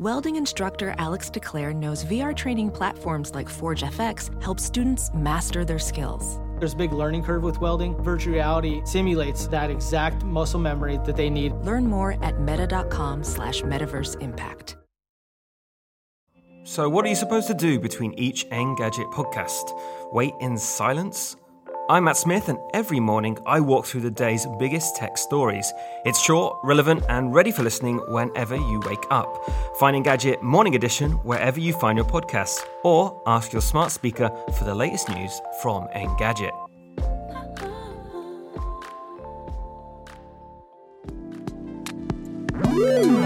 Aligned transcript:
Welding 0.00 0.34
instructor 0.34 0.92
Alex 0.98 1.30
DeClaire 1.30 1.72
knows 1.72 2.04
VR 2.04 2.34
training 2.34 2.72
platforms 2.72 3.32
like 3.32 3.48
Forge 3.48 3.82
FX 3.84 4.42
help 4.42 4.58
students 4.58 5.08
master 5.14 5.64
their 5.64 5.78
skills. 5.78 6.40
There's 6.58 6.72
a 6.72 6.76
big 6.76 6.92
learning 6.92 7.22
curve 7.22 7.44
with 7.44 7.60
welding. 7.60 7.96
Virtual 8.02 8.34
reality 8.34 8.82
simulates 8.84 9.46
that 9.48 9.70
exact 9.70 10.24
muscle 10.24 10.58
memory 10.58 10.98
that 11.04 11.14
they 11.14 11.30
need. 11.30 11.52
Learn 11.62 11.86
more 11.86 12.16
at 12.24 12.40
meta.com 12.40 13.22
slash 13.22 13.62
metaverse 13.62 14.20
impact. 14.20 14.76
So, 16.64 16.88
what 16.88 17.04
are 17.04 17.08
you 17.08 17.14
supposed 17.14 17.46
to 17.46 17.54
do 17.54 17.78
between 17.78 18.14
each 18.14 18.48
Engadget 18.50 19.12
podcast? 19.12 19.70
Wait 20.12 20.32
in 20.40 20.58
silence? 20.58 21.36
I'm 21.86 22.04
Matt 22.04 22.16
Smith, 22.16 22.48
and 22.48 22.58
every 22.72 22.98
morning 22.98 23.36
I 23.44 23.60
walk 23.60 23.84
through 23.84 24.00
the 24.00 24.10
day's 24.10 24.46
biggest 24.58 24.96
tech 24.96 25.18
stories. 25.18 25.70
It's 26.06 26.18
short, 26.18 26.56
relevant, 26.64 27.04
and 27.10 27.34
ready 27.34 27.52
for 27.52 27.62
listening 27.62 27.98
whenever 28.08 28.56
you 28.56 28.80
wake 28.86 29.04
up. 29.10 29.44
Find 29.78 29.94
Engadget 29.94 30.40
Morning 30.40 30.74
Edition 30.76 31.12
wherever 31.24 31.60
you 31.60 31.74
find 31.74 31.98
your 31.98 32.06
podcasts, 32.06 32.64
or 32.84 33.22
ask 33.26 33.52
your 33.52 33.60
smart 33.60 33.92
speaker 33.92 34.30
for 34.56 34.64
the 34.64 34.74
latest 34.74 35.10
news 35.10 35.42
from 35.60 35.86
Engadget. 35.88 36.52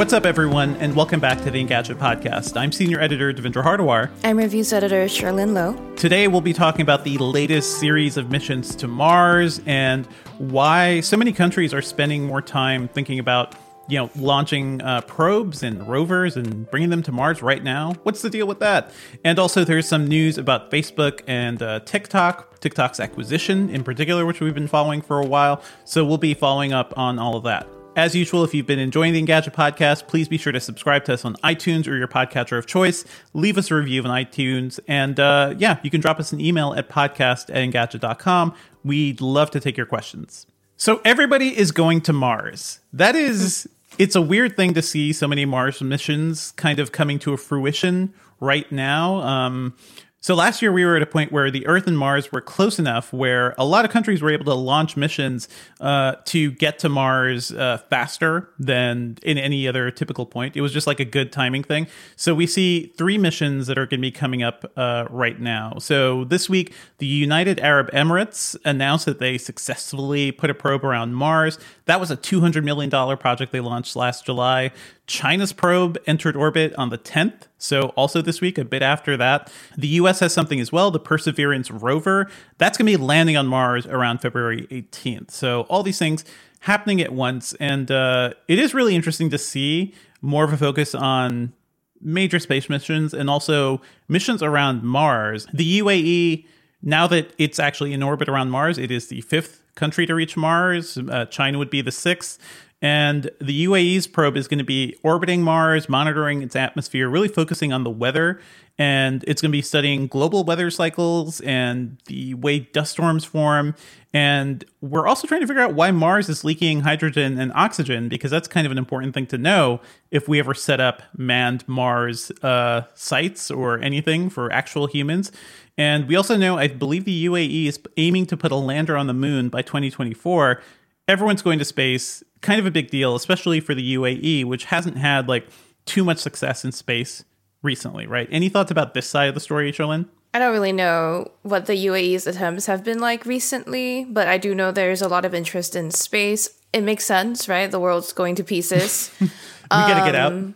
What's 0.00 0.14
up, 0.14 0.24
everyone, 0.24 0.76
and 0.76 0.96
welcome 0.96 1.20
back 1.20 1.42
to 1.42 1.50
the 1.50 1.62
Engadget 1.62 1.96
podcast. 1.96 2.56
I'm 2.56 2.72
senior 2.72 2.98
editor 2.98 3.34
Devindra 3.34 3.62
Hardwar. 3.62 4.10
I'm 4.24 4.38
reviews 4.38 4.72
editor 4.72 5.04
Cherlynn 5.04 5.52
Low. 5.52 5.76
Today, 5.94 6.26
we'll 6.26 6.40
be 6.40 6.54
talking 6.54 6.80
about 6.80 7.04
the 7.04 7.18
latest 7.18 7.78
series 7.78 8.16
of 8.16 8.30
missions 8.30 8.74
to 8.76 8.88
Mars 8.88 9.60
and 9.66 10.06
why 10.38 11.00
so 11.00 11.18
many 11.18 11.34
countries 11.34 11.74
are 11.74 11.82
spending 11.82 12.24
more 12.24 12.40
time 12.40 12.88
thinking 12.88 13.18
about, 13.18 13.54
you 13.90 13.98
know, 13.98 14.08
launching 14.16 14.80
uh, 14.80 15.02
probes 15.02 15.62
and 15.62 15.86
rovers 15.86 16.34
and 16.34 16.70
bringing 16.70 16.88
them 16.88 17.02
to 17.02 17.12
Mars 17.12 17.42
right 17.42 17.62
now. 17.62 17.92
What's 18.02 18.22
the 18.22 18.30
deal 18.30 18.46
with 18.46 18.60
that? 18.60 18.94
And 19.22 19.38
also, 19.38 19.64
there's 19.64 19.86
some 19.86 20.06
news 20.06 20.38
about 20.38 20.70
Facebook 20.70 21.20
and 21.26 21.62
uh, 21.62 21.80
TikTok, 21.80 22.58
TikTok's 22.60 23.00
acquisition 23.00 23.68
in 23.68 23.84
particular, 23.84 24.24
which 24.24 24.40
we've 24.40 24.54
been 24.54 24.66
following 24.66 25.02
for 25.02 25.20
a 25.20 25.26
while. 25.26 25.62
So 25.84 26.06
we'll 26.06 26.16
be 26.16 26.32
following 26.32 26.72
up 26.72 26.96
on 26.96 27.18
all 27.18 27.36
of 27.36 27.44
that. 27.44 27.68
As 27.96 28.14
usual, 28.14 28.44
if 28.44 28.54
you've 28.54 28.66
been 28.66 28.78
enjoying 28.78 29.14
the 29.14 29.22
Engadget 29.22 29.52
podcast, 29.52 30.06
please 30.06 30.28
be 30.28 30.38
sure 30.38 30.52
to 30.52 30.60
subscribe 30.60 31.04
to 31.06 31.14
us 31.14 31.24
on 31.24 31.34
iTunes 31.36 31.88
or 31.88 31.96
your 31.96 32.06
podcatcher 32.06 32.56
of 32.56 32.66
choice. 32.66 33.04
Leave 33.34 33.58
us 33.58 33.68
a 33.70 33.74
review 33.74 34.02
on 34.04 34.10
iTunes. 34.10 34.78
And 34.86 35.18
uh, 35.18 35.54
yeah, 35.58 35.80
you 35.82 35.90
can 35.90 36.00
drop 36.00 36.20
us 36.20 36.32
an 36.32 36.40
email 36.40 36.72
at 36.74 36.88
podcast 36.88 37.50
at 37.50 37.56
engadget.com. 37.56 38.54
We'd 38.84 39.20
love 39.20 39.50
to 39.50 39.60
take 39.60 39.76
your 39.76 39.86
questions. 39.86 40.46
So 40.76 41.00
everybody 41.04 41.58
is 41.58 41.72
going 41.72 42.00
to 42.02 42.12
Mars. 42.12 42.78
That 42.92 43.16
is, 43.16 43.68
it's 43.98 44.14
a 44.14 44.22
weird 44.22 44.56
thing 44.56 44.72
to 44.74 44.82
see 44.82 45.12
so 45.12 45.26
many 45.26 45.44
Mars 45.44 45.82
missions 45.82 46.52
kind 46.52 46.78
of 46.78 46.92
coming 46.92 47.18
to 47.18 47.32
a 47.32 47.36
fruition 47.36 48.14
right 48.38 48.70
now. 48.70 49.16
Um, 49.16 49.76
so 50.20 50.34
last 50.34 50.60
year 50.60 50.70
we 50.70 50.84
were 50.84 50.96
at 50.96 51.02
a 51.02 51.06
point 51.06 51.32
where 51.32 51.50
the 51.50 51.66
Earth 51.66 51.86
and 51.86 51.98
Mars 51.98 52.30
were 52.30 52.42
close 52.42 52.78
enough 52.78 53.10
where 53.12 53.54
a 53.56 53.64
lot 53.64 53.86
of 53.86 53.90
countries 53.90 54.20
were 54.20 54.30
able 54.30 54.44
to 54.44 54.54
launch 54.54 54.96
missions 54.96 55.48
uh, 55.80 56.16
to 56.26 56.50
get 56.52 56.78
to 56.80 56.90
Mars 56.90 57.50
uh, 57.52 57.78
faster 57.88 58.50
than 58.58 59.16
in 59.22 59.38
any 59.38 59.66
other 59.66 59.90
typical 59.90 60.26
point. 60.26 60.56
It 60.56 60.60
was 60.60 60.74
just 60.74 60.86
like 60.86 61.00
a 61.00 61.06
good 61.06 61.32
timing 61.32 61.62
thing. 61.64 61.86
So 62.16 62.34
we 62.34 62.46
see 62.46 62.92
three 62.98 63.16
missions 63.16 63.66
that 63.66 63.78
are 63.78 63.86
going 63.86 64.00
to 64.00 64.02
be 64.02 64.10
coming 64.10 64.42
up 64.42 64.70
uh, 64.76 65.06
right 65.08 65.40
now. 65.40 65.78
So 65.78 66.24
this 66.24 66.50
week, 66.50 66.74
the 66.98 67.06
United 67.06 67.58
Arab 67.60 67.90
Emirates 67.92 68.56
announced 68.64 69.06
that 69.06 69.20
they 69.20 69.38
successfully 69.38 70.32
put 70.32 70.50
a 70.50 70.54
probe 70.54 70.84
around 70.84 71.14
Mars. 71.14 71.58
That 71.86 71.98
was 71.98 72.10
a 72.10 72.16
$200 72.16 72.62
million 72.62 72.90
project 73.16 73.52
they 73.52 73.60
launched 73.60 73.96
last 73.96 74.26
July. 74.26 74.72
China's 75.10 75.52
probe 75.52 75.98
entered 76.06 76.36
orbit 76.36 76.72
on 76.76 76.90
the 76.90 76.96
10th, 76.96 77.48
so 77.58 77.88
also 77.96 78.22
this 78.22 78.40
week, 78.40 78.56
a 78.58 78.64
bit 78.64 78.80
after 78.80 79.16
that. 79.16 79.52
The 79.76 79.88
US 79.88 80.20
has 80.20 80.32
something 80.32 80.60
as 80.60 80.70
well, 80.70 80.92
the 80.92 81.00
Perseverance 81.00 81.68
rover. 81.68 82.30
That's 82.58 82.78
going 82.78 82.86
to 82.86 82.96
be 82.96 83.04
landing 83.04 83.36
on 83.36 83.48
Mars 83.48 83.86
around 83.86 84.18
February 84.18 84.68
18th. 84.70 85.32
So 85.32 85.62
all 85.62 85.82
these 85.82 85.98
things 85.98 86.24
happening 86.60 87.00
at 87.00 87.12
once. 87.12 87.54
And 87.54 87.90
uh, 87.90 88.34
it 88.46 88.60
is 88.60 88.72
really 88.72 88.94
interesting 88.94 89.30
to 89.30 89.38
see 89.38 89.92
more 90.22 90.44
of 90.44 90.52
a 90.52 90.56
focus 90.56 90.94
on 90.94 91.54
major 92.00 92.38
space 92.38 92.70
missions 92.70 93.12
and 93.12 93.28
also 93.28 93.80
missions 94.06 94.44
around 94.44 94.84
Mars. 94.84 95.44
The 95.52 95.80
UAE, 95.80 96.46
now 96.82 97.08
that 97.08 97.32
it's 97.36 97.58
actually 97.58 97.92
in 97.92 98.04
orbit 98.04 98.28
around 98.28 98.50
Mars, 98.50 98.78
it 98.78 98.92
is 98.92 99.08
the 99.08 99.22
fifth 99.22 99.64
country 99.74 100.06
to 100.06 100.14
reach 100.14 100.36
Mars. 100.36 100.96
Uh, 100.98 101.24
China 101.24 101.58
would 101.58 101.70
be 101.70 101.82
the 101.82 101.90
sixth. 101.90 102.38
And 102.82 103.30
the 103.40 103.66
UAE's 103.66 104.06
probe 104.06 104.36
is 104.36 104.48
going 104.48 104.58
to 104.58 104.64
be 104.64 104.96
orbiting 105.02 105.42
Mars, 105.42 105.88
monitoring 105.88 106.42
its 106.42 106.56
atmosphere, 106.56 107.08
really 107.10 107.28
focusing 107.28 107.72
on 107.72 107.84
the 107.84 107.90
weather. 107.90 108.40
And 108.78 109.22
it's 109.26 109.42
going 109.42 109.50
to 109.50 109.56
be 109.56 109.60
studying 109.60 110.06
global 110.06 110.42
weather 110.42 110.70
cycles 110.70 111.42
and 111.42 111.98
the 112.06 112.32
way 112.32 112.60
dust 112.60 112.92
storms 112.92 113.26
form. 113.26 113.74
And 114.14 114.64
we're 114.80 115.06
also 115.06 115.28
trying 115.28 115.42
to 115.42 115.46
figure 115.46 115.62
out 115.62 115.74
why 115.74 115.90
Mars 115.90 116.30
is 116.30 116.42
leaking 116.44 116.80
hydrogen 116.80 117.38
and 117.38 117.52
oxygen, 117.54 118.08
because 118.08 118.30
that's 118.30 118.48
kind 118.48 118.64
of 118.64 118.72
an 118.72 118.78
important 118.78 119.12
thing 119.12 119.26
to 119.26 119.38
know 119.38 119.82
if 120.10 120.26
we 120.26 120.38
ever 120.38 120.54
set 120.54 120.80
up 120.80 121.02
manned 121.14 121.68
Mars 121.68 122.32
uh, 122.42 122.82
sites 122.94 123.50
or 123.50 123.78
anything 123.80 124.30
for 124.30 124.50
actual 124.50 124.86
humans. 124.86 125.30
And 125.76 126.08
we 126.08 126.16
also 126.16 126.36
know, 126.36 126.56
I 126.56 126.68
believe 126.68 127.04
the 127.04 127.26
UAE 127.26 127.66
is 127.66 127.78
aiming 127.98 128.26
to 128.26 128.36
put 128.36 128.50
a 128.50 128.56
lander 128.56 128.96
on 128.96 129.06
the 129.06 129.14
moon 129.14 129.50
by 129.50 129.60
2024. 129.60 130.62
Everyone's 131.06 131.42
going 131.42 131.58
to 131.58 131.64
space 131.64 132.22
kind 132.40 132.58
of 132.60 132.66
a 132.66 132.70
big 132.70 132.90
deal, 132.90 133.14
especially 133.14 133.60
for 133.60 133.74
the 133.74 133.94
UAE, 133.96 134.44
which 134.44 134.64
hasn't 134.66 134.96
had 134.96 135.28
like 135.28 135.46
too 135.86 136.04
much 136.04 136.18
success 136.18 136.64
in 136.64 136.72
space 136.72 137.24
recently, 137.62 138.06
right? 138.06 138.28
Any 138.30 138.48
thoughts 138.48 138.70
about 138.70 138.94
this 138.94 139.06
side 139.08 139.28
of 139.28 139.34
the 139.34 139.40
story, 139.40 139.70
Cherlynn? 139.72 140.06
I 140.32 140.38
don't 140.38 140.52
really 140.52 140.72
know 140.72 141.30
what 141.42 141.66
the 141.66 141.74
UAE's 141.74 142.26
attempts 142.26 142.66
have 142.66 142.84
been 142.84 143.00
like 143.00 143.26
recently, 143.26 144.04
but 144.04 144.28
I 144.28 144.38
do 144.38 144.54
know 144.54 144.70
there's 144.70 145.02
a 145.02 145.08
lot 145.08 145.24
of 145.24 145.34
interest 145.34 145.74
in 145.74 145.90
space. 145.90 146.48
It 146.72 146.82
makes 146.82 147.04
sense, 147.04 147.48
right? 147.48 147.68
The 147.70 147.80
world's 147.80 148.12
going 148.12 148.36
to 148.36 148.44
pieces. 148.44 149.10
we 149.20 149.28
gotta 149.70 150.06
get 150.06 150.14
out. 150.14 150.32
Um, 150.32 150.54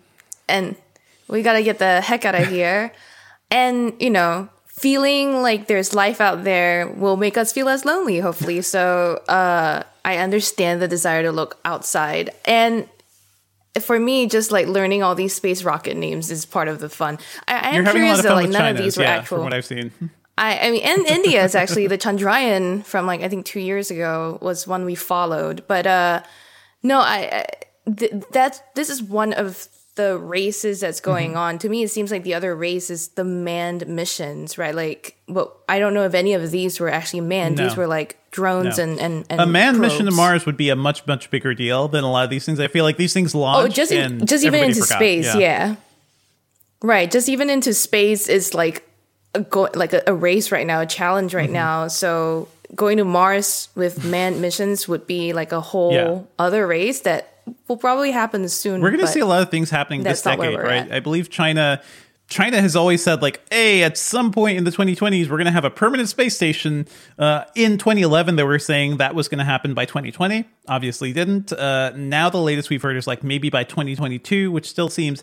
And 0.48 0.76
we 1.28 1.42
gotta 1.42 1.62
get 1.64 1.78
the 1.80 2.00
heck 2.00 2.24
out 2.24 2.36
of 2.36 2.46
here. 2.58 2.92
and, 3.50 3.92
you 3.98 4.10
know, 4.10 4.48
feeling 4.66 5.42
like 5.42 5.66
there's 5.66 5.92
life 5.94 6.20
out 6.20 6.44
there 6.44 6.86
will 6.88 7.16
make 7.16 7.36
us 7.36 7.52
feel 7.52 7.66
less 7.66 7.84
lonely, 7.84 8.20
hopefully. 8.20 8.60
So 8.62 9.22
uh, 9.28 9.82
I 10.04 10.18
understand 10.18 10.82
the 10.82 10.88
desire 10.88 11.22
to 11.22 11.32
look 11.32 11.58
outside. 11.64 12.30
And 12.44 12.88
for 13.80 13.98
me, 13.98 14.26
just 14.26 14.52
like 14.52 14.66
learning 14.66 15.02
all 15.02 15.14
these 15.14 15.34
space 15.34 15.62
rocket 15.64 15.96
names 15.96 16.30
is 16.30 16.44
part 16.44 16.68
of 16.68 16.78
the 16.78 16.88
fun. 16.88 17.18
I, 17.48 17.54
I 17.54 17.76
am 17.76 17.84
having 17.84 18.02
a 18.02 18.06
lot 18.06 18.20
curious 18.20 18.22
though, 18.22 18.34
like 18.34 18.50
none 18.50 18.60
China, 18.60 18.78
of 18.78 18.84
these 18.84 18.96
were 18.96 19.04
yeah, 19.04 19.16
actual. 19.16 19.38
from 19.38 19.44
what 19.44 19.54
I've 19.54 19.64
seen. 19.64 19.92
I, 20.36 20.58
I 20.58 20.70
mean, 20.72 20.82
and 20.82 21.06
India 21.06 21.44
is 21.44 21.54
actually 21.54 21.86
the 21.86 21.98
Chandrayaan 21.98 22.84
from 22.84 23.06
like 23.06 23.22
I 23.22 23.28
think 23.28 23.46
two 23.46 23.60
years 23.60 23.90
ago 23.90 24.38
was 24.42 24.66
one 24.66 24.84
we 24.84 24.96
followed. 24.96 25.64
But 25.68 25.86
uh, 25.86 26.22
no, 26.82 26.98
I, 26.98 27.46
I 27.86 27.90
th- 27.92 28.24
that's 28.32 28.60
this 28.74 28.90
is 28.90 29.02
one 29.02 29.32
of 29.32 29.68
the 29.96 30.18
races 30.18 30.80
that's 30.80 31.00
going 31.00 31.30
Mm-hmm. 31.30 31.38
on. 31.38 31.58
To 31.60 31.68
me, 31.68 31.82
it 31.84 31.88
seems 31.90 32.10
like 32.10 32.24
the 32.24 32.34
other 32.34 32.54
race 32.56 32.90
is 32.90 33.08
the 33.08 33.22
manned 33.24 33.86
missions, 33.86 34.58
right? 34.58 34.74
Like, 34.74 35.16
but 35.28 35.54
I 35.68 35.78
don't 35.78 35.94
know 35.94 36.04
if 36.04 36.14
any 36.14 36.34
of 36.34 36.50
these 36.50 36.80
were 36.80 36.88
actually 36.88 37.20
manned. 37.20 37.56
No. 37.58 37.68
These 37.68 37.76
were 37.76 37.86
like 37.86 38.18
drones 38.32 38.78
No. 38.78 38.84
and 38.84 38.98
and, 39.00 39.24
and 39.30 39.40
A 39.40 39.46
manned 39.46 39.78
mission 39.78 40.06
to. 40.06 40.10
Mars 40.12 40.46
would 40.46 40.56
be 40.56 40.68
a 40.70 40.76
much, 40.76 41.06
much 41.06 41.30
bigger 41.30 41.54
deal 41.54 41.86
than 41.88 42.02
a 42.02 42.10
lot 42.10 42.24
of 42.24 42.30
these 42.30 42.44
things. 42.44 42.58
I 42.58 42.66
feel 42.68 42.84
like 42.84 42.96
these 42.96 43.12
things 43.12 43.34
launch. 43.34 43.64
Oh, 43.64 43.68
just 43.68 43.92
and 43.92 44.26
just 44.26 44.44
even 44.44 44.64
into 44.64 44.80
forgot. 44.82 44.98
space, 44.98 45.34
yeah. 45.36 45.76
Right, 46.82 47.10
just 47.10 47.28
even 47.28 47.48
into 47.48 47.72
space 47.72 48.28
is 48.28 48.52
like 48.52 48.86
a 49.34 49.40
go- 49.40 49.70
like 49.74 49.92
a, 49.92 50.02
a 50.06 50.14
race 50.14 50.52
right 50.52 50.66
now, 50.66 50.80
a 50.80 50.86
challenge 50.86 51.30
Mm-hmm. 51.30 51.36
right 51.38 51.50
now. 51.50 51.88
So 51.88 52.48
going 52.74 52.98
to 52.98 53.04
Mars 53.04 53.68
with 53.74 54.04
manned 54.04 54.40
missions 54.40 54.88
would 54.88 55.06
be 55.06 55.32
like 55.32 55.52
a 55.52 55.60
whole 55.60 55.92
Yeah. 55.92 56.18
other 56.38 56.66
race 56.66 57.00
that 57.00 57.33
will 57.68 57.76
probably 57.76 58.10
happen 58.10 58.48
soon. 58.48 58.80
We're 58.80 58.90
going 58.90 59.04
to 59.04 59.06
see 59.06 59.20
a 59.20 59.26
lot 59.26 59.42
of 59.42 59.50
things 59.50 59.70
happening 59.70 60.02
this 60.02 60.22
that's 60.22 60.26
not 60.26 60.38
where 60.38 60.50
decade, 60.50 60.66
right? 60.66 60.90
at. 60.90 60.92
I 60.92 61.00
believe 61.00 61.30
China. 61.30 61.82
China 62.26 62.58
has 62.58 62.74
always 62.74 63.04
said, 63.04 63.20
like, 63.20 63.42
hey, 63.50 63.82
at 63.82 63.98
some 63.98 64.32
point 64.32 64.56
in 64.56 64.64
the 64.64 64.70
2020s, 64.70 65.28
we're 65.28 65.36
going 65.36 65.44
to 65.44 65.50
have 65.50 65.66
a 65.66 65.70
permanent 65.70 66.08
space 66.08 66.34
station. 66.34 66.86
Uh, 67.18 67.44
in 67.54 67.76
2011, 67.76 68.36
they 68.36 68.42
were 68.42 68.58
saying 68.58 68.96
that 68.96 69.14
was 69.14 69.28
going 69.28 69.40
to 69.40 69.44
happen 69.44 69.74
by 69.74 69.84
2020. 69.84 70.46
Obviously, 70.66 71.12
didn't. 71.12 71.52
Uh, 71.52 71.92
now, 71.94 72.30
the 72.30 72.40
latest 72.40 72.70
we've 72.70 72.80
heard 72.80 72.96
is 72.96 73.06
like 73.06 73.22
maybe 73.22 73.50
by 73.50 73.62
2022, 73.62 74.50
which 74.50 74.66
still 74.68 74.88
seems 74.88 75.22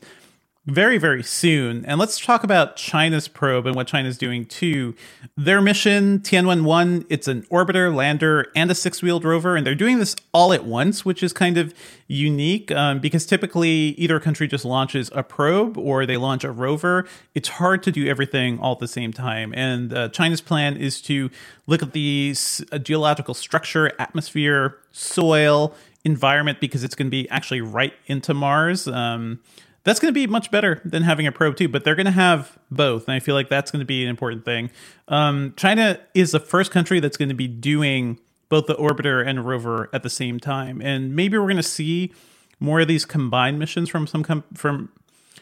very, 0.67 0.99
very 0.99 1.23
soon. 1.23 1.83
And 1.85 1.99
let's 1.99 2.19
talk 2.19 2.43
about 2.43 2.75
China's 2.75 3.27
probe 3.27 3.65
and 3.65 3.75
what 3.75 3.87
China's 3.87 4.15
doing 4.15 4.45
too. 4.45 4.95
Their 5.35 5.59
mission, 5.59 6.19
Tianwen 6.19 6.63
1, 6.63 7.07
it's 7.09 7.27
an 7.27 7.43
orbiter, 7.51 7.93
lander, 7.93 8.45
and 8.55 8.69
a 8.69 8.75
six 8.75 9.01
wheeled 9.01 9.25
rover. 9.25 9.55
And 9.55 9.65
they're 9.65 9.73
doing 9.73 9.97
this 9.97 10.15
all 10.33 10.53
at 10.53 10.63
once, 10.63 11.03
which 11.03 11.23
is 11.23 11.33
kind 11.33 11.57
of 11.57 11.73
unique 12.07 12.71
um, 12.71 12.99
because 12.99 13.25
typically 13.25 13.95
either 13.97 14.19
country 14.19 14.47
just 14.47 14.63
launches 14.63 15.09
a 15.15 15.23
probe 15.23 15.79
or 15.79 16.05
they 16.05 16.17
launch 16.17 16.43
a 16.43 16.51
rover. 16.51 17.07
It's 17.33 17.49
hard 17.49 17.81
to 17.83 17.91
do 17.91 18.07
everything 18.07 18.59
all 18.59 18.73
at 18.73 18.79
the 18.79 18.87
same 18.87 19.11
time. 19.11 19.53
And 19.55 19.91
uh, 19.91 20.09
China's 20.09 20.41
plan 20.41 20.77
is 20.77 21.01
to 21.03 21.31
look 21.65 21.81
at 21.81 21.93
the 21.93 22.35
uh, 22.71 22.77
geological 22.77 23.33
structure, 23.33 23.91
atmosphere, 23.97 24.77
soil, 24.91 25.73
environment 26.03 26.59
because 26.59 26.83
it's 26.83 26.95
going 26.95 27.07
to 27.07 27.11
be 27.11 27.29
actually 27.29 27.61
right 27.61 27.93
into 28.05 28.33
Mars. 28.33 28.87
Um, 28.87 29.39
that's 29.83 29.99
going 29.99 30.13
to 30.13 30.13
be 30.13 30.27
much 30.27 30.51
better 30.51 30.81
than 30.85 31.03
having 31.03 31.27
a 31.27 31.31
probe 31.31 31.57
too. 31.57 31.67
But 31.67 31.83
they're 31.83 31.95
going 31.95 32.05
to 32.05 32.11
have 32.11 32.57
both, 32.69 33.07
and 33.07 33.15
I 33.15 33.19
feel 33.19 33.35
like 33.35 33.49
that's 33.49 33.71
going 33.71 33.79
to 33.79 33.85
be 33.85 34.03
an 34.03 34.09
important 34.09 34.45
thing. 34.45 34.71
Um, 35.07 35.53
China 35.57 35.99
is 36.13 36.31
the 36.31 36.39
first 36.39 36.71
country 36.71 36.99
that's 36.99 37.17
going 37.17 37.29
to 37.29 37.35
be 37.35 37.47
doing 37.47 38.19
both 38.49 38.67
the 38.67 38.75
orbiter 38.75 39.25
and 39.25 39.45
rover 39.45 39.89
at 39.93 40.03
the 40.03 40.09
same 40.09 40.39
time, 40.39 40.81
and 40.81 41.15
maybe 41.15 41.37
we're 41.37 41.45
going 41.45 41.57
to 41.57 41.63
see 41.63 42.11
more 42.59 42.81
of 42.81 42.87
these 42.87 43.05
combined 43.05 43.59
missions 43.59 43.89
from 43.89 44.05
some 44.05 44.23
com- 44.23 44.43
from 44.53 44.89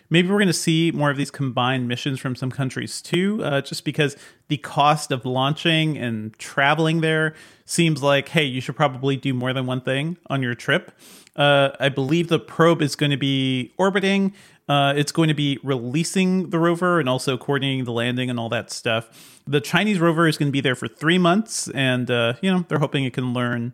maybe 0.09 0.27
we're 0.30 0.38
going 0.38 0.47
to 0.47 0.53
see 0.53 0.91
more 0.91 1.12
of 1.12 1.18
these 1.18 1.31
combined 1.31 1.88
missions 1.88 2.19
from 2.19 2.36
some 2.36 2.51
countries 2.51 3.01
too, 3.01 3.44
uh, 3.44 3.62
just 3.62 3.86
because 3.86 4.15
the 4.47 4.57
cost 4.57 5.12
of 5.12 5.25
launching 5.25 5.97
and 5.97 6.38
traveling 6.39 7.01
there 7.01 7.36
seems 7.65 8.01
like, 8.01 8.30
hey, 8.30 8.44
you 8.44 8.62
should 8.62 8.75
probably 8.75 9.15
do 9.15 9.33
more 9.33 9.53
than 9.53 9.65
one 9.65 9.81
thing 9.81 10.18
on 10.27 10.41
your 10.41 10.56
trip. 10.56 10.91
Uh, 11.39 11.71
I 11.80 11.89
believe 11.89 12.27
the 12.27 12.38
probe 12.38 12.81
is 12.81 12.95
going 12.95 13.12
to 13.12 13.18
be 13.18 13.74
orbiting. 13.77 14.33
Uh, 14.68 14.94
it's 14.95 15.12
going 15.12 15.30
to 15.30 15.33
be 15.33 15.57
releasing 15.63 16.50
the 16.51 16.59
rover 16.59 17.00
and 17.00 17.09
also 17.09 17.38
coordinating 17.38 17.86
the 17.86 17.91
landing 17.91 18.30
and 18.30 18.39
all 18.39 18.50
that 18.50 18.69
stuff. 18.69 19.41
The 19.47 19.62
Chinese 19.62 20.00
rover 20.00 20.27
is 20.27 20.38
going 20.38 20.50
to 20.50 20.51
be 20.51 20.62
there 20.62 20.75
for 20.75 20.88
three 20.88 21.18
months, 21.18 21.69
and 21.69 22.12
uh, 22.12 22.33
you 22.41 22.51
know 22.51 22.65
they're 22.68 22.80
hoping 22.80 23.06
it 23.06 23.13
can 23.13 23.33
learn 23.33 23.74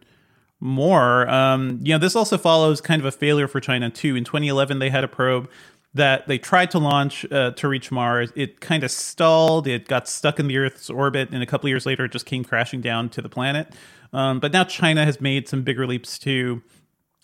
more. 0.62 1.28
Um, 1.30 1.80
you 1.84 1.94
know, 1.94 1.98
this 1.98 2.16
also 2.16 2.38
follows 2.38 2.80
kind 2.80 3.02
of 3.02 3.06
a 3.06 3.12
failure 3.12 3.48
for 3.48 3.60
China 3.60 3.90
too. 3.90 4.16
In 4.16 4.24
2011, 4.24 4.80
they 4.80 4.90
had 4.90 5.04
a 5.04 5.08
probe 5.10 5.50
that 5.96 6.28
they 6.28 6.38
tried 6.38 6.70
to 6.72 6.80
launch 6.80 7.26
uh, 7.32 7.52
to 7.52 7.68
reach 7.68 7.92
Mars. 7.92 8.32
It 8.36 8.62
kind 8.62 8.84
of 8.84 8.92
stalled. 8.92 9.66
It 9.66 9.88
got 9.88 10.08
stuck 10.08 10.40
in 10.40 10.48
the 10.48 10.58
Earth's 10.58 10.90
orbit, 10.90 11.30
and 11.32 11.42
a 11.42 11.46
couple 11.46 11.68
years 11.68 11.86
later, 11.86 12.06
it 12.06 12.12
just 12.12 12.26
came 12.26 12.44
crashing 12.44 12.82
down 12.82 13.10
to 13.10 13.22
the 13.22 13.30
planet. 13.30 13.74
Um, 14.14 14.40
but 14.40 14.54
now 14.54 14.64
China 14.64 15.04
has 15.04 15.20
made 15.20 15.50
some 15.50 15.64
bigger 15.64 15.88
leaps 15.88 16.20
too. 16.20 16.62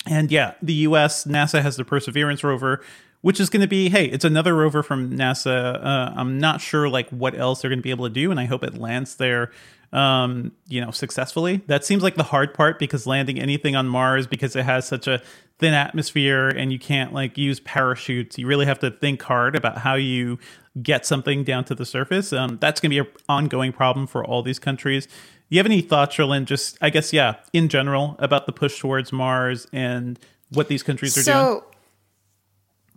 And 0.07 0.31
yeah, 0.31 0.53
the 0.61 0.73
U.S. 0.73 1.25
NASA 1.25 1.61
has 1.61 1.77
the 1.77 1.85
Perseverance 1.85 2.43
rover, 2.43 2.81
which 3.21 3.39
is 3.39 3.49
going 3.49 3.61
to 3.61 3.67
be 3.67 3.89
hey, 3.89 4.05
it's 4.05 4.25
another 4.25 4.55
rover 4.55 4.81
from 4.83 5.11
NASA. 5.11 5.83
Uh, 5.83 6.13
I'm 6.15 6.39
not 6.39 6.61
sure 6.61 6.89
like 6.89 7.09
what 7.09 7.37
else 7.37 7.61
they're 7.61 7.69
going 7.69 7.79
to 7.79 7.83
be 7.83 7.91
able 7.91 8.07
to 8.07 8.13
do, 8.13 8.31
and 8.31 8.39
I 8.39 8.45
hope 8.45 8.63
it 8.63 8.77
lands 8.77 9.15
there 9.15 9.51
um, 9.93 10.53
you 10.67 10.79
know, 10.79 10.91
successfully. 10.91 11.61
That 11.67 11.83
seems 11.83 12.03
like 12.03 12.15
the 12.15 12.23
hard 12.23 12.53
part 12.53 12.79
because 12.79 13.05
landing 13.05 13.39
anything 13.39 13.75
on 13.75 13.87
Mars 13.87 14.25
because 14.25 14.55
it 14.55 14.63
has 14.63 14.87
such 14.87 15.07
a 15.07 15.21
thin 15.59 15.73
atmosphere 15.73 16.47
and 16.47 16.71
you 16.71 16.79
can't 16.79 17.13
like 17.13 17.37
use 17.37 17.59
parachutes. 17.59 18.37
You 18.37 18.47
really 18.47 18.65
have 18.65 18.79
to 18.79 18.91
think 18.91 19.21
hard 19.21 19.55
about 19.55 19.79
how 19.79 19.95
you 19.95 20.39
get 20.81 21.05
something 21.05 21.43
down 21.43 21.65
to 21.65 21.75
the 21.75 21.85
surface. 21.85 22.31
Um, 22.31 22.57
that's 22.61 22.79
going 22.79 22.91
to 22.91 23.03
be 23.03 23.09
an 23.09 23.15
ongoing 23.27 23.73
problem 23.73 24.07
for 24.07 24.23
all 24.23 24.41
these 24.41 24.59
countries. 24.59 25.07
You 25.51 25.57
have 25.59 25.65
any 25.65 25.81
thoughts, 25.81 26.15
Cherlynn? 26.15 26.45
Just, 26.45 26.77
I 26.81 26.89
guess, 26.89 27.11
yeah, 27.11 27.35
in 27.51 27.67
general 27.67 28.15
about 28.19 28.45
the 28.45 28.53
push 28.53 28.79
towards 28.79 29.11
Mars 29.11 29.67
and 29.73 30.17
what 30.49 30.69
these 30.69 30.81
countries 30.81 31.17
are 31.17 31.23
so, 31.23 31.63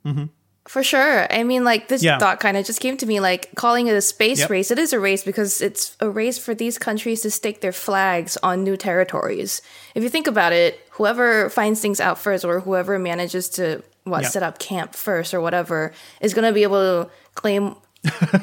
doing? 0.04 0.14
Mm-hmm. 0.14 0.24
For 0.68 0.84
sure. 0.84 1.26
I 1.32 1.42
mean, 1.42 1.64
like 1.64 1.88
this 1.88 2.04
yeah. 2.04 2.18
thought 2.18 2.38
kind 2.38 2.56
of 2.56 2.64
just 2.64 2.78
came 2.78 2.96
to 2.98 3.06
me 3.06 3.18
like 3.18 3.52
calling 3.56 3.88
it 3.88 3.96
a 3.96 4.00
space 4.00 4.38
yep. 4.38 4.50
race. 4.50 4.70
It 4.70 4.78
is 4.78 4.92
a 4.92 5.00
race 5.00 5.24
because 5.24 5.60
it's 5.60 5.96
a 5.98 6.08
race 6.08 6.38
for 6.38 6.54
these 6.54 6.78
countries 6.78 7.22
to 7.22 7.30
stake 7.30 7.60
their 7.60 7.72
flags 7.72 8.38
on 8.40 8.62
new 8.62 8.76
territories. 8.76 9.60
If 9.96 10.04
you 10.04 10.08
think 10.08 10.28
about 10.28 10.52
it, 10.52 10.80
whoever 10.92 11.50
finds 11.50 11.80
things 11.80 11.98
out 11.98 12.20
first 12.20 12.44
or 12.44 12.60
whoever 12.60 13.00
manages 13.00 13.48
to 13.50 13.82
what 14.04 14.22
yep. 14.22 14.30
set 14.30 14.42
up 14.44 14.60
camp 14.60 14.94
first 14.94 15.34
or 15.34 15.40
whatever 15.40 15.92
is 16.20 16.34
going 16.34 16.46
to 16.46 16.52
be 16.52 16.62
able 16.62 17.04
to 17.04 17.10
claim 17.34 17.74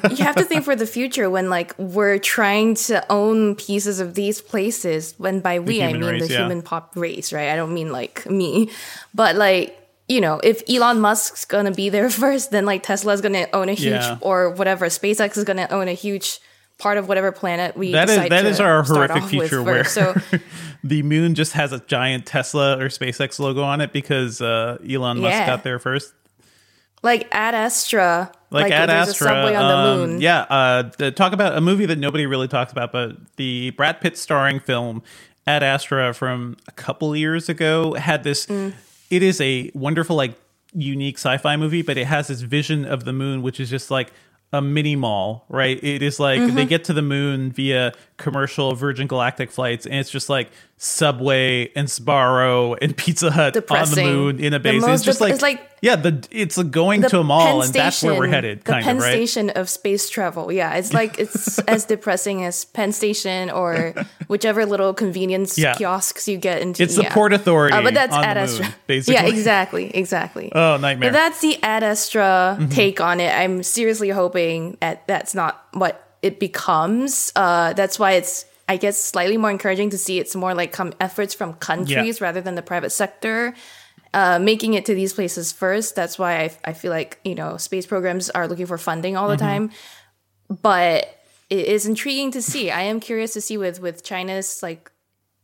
you 0.09 0.17
have 0.17 0.35
to 0.35 0.43
think 0.43 0.63
for 0.63 0.75
the 0.75 0.87
future 0.87 1.29
when 1.29 1.49
like 1.49 1.77
we're 1.77 2.17
trying 2.17 2.73
to 2.73 3.03
own 3.11 3.55
pieces 3.55 3.99
of 3.99 4.15
these 4.15 4.41
places 4.41 5.13
when 5.17 5.39
by 5.39 5.59
we 5.59 5.83
i 5.83 5.93
mean 5.93 6.03
race, 6.03 6.27
the 6.27 6.33
yeah. 6.33 6.39
human 6.39 6.61
pop 6.61 6.91
race 6.95 7.31
right 7.31 7.49
i 7.49 7.55
don't 7.55 7.73
mean 7.73 7.91
like 7.91 8.27
me 8.29 8.69
but 9.13 9.35
like 9.35 9.77
you 10.07 10.19
know, 10.19 10.41
if 10.43 10.61
Elon 10.69 10.99
Musk's 10.99 11.45
gonna 11.45 11.71
be 11.71 11.87
there 11.87 12.09
first, 12.09 12.51
then 12.51 12.65
like 12.65 12.83
Tesla's 12.83 13.21
gonna 13.21 13.47
own 13.53 13.69
a 13.69 13.73
huge 13.73 13.93
yeah. 13.93 14.17
or 14.19 14.49
whatever, 14.49 14.87
SpaceX 14.87 15.37
is 15.37 15.45
gonna 15.45 15.67
own 15.71 15.87
a 15.87 15.93
huge 15.93 16.41
part 16.77 16.97
of 16.97 17.07
whatever 17.07 17.31
planet 17.31 17.77
we 17.77 17.91
that 17.91 18.09
is 18.09 18.17
that 18.29 18.43
is 18.43 18.59
our 18.59 18.81
horrific 18.81 19.23
future 19.25 19.61
where 19.61 19.83
so 19.83 20.15
the 20.83 21.03
moon 21.03 21.35
just 21.35 21.53
has 21.53 21.71
a 21.71 21.79
giant 21.81 22.25
Tesla 22.25 22.75
or 22.79 22.87
SpaceX 22.87 23.37
logo 23.37 23.61
on 23.61 23.81
it 23.81 23.93
because 23.93 24.41
uh, 24.41 24.79
Elon 24.89 25.19
Musk 25.19 25.31
yeah. 25.31 25.45
got 25.45 25.63
there 25.63 25.77
first. 25.77 26.11
Like 27.03 27.27
Ad 27.31 27.55
Astra, 27.55 28.31
like, 28.51 28.63
like 28.63 28.73
Ad 28.73 28.89
Astra, 28.89 29.27
subway 29.27 29.55
on 29.55 29.65
um, 29.65 29.99
the 29.99 30.07
moon. 30.07 30.21
Yeah, 30.21 30.41
uh, 30.41 30.83
talk 31.11 31.33
about 31.33 31.57
a 31.57 31.61
movie 31.61 31.87
that 31.87 31.97
nobody 31.97 32.25
really 32.25 32.47
talks 32.47 32.71
about, 32.71 32.91
but 32.91 33.17
the 33.37 33.71
Brad 33.71 34.01
Pitt 34.01 34.17
starring 34.17 34.59
film 34.59 35.01
Ad 35.47 35.63
Astra 35.63 36.13
from 36.13 36.57
a 36.67 36.71
couple 36.71 37.15
years 37.15 37.49
ago 37.49 37.93
had 37.93 38.23
this 38.23 38.45
mm 38.45 38.73
it 39.11 39.21
is 39.21 39.39
a 39.41 39.69
wonderful 39.75 40.15
like 40.15 40.33
unique 40.73 41.17
sci-fi 41.17 41.57
movie, 41.57 41.83
but 41.83 41.97
it 41.97 42.07
has 42.07 42.29
this 42.29 42.41
vision 42.41 42.85
of 42.85 43.03
the 43.03 43.13
moon, 43.13 43.43
which 43.43 43.59
is 43.59 43.69
just 43.69 43.91
like 43.91 44.11
a 44.53 44.61
mini 44.61 44.95
mall, 44.95 45.45
right? 45.49 45.81
It 45.83 46.01
is 46.01 46.19
like 46.19 46.39
mm-hmm. 46.39 46.55
they 46.55 46.65
get 46.65 46.85
to 46.85 46.93
the 46.93 47.01
moon 47.01 47.51
via 47.51 47.91
commercial 48.17 48.73
Virgin 48.73 49.07
Galactic 49.07 49.51
flights, 49.51 49.85
and 49.85 49.95
it's 49.95 50.09
just 50.09 50.29
like 50.29 50.49
Subway 50.77 51.71
and 51.75 51.87
Sbarro 51.87 52.77
and 52.81 52.95
Pizza 52.95 53.31
Hut 53.31 53.53
Depressing. 53.53 54.05
on 54.05 54.09
the 54.09 54.17
moon 54.17 54.39
in 54.39 54.53
a 54.53 54.59
base. 54.59 54.83
It's 54.85 55.03
just 55.03 55.19
like, 55.19 55.33
it's 55.33 55.41
like 55.41 55.70
yeah, 55.81 55.95
the 55.95 56.27
it's 56.29 56.61
going 56.61 57.01
to 57.01 57.19
a 57.21 57.23
mall, 57.23 57.63
and 57.63 57.73
that's 57.73 58.03
where 58.03 58.13
we're 58.13 58.27
headed. 58.27 58.63
The 58.63 58.73
Penn 58.73 58.97
of, 58.97 59.01
right? 59.01 59.13
Station 59.13 59.49
of 59.49 59.67
space 59.67 60.11
travel. 60.11 60.51
Yeah, 60.51 60.75
it's 60.75 60.93
like 60.93 61.17
it's 61.17 61.57
as 61.67 61.85
depressing 61.85 62.45
as 62.45 62.65
Penn 62.65 62.91
Station 62.91 63.49
or 63.49 63.95
whichever 64.27 64.67
little 64.67 64.93
convenience 64.93 65.57
yeah. 65.57 65.73
kiosks 65.73 66.27
you 66.27 66.37
get 66.37 66.61
into. 66.61 66.83
It's 66.83 66.95
yeah. 66.95 67.09
the 67.09 67.13
Port 67.15 67.33
Authority, 67.33 67.75
uh, 67.75 67.81
but 67.81 67.95
that's 67.95 68.13
Ad 68.13 68.37
Astra. 68.37 68.75
Basically, 68.87 69.15
yeah, 69.15 69.25
exactly, 69.25 69.89
exactly. 69.89 70.51
Oh, 70.53 70.77
nightmare. 70.77 71.09
But 71.09 71.17
that's 71.17 71.41
the 71.41 71.61
Ad 71.63 71.81
Astra 71.81 72.57
mm-hmm. 72.59 72.69
take 72.69 73.01
on 73.01 73.19
it. 73.19 73.35
I'm 73.35 73.63
seriously 73.63 74.09
hoping 74.09 74.77
that 74.81 75.07
that's 75.07 75.33
not 75.33 75.65
what 75.73 76.15
it 76.21 76.39
becomes. 76.39 77.31
Uh, 77.35 77.73
that's 77.73 77.97
why 77.97 78.11
it's 78.11 78.45
I 78.69 78.77
guess 78.77 78.97
slightly 78.99 79.37
more 79.37 79.49
encouraging 79.49 79.89
to 79.89 79.97
see 79.97 80.19
it's 80.19 80.35
more 80.35 80.53
like 80.53 80.71
come 80.71 80.93
efforts 80.99 81.33
from 81.33 81.53
countries 81.55 82.19
yeah. 82.19 82.25
rather 82.25 82.39
than 82.39 82.53
the 82.53 82.61
private 82.61 82.91
sector. 82.91 83.55
Uh, 84.13 84.37
making 84.39 84.73
it 84.73 84.85
to 84.85 84.93
these 84.93 85.13
places 85.13 85.53
first. 85.53 85.95
That's 85.95 86.19
why 86.19 86.41
I, 86.41 86.51
I 86.65 86.73
feel 86.73 86.91
like, 86.91 87.19
you 87.23 87.33
know, 87.33 87.55
space 87.55 87.85
programs 87.85 88.29
are 88.29 88.45
looking 88.45 88.65
for 88.65 88.77
funding 88.77 89.15
all 89.15 89.29
the 89.29 89.37
mm-hmm. 89.37 89.45
time. 89.45 89.71
But 90.61 91.23
it 91.49 91.65
is 91.67 91.85
intriguing 91.85 92.31
to 92.31 92.41
see. 92.41 92.71
I 92.71 92.81
am 92.81 92.99
curious 92.99 93.31
to 93.33 93.41
see 93.41 93.57
with, 93.57 93.79
with 93.79 94.03
China's 94.03 94.61
like 94.61 94.91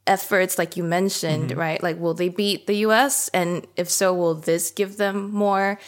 efforts, 0.05 0.57
like 0.57 0.75
you 0.75 0.83
mentioned, 0.83 1.51
mm-hmm. 1.51 1.59
right? 1.59 1.83
Like, 1.83 1.99
will 1.99 2.13
they 2.13 2.29
beat 2.29 2.67
the 2.67 2.77
US? 2.87 3.29
And 3.29 3.67
if 3.75 3.89
so, 3.89 4.13
will 4.13 4.35
this 4.35 4.71
give 4.71 4.97
them 4.97 5.31
more 5.31 5.79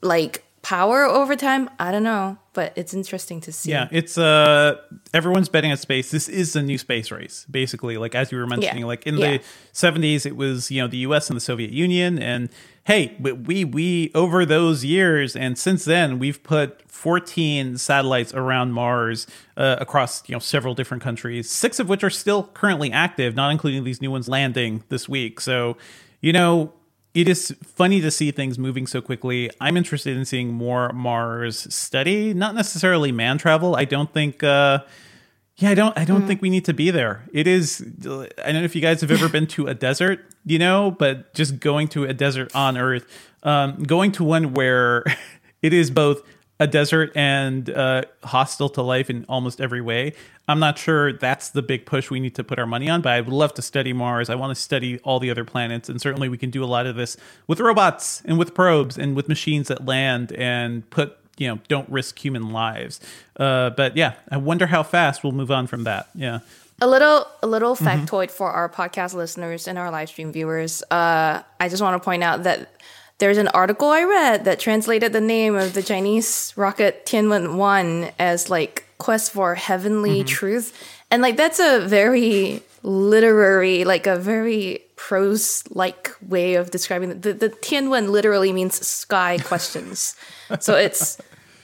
like 0.00 0.45
power 0.66 1.04
over 1.04 1.36
time. 1.36 1.70
I 1.78 1.92
don't 1.92 2.02
know, 2.02 2.38
but 2.52 2.72
it's 2.74 2.92
interesting 2.92 3.40
to 3.42 3.52
see. 3.52 3.70
Yeah, 3.70 3.86
it's 3.92 4.18
uh 4.18 4.74
everyone's 5.14 5.48
betting 5.48 5.70
on 5.70 5.76
space. 5.76 6.10
This 6.10 6.28
is 6.28 6.56
a 6.56 6.62
new 6.62 6.76
space 6.76 7.12
race, 7.12 7.46
basically. 7.48 7.96
Like 7.98 8.16
as 8.16 8.32
you 8.32 8.38
were 8.38 8.48
mentioning, 8.48 8.80
yeah. 8.80 8.86
like 8.86 9.06
in 9.06 9.16
yeah. 9.16 9.36
the 9.36 9.44
seventies, 9.70 10.26
it 10.26 10.36
was 10.36 10.68
you 10.72 10.82
know 10.82 10.88
the 10.88 10.96
U.S. 10.98 11.30
and 11.30 11.36
the 11.36 11.40
Soviet 11.40 11.70
Union, 11.70 12.18
and 12.18 12.48
hey, 12.82 13.16
we 13.20 13.64
we 13.64 14.10
over 14.12 14.44
those 14.44 14.84
years 14.84 15.36
and 15.36 15.56
since 15.56 15.84
then 15.84 16.18
we've 16.18 16.42
put 16.42 16.82
14 16.90 17.78
satellites 17.78 18.34
around 18.34 18.72
Mars 18.72 19.28
uh, 19.56 19.76
across 19.78 20.28
you 20.28 20.34
know 20.34 20.40
several 20.40 20.74
different 20.74 21.00
countries, 21.00 21.48
six 21.48 21.78
of 21.78 21.88
which 21.88 22.02
are 22.02 22.10
still 22.10 22.42
currently 22.42 22.90
active, 22.90 23.36
not 23.36 23.52
including 23.52 23.84
these 23.84 24.00
new 24.00 24.10
ones 24.10 24.28
landing 24.28 24.82
this 24.88 25.08
week. 25.08 25.40
So 25.40 25.76
you 26.20 26.32
know 26.32 26.72
it 27.16 27.30
is 27.30 27.56
funny 27.64 28.02
to 28.02 28.10
see 28.10 28.30
things 28.30 28.58
moving 28.58 28.86
so 28.86 29.00
quickly. 29.00 29.50
I'm 29.58 29.78
interested 29.78 30.18
in 30.18 30.26
seeing 30.26 30.52
more 30.52 30.92
Mars 30.92 31.72
study, 31.74 32.34
not 32.34 32.54
necessarily 32.54 33.10
man 33.10 33.38
travel. 33.38 33.74
I 33.74 33.86
don't 33.86 34.12
think. 34.12 34.44
Uh, 34.44 34.80
yeah, 35.56 35.70
I 35.70 35.74
don't. 35.74 35.96
I 35.96 36.04
don't 36.04 36.24
mm. 36.24 36.26
think 36.26 36.42
we 36.42 36.50
need 36.50 36.66
to 36.66 36.74
be 36.74 36.90
there. 36.90 37.24
It 37.32 37.46
is. 37.46 37.80
I 38.02 38.52
don't 38.52 38.60
know 38.60 38.64
if 38.64 38.74
you 38.74 38.82
guys 38.82 39.00
have 39.00 39.10
ever 39.10 39.30
been 39.30 39.46
to 39.46 39.66
a 39.66 39.74
desert, 39.88 40.26
you 40.44 40.58
know, 40.58 40.90
but 40.90 41.32
just 41.32 41.58
going 41.58 41.88
to 41.88 42.04
a 42.04 42.12
desert 42.12 42.54
on 42.54 42.76
Earth, 42.76 43.06
um, 43.42 43.82
going 43.84 44.12
to 44.12 44.22
one 44.22 44.52
where 44.52 45.02
it 45.62 45.72
is 45.72 45.90
both 45.90 46.20
a 46.58 46.66
desert 46.66 47.12
and 47.14 47.68
uh, 47.68 48.02
hostile 48.24 48.68
to 48.70 48.82
life 48.82 49.10
in 49.10 49.24
almost 49.28 49.60
every 49.60 49.80
way. 49.80 50.14
I'm 50.48 50.60
not 50.60 50.78
sure 50.78 51.12
that's 51.12 51.50
the 51.50 51.62
big 51.62 51.86
push 51.86 52.10
we 52.10 52.20
need 52.20 52.34
to 52.36 52.44
put 52.44 52.58
our 52.58 52.66
money 52.66 52.88
on, 52.88 53.02
but 53.02 53.12
I 53.12 53.20
would 53.20 53.32
love 53.32 53.54
to 53.54 53.62
study 53.62 53.92
Mars. 53.92 54.30
I 54.30 54.36
want 54.36 54.56
to 54.56 54.60
study 54.60 54.98
all 55.00 55.18
the 55.18 55.30
other 55.30 55.44
planets, 55.44 55.88
and 55.88 56.00
certainly 56.00 56.28
we 56.28 56.38
can 56.38 56.50
do 56.50 56.62
a 56.62 56.66
lot 56.66 56.86
of 56.86 56.96
this 56.96 57.16
with 57.46 57.60
robots 57.60 58.22
and 58.24 58.38
with 58.38 58.54
probes 58.54 58.96
and 58.96 59.16
with 59.16 59.28
machines 59.28 59.68
that 59.68 59.84
land 59.84 60.32
and 60.32 60.88
put 60.90 61.18
you 61.36 61.48
know 61.48 61.58
don't 61.68 61.88
risk 61.88 62.18
human 62.24 62.50
lives. 62.50 63.00
Uh, 63.38 63.70
but 63.70 63.96
yeah, 63.96 64.14
I 64.30 64.36
wonder 64.36 64.66
how 64.66 64.82
fast 64.82 65.24
we'll 65.24 65.32
move 65.32 65.50
on 65.50 65.66
from 65.66 65.84
that. 65.84 66.08
Yeah. 66.14 66.40
A 66.80 66.86
little, 66.86 67.26
a 67.42 67.46
little 67.46 67.74
mm-hmm. 67.74 67.86
factoid 67.86 68.26
mm-hmm. 68.26 68.36
for 68.36 68.50
our 68.50 68.68
podcast 68.68 69.14
listeners 69.14 69.66
and 69.66 69.78
our 69.78 69.90
live 69.90 70.10
stream 70.10 70.30
viewers. 70.30 70.82
Uh, 70.90 71.42
I 71.58 71.68
just 71.70 71.82
want 71.82 72.00
to 72.00 72.04
point 72.04 72.22
out 72.22 72.42
that 72.42 72.70
there's 73.18 73.38
an 73.38 73.48
article 73.48 73.88
I 73.88 74.04
read 74.04 74.44
that 74.44 74.60
translated 74.60 75.12
the 75.12 75.20
name 75.20 75.54
of 75.54 75.72
the 75.72 75.82
Chinese 75.82 76.52
rocket 76.56 77.06
Tianwen 77.06 77.56
1 77.56 78.10
as 78.18 78.50
like 78.50 78.84
quest 78.98 79.32
for 79.32 79.54
heavenly 79.54 80.20
mm-hmm. 80.20 80.26
truth. 80.26 80.94
And 81.10 81.22
like 81.22 81.36
that's 81.36 81.60
a 81.60 81.80
very 81.86 82.62
literary, 82.82 83.84
like 83.84 84.06
a 84.06 84.16
very 84.16 84.82
prose 84.96 85.64
like 85.70 86.14
way 86.20 86.54
of 86.54 86.70
describing 86.70 87.10
it. 87.10 87.22
The, 87.22 87.32
the 87.32 87.48
Tianwen 87.48 88.10
literally 88.10 88.52
means 88.52 88.86
sky 88.86 89.38
questions. 89.44 90.14
so 90.60 90.74
it's 90.74 91.18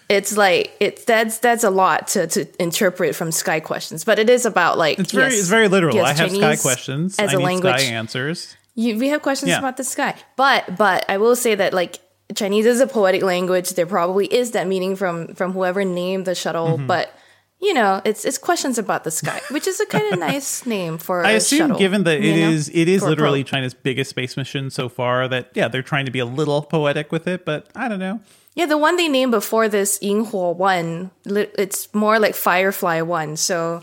it's 0.08 0.36
like 0.36 0.74
it's 0.80 1.04
that's 1.04 1.38
that's 1.38 1.64
a 1.64 1.70
lot 1.70 2.08
to, 2.08 2.26
to 2.28 2.62
interpret 2.62 3.14
from 3.14 3.32
sky 3.32 3.60
questions, 3.60 4.04
but 4.04 4.18
it 4.18 4.28
is 4.28 4.46
about 4.46 4.78
like 4.78 4.98
It's 4.98 5.12
very 5.12 5.30
yes, 5.30 5.40
it's 5.40 5.48
very 5.48 5.68
literal. 5.68 5.94
yes, 5.94 6.18
I 6.18 6.22
have 6.22 6.30
sky 6.30 6.56
questions. 6.56 7.18
as 7.18 7.30
I 7.30 7.34
a 7.34 7.36
need 7.38 7.44
language. 7.44 7.80
sky 7.80 7.92
answers. 7.92 8.56
You, 8.74 8.98
we 8.98 9.08
have 9.08 9.22
questions 9.22 9.50
Yeah. 9.50 9.58
about 9.58 9.76
the 9.76 9.84
sky, 9.84 10.14
but 10.36 10.76
but 10.78 11.04
I 11.08 11.18
will 11.18 11.36
say 11.36 11.54
that 11.54 11.72
like 11.74 11.98
Chinese 12.34 12.64
is 12.66 12.80
a 12.80 12.86
poetic 12.86 13.22
language. 13.22 13.70
There 13.70 13.86
probably 13.86 14.26
is 14.26 14.52
that 14.52 14.66
meaning 14.66 14.96
from 14.96 15.34
from 15.34 15.52
whoever 15.52 15.84
named 15.84 16.24
the 16.26 16.34
shuttle, 16.34 16.78
Mm-hmm. 16.78 16.86
but 16.86 17.12
you 17.60 17.74
know, 17.74 18.00
it's 18.04 18.24
it's 18.24 18.38
questions 18.38 18.76
about 18.78 19.04
the 19.04 19.10
sky, 19.10 19.40
which 19.50 19.66
is 19.68 19.78
a 19.78 19.86
kind 19.86 20.12
of 20.12 20.18
nice 20.30 20.66
name 20.66 20.98
for. 20.98 21.24
I 21.24 21.32
assume, 21.32 21.58
shuttle, 21.58 21.78
given 21.78 22.04
that 22.04 22.16
it 22.18 22.24
is 22.24 22.68
it 22.70 22.88
is 22.88 23.02
literally. 23.02 23.44
China's 23.44 23.74
biggest 23.74 24.10
space 24.10 24.36
mission 24.36 24.70
so 24.70 24.88
far, 24.88 25.28
that 25.28 25.50
yeah, 25.54 25.68
they're 25.68 25.82
trying 25.82 26.06
to 26.06 26.10
be 26.10 26.18
a 26.18 26.24
little 26.26 26.62
poetic 26.62 27.12
with 27.12 27.26
it, 27.28 27.44
but 27.44 27.68
I 27.76 27.88
don't 27.88 28.00
know. 28.00 28.20
Yeah, 28.54 28.66
the 28.66 28.76
one 28.78 28.96
they 28.96 29.08
named 29.08 29.30
before 29.32 29.68
this, 29.68 29.98
Yinghuo 30.00 30.56
One, 30.56 31.10
it's 31.24 31.92
more 31.94 32.18
like 32.18 32.34
Firefly 32.34 33.00
One. 33.02 33.36
So, 33.36 33.82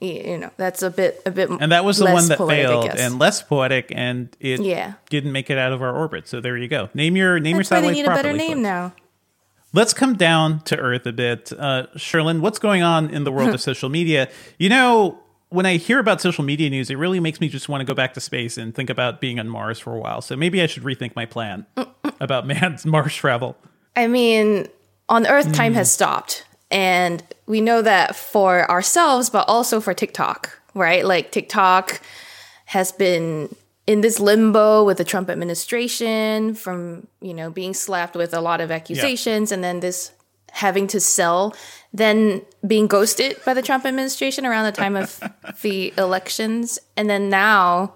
you 0.00 0.38
know, 0.38 0.50
that's 0.56 0.82
a 0.82 0.90
bit 0.90 1.22
a 1.26 1.30
bit. 1.30 1.48
And 1.50 1.72
that 1.72 1.84
was 1.84 1.98
the 1.98 2.04
one 2.04 2.28
that 2.28 2.38
poetic, 2.38 2.66
failed 2.66 2.90
and 2.98 3.18
less 3.18 3.42
poetic, 3.42 3.92
and 3.94 4.28
it 4.40 4.60
Yeah. 4.60 4.94
didn't 5.10 5.32
make 5.32 5.50
it 5.50 5.58
out 5.58 5.72
of 5.72 5.82
our 5.82 5.94
orbit. 5.94 6.28
So 6.28 6.40
there 6.40 6.56
you 6.56 6.68
go. 6.68 6.88
Name 6.94 7.16
your 7.16 7.38
name 7.40 7.56
That's 7.56 7.70
your 7.70 7.76
why 7.78 7.80
they 7.80 7.86
satellite 7.94 8.04
need 8.06 8.12
a 8.12 8.14
better 8.22 8.32
name 8.36 8.62
now. 8.62 8.92
Let's 9.72 9.92
come 9.92 10.14
down 10.16 10.60
to 10.64 10.76
earth 10.78 11.06
a 11.06 11.12
bit. 11.12 11.52
Uh, 11.56 11.86
Cherlynn, 11.96 12.40
what's 12.40 12.58
going 12.58 12.82
on 12.82 13.10
in 13.10 13.24
the 13.24 13.32
world 13.32 13.50
of 13.54 13.60
social 13.70 13.88
media? 13.88 14.28
You 14.58 14.68
know, 14.70 15.18
when 15.50 15.66
I 15.66 15.76
hear 15.76 15.98
about 15.98 16.20
social 16.20 16.44
media 16.44 16.70
news, 16.70 16.88
it 16.90 16.96
really 16.96 17.20
makes 17.20 17.40
me 17.40 17.48
just 17.48 17.68
want 17.68 17.80
to 17.80 17.84
go 17.84 17.94
back 17.94 18.14
to 18.14 18.20
space 18.20 18.56
and 18.56 18.74
think 18.74 18.88
about 18.90 19.20
being 19.20 19.38
on 19.38 19.48
Mars 19.48 19.78
for 19.78 19.94
a 19.94 19.98
while. 19.98 20.20
So 20.22 20.34
maybe 20.36 20.62
I 20.62 20.66
should 20.66 20.82
rethink 20.82 21.14
my 21.14 21.26
plan 21.26 21.66
about 22.20 22.46
man's 22.46 22.86
Mars 22.86 23.14
travel. 23.14 23.56
I 23.94 24.06
mean, 24.06 24.68
on 25.08 25.26
Earth, 25.26 25.52
time 25.52 25.74
has 25.74 25.90
stopped. 25.92 26.44
And 26.70 27.22
we 27.46 27.60
know 27.60 27.82
that 27.82 28.16
for 28.16 28.68
ourselves, 28.70 29.30
but 29.30 29.48
also 29.48 29.80
for 29.80 29.94
TikTok, 29.94 30.58
right? 30.74 31.04
Like 31.04 31.30
TikTok 31.30 32.00
has 32.66 32.92
been 32.92 33.54
in 33.86 34.00
this 34.00 34.18
limbo 34.18 34.84
with 34.84 34.98
the 34.98 35.04
Trump 35.04 35.30
administration 35.30 36.54
from, 36.54 37.06
you 37.20 37.32
know, 37.32 37.50
being 37.50 37.72
slapped 37.72 38.16
with 38.16 38.34
a 38.34 38.40
lot 38.40 38.60
of 38.60 38.70
accusations 38.70 39.52
and 39.52 39.62
then 39.62 39.80
this 39.80 40.12
having 40.52 40.86
to 40.88 40.98
sell, 40.98 41.54
then 41.92 42.42
being 42.66 42.86
ghosted 42.86 43.36
by 43.44 43.54
the 43.54 43.62
Trump 43.62 43.84
administration 43.84 44.44
around 44.44 44.64
the 44.64 44.72
time 44.72 44.96
of 44.96 45.20
the 45.62 45.92
elections. 45.98 46.78
And 46.96 47.08
then 47.08 47.28
now 47.28 47.94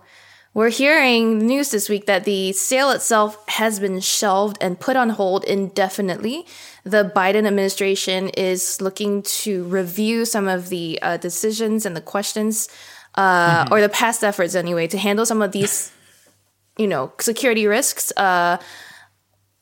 we're 0.52 0.70
hearing 0.70 1.38
news 1.38 1.70
this 1.70 1.88
week 1.88 2.06
that 2.06 2.24
the 2.24 2.52
sale 2.52 2.90
itself 2.90 3.42
has 3.48 3.80
been 3.80 4.00
shelved 4.00 4.58
and 4.60 4.78
put 4.78 4.96
on 4.96 5.10
hold 5.10 5.44
indefinitely. 5.44 6.46
The 6.84 7.12
Biden 7.14 7.46
administration 7.46 8.28
is 8.30 8.80
looking 8.80 9.22
to 9.22 9.64
review 9.64 10.24
some 10.24 10.48
of 10.48 10.68
the 10.70 10.98
uh, 11.02 11.16
decisions 11.18 11.84
and 11.84 11.94
the 11.96 12.00
questions, 12.00 12.68
uh, 13.16 13.66
or 13.70 13.80
the 13.80 13.88
past 13.88 14.24
efforts 14.24 14.54
anyway, 14.54 14.86
to 14.88 14.96
handle 14.98 15.26
some 15.26 15.42
of 15.42 15.52
these, 15.52 15.92
you 16.78 16.86
know, 16.86 17.12
security 17.20 17.66
risks, 17.66 18.12
uh, 18.16 18.56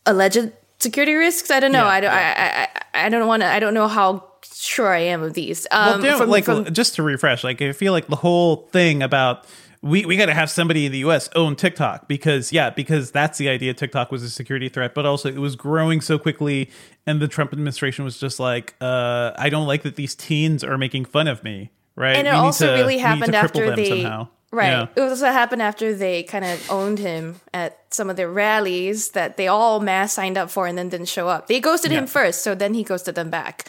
alleged 0.07 0.53
security 0.79 1.15
risks. 1.15 1.51
I 1.51 1.61
don't 1.61 1.73
know. 1.73 1.85
Yeah, 1.85 1.89
I 1.89 2.01
don't. 2.01 2.11
I, 2.13 2.23
I, 2.33 2.69
I 2.95 3.07
I 3.07 3.09
don't 3.09 3.27
want 3.27 3.43
to. 3.43 3.47
I 3.49 3.59
don't 3.61 3.75
know 3.75 3.89
how 3.89 4.25
sure 4.55 4.89
I 4.89 5.01
am 5.01 5.23
of 5.23 5.35
these. 5.35 5.67
Um, 5.71 6.03
Well, 6.03 6.19
from- 6.19 6.31
like 6.31 6.45
from- 6.45 6.73
just 6.73 6.95
to 6.97 7.03
refresh, 7.03 7.45
like 7.45 7.61
I 7.63 7.73
feel 7.73 7.93
like 7.93 8.07
the 8.07 8.17
whole 8.17 8.69
thing 8.73 9.03
about 9.03 9.45
we 9.83 10.05
we 10.05 10.17
got 10.17 10.27
to 10.27 10.35
have 10.35 10.51
somebody 10.51 10.87
in 10.87 10.93
the 10.93 10.99
U.S. 10.99 11.29
own 11.37 11.55
TikTok 11.55 12.09
because 12.09 12.53
yeah, 12.53 12.71
because 12.71 13.11
that's 13.13 13.39
the 13.39 13.49
idea. 13.49 13.75
TikTok 13.75 14.11
was 14.11 14.23
a 14.23 14.31
security 14.31 14.69
threat, 14.69 14.95
but 14.95 15.07
also 15.07 15.29
it 15.29 15.39
was 15.39 15.55
growing 15.55 16.01
so 16.01 16.19
quickly, 16.19 16.71
and 17.09 17.21
the 17.21 17.27
Trump 17.29 17.53
administration 17.53 18.05
was 18.05 18.19
just 18.19 18.39
like, 18.39 18.75
uh, 18.81 19.33
I 19.37 19.49
don't 19.49 19.67
like 19.67 19.83
that 19.83 19.97
these 19.97 20.15
teens 20.15 20.63
are 20.63 20.79
making 20.79 21.07
fun 21.07 21.27
of 21.27 21.43
me, 21.43 21.71
right? 21.97 22.17
and 22.17 22.27
it 22.29 22.31
We 22.31 22.37
also 22.37 22.67
to- 22.67 22.73
really 22.81 22.99
happened 22.99 23.35
after 23.35 23.75
they 23.75 23.89
somehow. 24.03 24.29
right 24.53 24.69
Yeah. 24.71 24.87
it 24.97 25.01
also 25.01 25.27
happened 25.27 25.63
after 25.63 25.95
they 25.95 26.23
kind 26.23 26.45
of 26.45 26.71
owned 26.71 26.99
him 26.99 27.41
at 27.53 27.79
some 27.91 28.09
of 28.11 28.17
their 28.17 28.31
rallies 28.31 29.11
that 29.11 29.37
they 29.37 29.49
all 29.49 29.81
mass 29.81 30.13
signed 30.15 30.39
up 30.39 30.51
for 30.51 30.67
and 30.67 30.77
then 30.79 30.89
didn't 30.89 31.09
show 31.09 31.29
up 31.29 31.49
they 31.49 31.61
ghosted 31.61 31.91
him 31.91 32.07
first 32.07 32.43
so 32.43 32.55
then 32.55 32.73
he 32.75 32.83
ghosted 32.83 33.15
them 33.15 33.29
back 33.31 33.69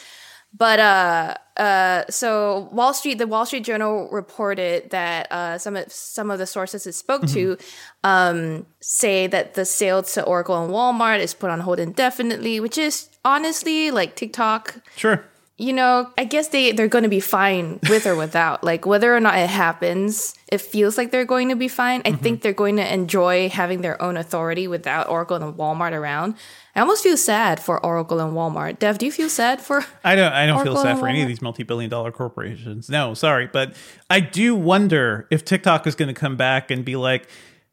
but 0.56 0.78
uh 0.80 1.34
uh 1.56 2.04
so 2.10 2.68
wall 2.72 2.92
street 2.94 3.18
the 3.18 3.26
wall 3.26 3.46
street 3.46 3.64
journal 3.64 4.08
reported 4.10 4.90
that 4.90 5.30
uh 5.30 5.58
some 5.58 5.76
of 5.76 5.92
some 5.92 6.30
of 6.30 6.38
the 6.38 6.46
sources 6.46 6.86
it 6.86 6.92
spoke 6.94 7.26
to 7.26 7.56
um 8.04 8.66
say 8.80 9.26
that 9.26 9.54
the 9.54 9.64
sale 9.64 10.02
to 10.02 10.22
oracle 10.24 10.62
and 10.62 10.72
walmart 10.72 11.20
is 11.20 11.34
put 11.34 11.50
on 11.50 11.60
hold 11.60 11.78
indefinitely 11.78 12.58
which 12.60 12.78
is 12.78 13.08
honestly 13.24 13.90
like 13.90 14.16
tiktok 14.16 14.76
Sure. 14.96 15.24
You 15.60 15.74
know, 15.74 16.10
I 16.16 16.24
guess 16.24 16.48
they 16.48 16.72
they're 16.72 16.88
going 16.88 17.02
to 17.04 17.10
be 17.10 17.20
fine 17.20 17.80
with 17.88 18.06
or 18.06 18.16
without. 18.16 18.64
Like 18.70 18.86
whether 18.86 19.14
or 19.14 19.20
not 19.20 19.36
it 19.36 19.50
happens, 19.50 20.34
it 20.46 20.60
feels 20.60 20.96
like 20.96 21.10
they're 21.10 21.24
going 21.24 21.48
to 21.48 21.56
be 21.56 21.66
fine. 21.66 22.02
I 22.04 22.12
think 22.12 22.20
mm-hmm. 22.20 22.42
they're 22.42 22.52
going 22.52 22.76
to 22.76 22.94
enjoy 22.94 23.48
having 23.48 23.80
their 23.80 24.00
own 24.00 24.16
authority 24.16 24.68
without 24.68 25.08
Oracle 25.08 25.36
and 25.36 25.54
Walmart 25.54 25.92
around. 25.92 26.36
I 26.76 26.80
almost 26.80 27.02
feel 27.02 27.16
sad 27.16 27.58
for 27.58 27.84
Oracle 27.84 28.20
and 28.20 28.32
Walmart. 28.32 28.78
Dev, 28.78 28.98
do 28.98 29.06
you 29.06 29.12
feel 29.12 29.28
sad 29.28 29.60
for? 29.60 29.84
I 30.04 30.14
don't. 30.14 30.32
I 30.32 30.46
don't 30.46 30.62
feel 30.62 30.76
sad 30.76 30.98
for 30.98 31.08
any 31.08 31.20
of 31.22 31.28
these 31.28 31.42
multi-billion-dollar 31.42 32.12
corporations. 32.12 32.88
No, 32.88 33.14
sorry, 33.14 33.48
but 33.48 33.74
I 34.08 34.20
do 34.20 34.54
wonder 34.54 35.26
if 35.30 35.44
TikTok 35.44 35.86
is 35.86 35.94
going 35.94 36.08
to 36.08 36.18
come 36.18 36.36
back 36.36 36.70
and 36.70 36.84
be 36.84 36.96
like, 36.96 37.28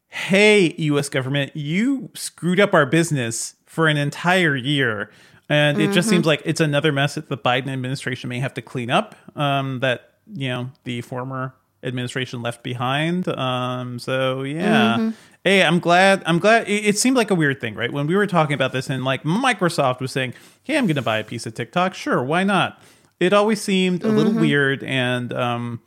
"Hey, 0.08 0.74
U.S. 0.78 1.08
government, 1.08 1.54
you 1.54 2.10
screwed 2.14 2.58
up 2.58 2.74
our 2.74 2.86
business 2.86 3.54
for 3.66 3.86
an 3.86 3.96
entire 3.96 4.56
year." 4.56 5.10
And 5.48 5.80
it 5.80 5.92
just 5.92 6.08
seems 6.10 6.26
like 6.26 6.42
it's 6.44 6.60
another 6.60 6.92
mess 6.92 7.14
that 7.14 7.28
the 7.28 7.38
Biden 7.38 7.68
administration 7.68 8.28
may 8.28 8.38
have 8.40 8.52
to 8.54 8.62
clean 8.62 8.90
up. 8.90 9.14
Um, 9.34 9.80
that 9.80 10.14
you 10.30 10.48
know 10.48 10.70
the 10.84 11.00
former 11.00 11.54
administration 11.82 12.42
left 12.42 12.62
behind. 12.62 13.28
Um, 13.28 13.98
so 13.98 14.42
yeah. 14.42 14.96
Hey, 15.44 15.62
I'm 15.62 15.78
glad. 15.78 16.22
I'm 16.26 16.38
glad. 16.38 16.68
It, 16.68 16.84
it 16.84 16.98
seemed 16.98 17.16
like 17.16 17.30
a 17.30 17.34
weird 17.34 17.60
thing, 17.60 17.74
right? 17.74 17.90
When 17.92 18.06
we 18.06 18.16
were 18.16 18.26
talking 18.26 18.54
about 18.54 18.72
this, 18.72 18.90
and 18.90 19.04
like 19.04 19.22
Microsoft 19.22 20.00
was 20.00 20.12
saying, 20.12 20.34
"Hey, 20.64 20.76
I'm 20.76 20.86
going 20.86 20.96
to 20.96 21.02
buy 21.02 21.18
a 21.18 21.24
piece 21.24 21.46
of 21.46 21.54
TikTok." 21.54 21.94
Sure, 21.94 22.22
why 22.22 22.44
not? 22.44 22.82
It 23.20 23.32
always 23.32 23.60
seemed 23.60 24.04
a 24.04 24.08
little 24.08 24.32
weird 24.32 24.84
and 24.84 25.32
um, 25.32 25.80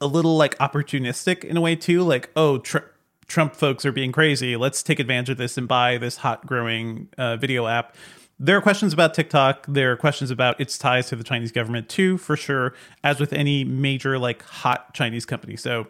a 0.00 0.06
little 0.06 0.36
like 0.36 0.56
opportunistic 0.58 1.44
in 1.44 1.56
a 1.56 1.60
way 1.60 1.76
too. 1.76 2.02
Like, 2.02 2.30
oh, 2.36 2.58
tr- 2.58 2.78
Trump 3.26 3.56
folks 3.56 3.84
are 3.84 3.92
being 3.92 4.12
crazy. 4.12 4.56
Let's 4.56 4.82
take 4.82 5.00
advantage 5.00 5.30
of 5.30 5.36
this 5.38 5.56
and 5.56 5.66
buy 5.66 5.98
this 5.98 6.18
hot 6.18 6.46
growing 6.46 7.08
uh, 7.16 7.36
video 7.36 7.66
app. 7.66 7.96
There 8.38 8.56
are 8.56 8.60
questions 8.60 8.92
about 8.92 9.14
TikTok. 9.14 9.64
There 9.68 9.92
are 9.92 9.96
questions 9.96 10.30
about 10.30 10.60
its 10.60 10.76
ties 10.76 11.08
to 11.08 11.16
the 11.16 11.24
Chinese 11.24 11.52
government 11.52 11.88
too, 11.88 12.18
for 12.18 12.36
sure. 12.36 12.74
As 13.02 13.20
with 13.20 13.32
any 13.32 13.64
major 13.64 14.18
like 14.18 14.42
hot 14.42 14.92
Chinese 14.94 15.24
company, 15.24 15.56
so 15.56 15.86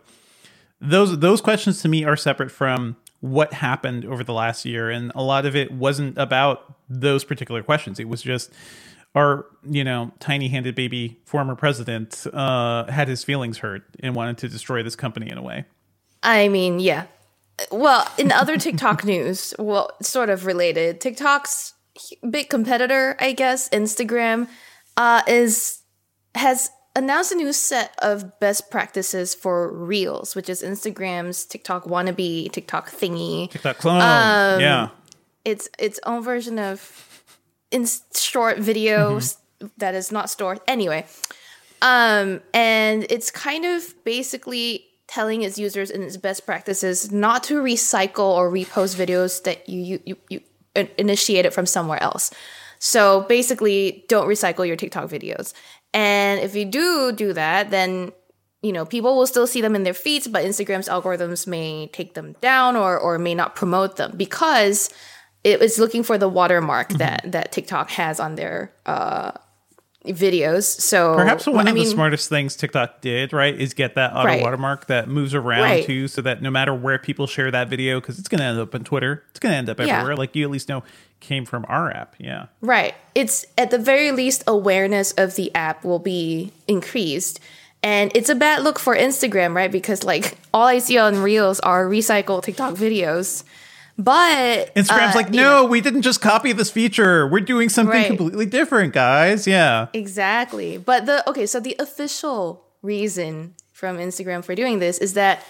those 0.81 1.19
those 1.21 1.41
questions 1.41 1.81
to 1.83 1.89
me 1.89 2.05
are 2.05 2.17
separate 2.17 2.51
from 2.51 2.97
what 3.21 3.55
happened 3.55 4.05
over 4.05 4.23
the 4.23 4.35
last 4.35 4.67
year, 4.67 4.91
and 4.91 5.11
a 5.15 5.23
lot 5.23 5.47
of 5.47 5.57
it 5.57 5.73
wasn't 5.73 6.19
about 6.19 6.75
those 6.91 7.25
particular 7.25 7.63
questions. 7.63 7.99
It 7.99 8.09
was 8.09 8.21
just 8.21 8.53
our 9.15 9.47
you 9.63 9.83
know 9.83 10.13
tiny 10.21 10.49
handed 10.49 10.75
baby 10.75 11.19
former 11.25 11.55
president 11.55 12.27
uh, 12.33 12.91
had 12.91 13.09
his 13.09 13.25
feelings 13.25 13.59
hurt 13.59 13.83
and 14.01 14.15
wanted 14.15 14.37
to 14.39 14.49
destroy 14.49 14.83
this 14.83 14.97
company 14.97 15.31
in 15.31 15.39
a 15.39 15.43
way. 15.43 15.65
I 16.23 16.49
mean, 16.49 16.81
yeah. 16.81 17.07
Well, 17.71 18.07
in 18.19 18.33
other 18.33 18.59
TikTok 18.59 19.05
news, 19.07 19.55
well, 19.59 19.91
sort 20.03 20.29
of 20.29 20.45
related, 20.45 21.01
TikTok's 21.01 21.75
big 22.29 22.49
competitor, 22.49 23.17
I 23.21 23.33
guess, 23.33 23.69
Instagram, 23.71 24.49
uh, 24.97 25.23
is 25.27 25.83
has 26.35 26.71
announced 26.97 27.33
a 27.33 27.35
new 27.35 27.53
set 27.53 27.95
of 28.01 28.39
best 28.41 28.71
practices 28.71 29.35
for 29.35 29.73
Reels, 29.73 30.35
which 30.37 30.49
is 30.49 30.63
Instagram's 30.63 31.45
TikTok 31.45 31.85
wannabe, 31.85 32.51
TikTok 32.53 32.91
thingy. 32.91 33.51
TikTok 33.51 33.79
clone, 33.79 34.01
Um, 34.01 34.61
yeah. 34.61 34.89
It's 35.45 35.69
its 35.79 36.01
own 36.07 36.23
version 36.23 36.59
of 36.59 37.23
in 37.71 37.87
short 38.17 38.59
videos 38.59 39.37
that 39.79 39.95
is 39.95 40.13
not 40.13 40.31
stored 40.31 40.61
anyway. 40.67 41.05
Um, 41.83 42.41
and 42.55 43.07
it's 43.11 43.31
kind 43.31 43.65
of 43.65 43.95
basically 44.05 44.87
telling 45.07 45.43
its 45.43 45.59
users 45.59 45.91
in 45.91 46.03
its 46.03 46.17
best 46.17 46.47
practices 46.47 47.13
not 47.13 47.45
to 47.45 47.61
recycle 47.63 48.31
or 48.35 48.51
repost 48.51 48.97
videos 48.97 49.43
that 49.43 49.69
you 49.69 49.81
you 49.81 50.01
you, 50.07 50.17
you 50.31 50.41
in- 50.75 50.89
it 51.09 51.53
from 51.53 51.67
somewhere 51.67 52.03
else. 52.03 52.31
So 52.79 53.23
basically, 53.23 54.05
don't 54.09 54.29
recycle 54.29 54.67
your 54.67 54.77
TikTok 54.77 55.09
videos. 55.09 55.55
And 55.93 56.41
if 56.41 56.55
you 56.55 56.65
do 56.65 57.13
do 57.13 57.33
that, 57.33 57.71
then 57.71 58.13
you 58.63 58.73
know 58.73 58.85
people 58.85 59.17
will 59.17 59.27
still 59.27 59.47
see 59.47 59.61
them 59.61 59.77
in 59.77 59.85
their 59.85 59.95
feeds, 59.95 60.27
but 60.27 60.45
Instagram's 60.45 60.89
algorithms 60.89 61.47
may 61.47 61.87
take 61.89 62.15
them 62.15 62.35
down 62.41 62.77
or 62.77 62.99
or 62.99 63.19
may 63.19 63.35
not 63.35 63.55
promote 63.55 63.97
them 63.97 64.13
because 64.17 64.93
it 65.45 65.63
is 65.63 65.79
looking 65.79 66.03
for 66.03 66.19
the 66.19 66.29
watermark 66.29 66.89
that 66.95 67.23
that 67.31 67.53
TikTok 67.53 67.91
has 67.91 68.19
on 68.19 68.35
their 68.35 68.73
uh 68.87 69.33
videos. 70.07 70.65
So 70.65 71.15
Perhaps 71.15 71.47
one 71.47 71.67
I 71.67 71.71
of 71.71 71.75
mean, 71.75 71.85
the 71.85 71.91
smartest 71.91 72.29
things 72.29 72.57
TikTok 72.57 73.01
did, 73.01 73.33
right, 73.33 73.59
is 73.59 73.73
get 73.75 73.95
that 73.95 74.13
auto 74.13 74.27
Right. 74.27 74.43
watermark 74.43 74.87
that 74.89 75.09
moves 75.09 75.35
around 75.35 75.63
Right. 75.63 75.85
too, 75.85 76.09
so 76.09 76.21
that 76.23 76.43
no 76.43 76.51
matter 76.51 76.75
where 76.75 76.99
people 76.99 77.27
share 77.27 77.51
that 77.51 77.69
video, 77.69 78.01
because 78.01 78.19
it's 78.19 78.29
going 78.29 78.41
to 78.41 78.45
end 78.45 78.59
up 78.59 78.75
on 78.75 78.85
Twitter, 78.85 79.25
it's 79.31 79.41
going 79.41 79.53
to 79.53 79.57
end 79.57 79.71
up 79.71 79.79
Yeah. 79.81 79.87
everywhere. 79.99 80.17
Like 80.17 80.37
you 80.37 80.45
at 80.45 80.51
least 80.51 80.69
know 80.69 80.83
came 81.21 81.47
from 81.47 81.65
our 81.69 81.91
app. 81.91 82.15
Yeah. 82.19 82.47
Right. 82.61 82.95
It's 83.15 83.47
at 83.57 83.71
the 83.71 83.79
very 83.79 84.13
least 84.13 84.45
awareness 84.47 85.13
of 85.13 85.37
the 85.37 85.55
app 85.55 85.83
will 85.85 85.99
be 85.99 86.53
increased. 86.69 87.41
And 87.83 88.11
it's 88.15 88.29
a 88.29 88.35
bad 88.35 88.63
look 88.63 88.79
for 88.79 88.95
Instagram, 88.97 89.55
right? 89.55 89.73
Because 89.73 90.05
like 90.05 90.37
all 90.53 90.67
I 90.67 90.79
see 90.79 90.99
on 90.99 91.23
Reels 91.23 91.61
are 91.61 91.87
recycled 91.87 92.43
TikTok 92.45 92.75
videos. 92.75 93.43
But 93.97 94.75
Instagram's 94.75 95.15
uh, 95.15 95.19
like, 95.19 95.31
no, 95.31 95.43
know, 95.43 95.65
we 95.67 95.81
didn't 95.81 96.03
just 96.03 96.21
copy 96.21 96.53
this 96.53 96.71
feature. 96.71 97.29
We're 97.29 97.41
doing 97.41 97.69
something 97.69 97.95
Right. 97.95 98.07
completely 98.09 98.47
different, 98.47 98.93
guys. 98.93 99.47
Yeah. 99.47 99.87
Exactly. 99.93 100.79
But 100.79 101.07
the 101.07 101.29
okay, 101.31 101.47
so 101.47 101.61
the 101.61 101.77
official 101.79 102.65
reason 102.83 103.55
from 103.73 103.99
Instagram 103.99 104.45
for 104.45 104.55
doing 104.55 104.79
this 104.81 104.99
is 104.99 105.15
that 105.15 105.45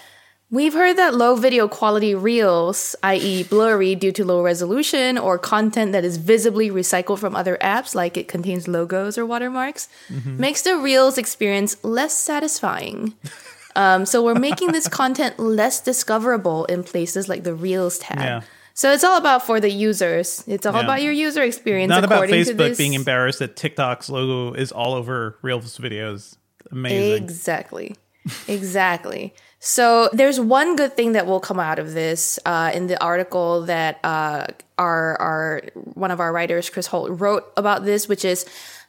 we've 0.51 0.73
heard 0.73 0.95
that 0.97 1.15
low 1.15 1.35
video 1.35 1.67
quality 1.67 2.13
reels, 2.13 2.95
i.e., 3.01 3.43
blurry 3.43 3.95
due 3.95 4.11
to 4.11 4.23
low 4.23 4.43
resolution 4.43 5.17
or 5.17 5.39
content 5.39 5.91
that 5.91 6.05
is 6.05 6.17
visibly 6.17 6.69
recycled 6.69 7.17
from 7.19 7.35
other 7.35 7.57
apps, 7.61 7.95
like 7.95 8.15
it 8.15 8.27
contains 8.27 8.67
logos 8.67 9.17
or 9.17 9.25
watermarks, 9.25 9.89
makes 10.23 10.61
the 10.61 10.77
reels 10.77 11.17
experience 11.17 11.83
less 11.83 12.15
satisfying. 12.15 13.13
Um, 13.75 14.05
so 14.05 14.23
we're 14.23 14.35
making 14.39 14.71
this 14.71 14.87
content 14.87 15.37
less 15.39 15.81
discoverable 15.81 16.65
in 16.65 16.83
places 16.83 17.27
like 17.27 17.43
the 17.43 17.53
Reels 17.53 17.99
tab. 17.99 18.19
Yeah. 18.19 18.41
So 18.73 18.91
it's 18.91 19.03
all 19.03 19.17
about 19.17 19.45
for 19.45 19.59
the 19.59 19.69
users. 19.71 20.43
It's 20.47 20.65
all 20.65 20.73
Yeah. 20.73 20.81
about 20.81 21.01
your 21.01 21.13
user 21.13 21.43
experience. 21.43 21.89
Not 21.89 22.03
about 22.03 22.27
Facebook 22.27 22.77
being 22.77 22.93
embarrassed 22.93 23.39
that 23.39 23.55
TikTok's 23.55 24.09
logo 24.09 24.53
is 24.53 24.71
all 24.71 24.93
over 24.93 25.37
Reels 25.41 25.77
videos. 25.77 26.35
Amazing. 26.71 27.23
Exactly. 27.23 27.95
exactly. 28.47 29.33
So 29.59 30.09
there's 30.13 30.39
one 30.39 30.75
good 30.75 30.95
thing 30.95 31.13
that 31.13 31.25
will 31.25 31.39
come 31.39 31.59
out 31.59 31.79
of 31.79 31.93
this 31.93 32.37
uh, 32.45 32.71
in 32.73 32.87
the 32.87 33.01
article 33.03 33.63
that 33.65 33.99
uh, 34.03 34.47
our 34.77 35.19
our 35.21 35.61
one 35.93 36.11
of 36.11 36.19
our 36.19 36.31
writers, 36.31 36.69
Chris 36.69 36.87
Holt, 36.87 37.09
wrote 37.19 37.51
about 37.57 37.85
this, 37.85 38.07
which 38.07 38.25
is 38.25 38.45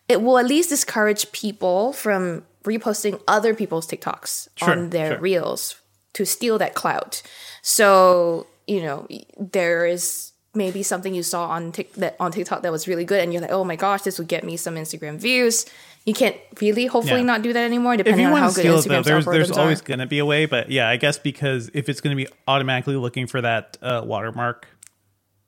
it 0.08 0.20
will 0.22 0.38
at 0.38 0.46
least 0.46 0.68
discourage 0.70 1.32
people 1.32 1.92
from 1.92 2.44
reposting 2.66 3.20
other 3.26 3.54
people's 3.54 3.86
TikToks 3.86 4.48
Sure, 4.56 4.70
on 4.70 4.90
their 4.90 5.12
sure. 5.12 5.20
reels 5.20 5.80
to 6.12 6.24
steal 6.26 6.58
that 6.58 6.74
clout. 6.74 7.22
So 7.62 8.46
you 8.66 8.82
know 8.82 9.06
there 9.38 9.86
is 9.86 10.32
maybe 10.54 10.82
something 10.82 11.14
you 11.14 11.22
saw 11.22 11.48
on 11.48 11.70
Tik 11.72 11.92
that 11.94 12.16
on 12.18 12.32
TikTok 12.32 12.62
that 12.62 12.72
was 12.72 12.86
really 12.88 13.04
good, 13.04 13.22
and 13.22 13.32
you're 13.32 13.42
like, 13.42 13.52
oh 13.52 13.64
my 13.64 13.76
gosh, 13.76 14.02
this 14.02 14.18
would 14.18 14.28
get 14.28 14.44
me 14.44 14.56
some 14.56 14.74
Instagram 14.76 15.18
views. 15.18 15.66
You 16.06 16.14
can't 16.14 16.36
really, 16.60 16.86
hopefully, 16.86 17.20
Yeah. 17.20 17.26
not 17.26 17.42
do 17.42 17.52
that 17.52 17.64
anymore, 17.64 17.96
depending 17.96 18.26
on 18.26 18.36
how 18.36 18.52
good 18.52 18.64
though, 18.64 18.78
Instagram's 18.78 19.06
there's 19.06 19.24
there's 19.26 19.50
always 19.50 19.80
going 19.80 19.98
to 19.98 20.06
be 20.06 20.20
a 20.20 20.24
way. 20.24 20.46
But 20.46 20.70
yeah, 20.70 20.88
I 20.88 20.96
guess 20.98 21.18
because 21.18 21.68
if 21.74 21.88
it's 21.88 22.00
going 22.00 22.16
to 22.16 22.24
be 22.24 22.30
automatically 22.46 22.94
looking 22.94 23.26
for 23.26 23.40
that 23.40 23.76
uh, 23.82 24.02
watermark, 24.04 24.68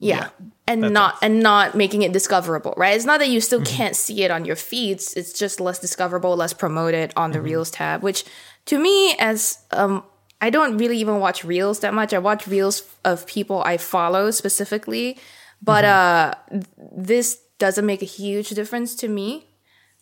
Yeah. 0.01 0.31
And 0.69 0.93
not 0.93 1.17
and 1.23 1.43
not 1.43 1.75
making 1.75 2.03
it 2.03 2.13
discoverable, 2.13 2.75
right? 2.77 2.95
It's 2.95 3.07
not 3.07 3.21
that 3.21 3.29
you 3.31 3.41
still 3.41 3.63
can't 3.65 3.97
see 3.97 4.23
it 4.23 4.31
on 4.31 4.45
your 4.45 4.57
feeds. 4.57 5.15
It's 5.15 5.33
just 5.33 5.61
less 5.61 5.79
discoverable, 5.79 6.37
less 6.37 6.53
promoted 6.53 7.13
on 7.17 7.33
the 7.33 7.41
Reels 7.41 7.71
tab, 7.71 8.03
which 8.03 8.25
to 8.67 8.79
me 8.79 9.17
as 9.19 9.59
um 9.71 10.05
I 10.41 10.51
don't 10.51 10.79
really 10.79 10.99
even 10.99 11.19
watch 11.19 11.43
Reels 11.43 11.81
that 11.81 11.95
much. 11.95 12.13
I 12.13 12.19
watch 12.19 12.47
Reels 12.47 12.83
of 13.05 13.27
people 13.27 13.63
I 13.65 13.79
follow 13.79 14.31
specifically, 14.31 15.19
but 15.63 15.85
uh 15.85 16.35
this 16.93 17.41
doesn't 17.59 17.87
make 17.87 18.03
a 18.03 18.07
huge 18.07 18.51
difference 18.51 18.95
to 18.97 19.09
me 19.09 19.49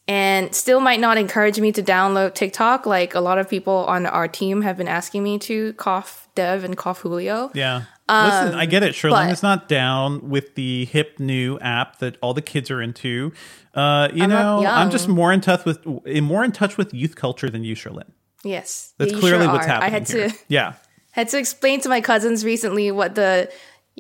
and 0.09 0.55
still 0.55 0.81
might 0.81 1.01
not 1.01 1.19
encourage 1.19 1.59
me 1.59 1.73
to 1.73 1.83
download 1.83 2.35
TikTok 2.35 2.87
like 2.87 3.15
a 3.15 3.21
lot 3.21 3.39
of 3.39 3.49
people 3.49 3.85
on 3.87 4.07
our 4.07 4.29
team 4.29 4.63
have 4.63 4.77
been 4.77 4.89
asking 4.89 5.23
me 5.23 5.39
to 5.41 5.73
cough 5.75 6.29
Dev 6.35 6.65
and 6.65 6.77
cough 6.77 7.01
Julio. 7.01 7.51
yeah. 7.55 7.85
Listen, 8.09 8.55
I 8.55 8.67
get 8.67 8.83
it. 8.83 8.95
Cherlynn 8.95 9.13
Um, 9.23 9.27
but- 9.27 9.33
is 9.33 9.43
not 9.43 9.69
down 9.69 10.29
with 10.31 10.55
the 10.55 10.85
hip 10.87 11.19
new 11.19 11.59
app 11.61 11.99
that 11.99 12.17
all 12.23 12.35
the 12.35 12.43
kids 12.43 12.71
are 12.71 12.81
into. 12.81 13.33
Uh, 13.75 14.09
you 14.15 14.23
I'm 14.25 14.31
know, 14.31 14.65
I'm 14.67 14.91
just 14.91 15.09
more 15.09 15.33
in 15.33 15.41
touch 15.41 15.65
with 15.65 15.85
more 15.85 16.45
in 16.45 16.53
touch 16.53 16.77
with 16.77 16.95
youth 16.95 17.17
culture 17.17 17.51
than 17.51 17.65
you, 17.65 17.75
Cherlynn. 17.75 18.11
Yes. 18.45 18.93
That's 18.99 19.13
you 19.13 19.19
clearly 19.19 19.45
sure 19.47 19.53
what's 19.53 19.67
are. 19.67 19.71
happening 19.71 19.89
I 19.89 19.99
had 19.99 20.09
here. 20.09 20.29
to 20.31 20.37
Yeah. 20.49 20.73
had 21.13 21.29
to 21.31 21.39
explain 21.39 21.81
to 21.81 21.89
my 21.89 22.01
cousins 22.01 22.45
recently 22.45 22.91
what 22.93 23.17
the 23.17 23.51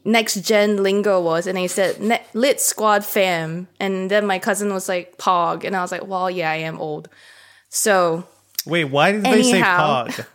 next 0.05 0.35
gen 0.43 0.83
lingo 0.83 1.21
was, 1.21 1.47
and 1.47 1.57
they 1.59 1.67
said 1.67 2.01
"Ne- 2.01 2.23
"lit 2.33 2.61
squad 2.61 3.05
fam," 3.05 3.67
and 3.81 4.11
then 4.11 4.25
my 4.27 4.39
cousin 4.39 4.73
was 4.73 4.89
like 4.89 5.17
"pog," 5.19 5.65
and 5.65 5.75
I 5.75 5.81
was 5.83 5.91
like, 5.91 6.07
"Well, 6.07 6.31
yeah, 6.31 6.51
I 6.51 6.57
am 6.57 6.79
old." 6.79 7.09
So 7.71 8.25
Wait, 8.67 8.85
why 8.85 9.13
did 9.13 9.25
they 9.25 9.43
say 9.43 9.61
pog? 9.63 10.27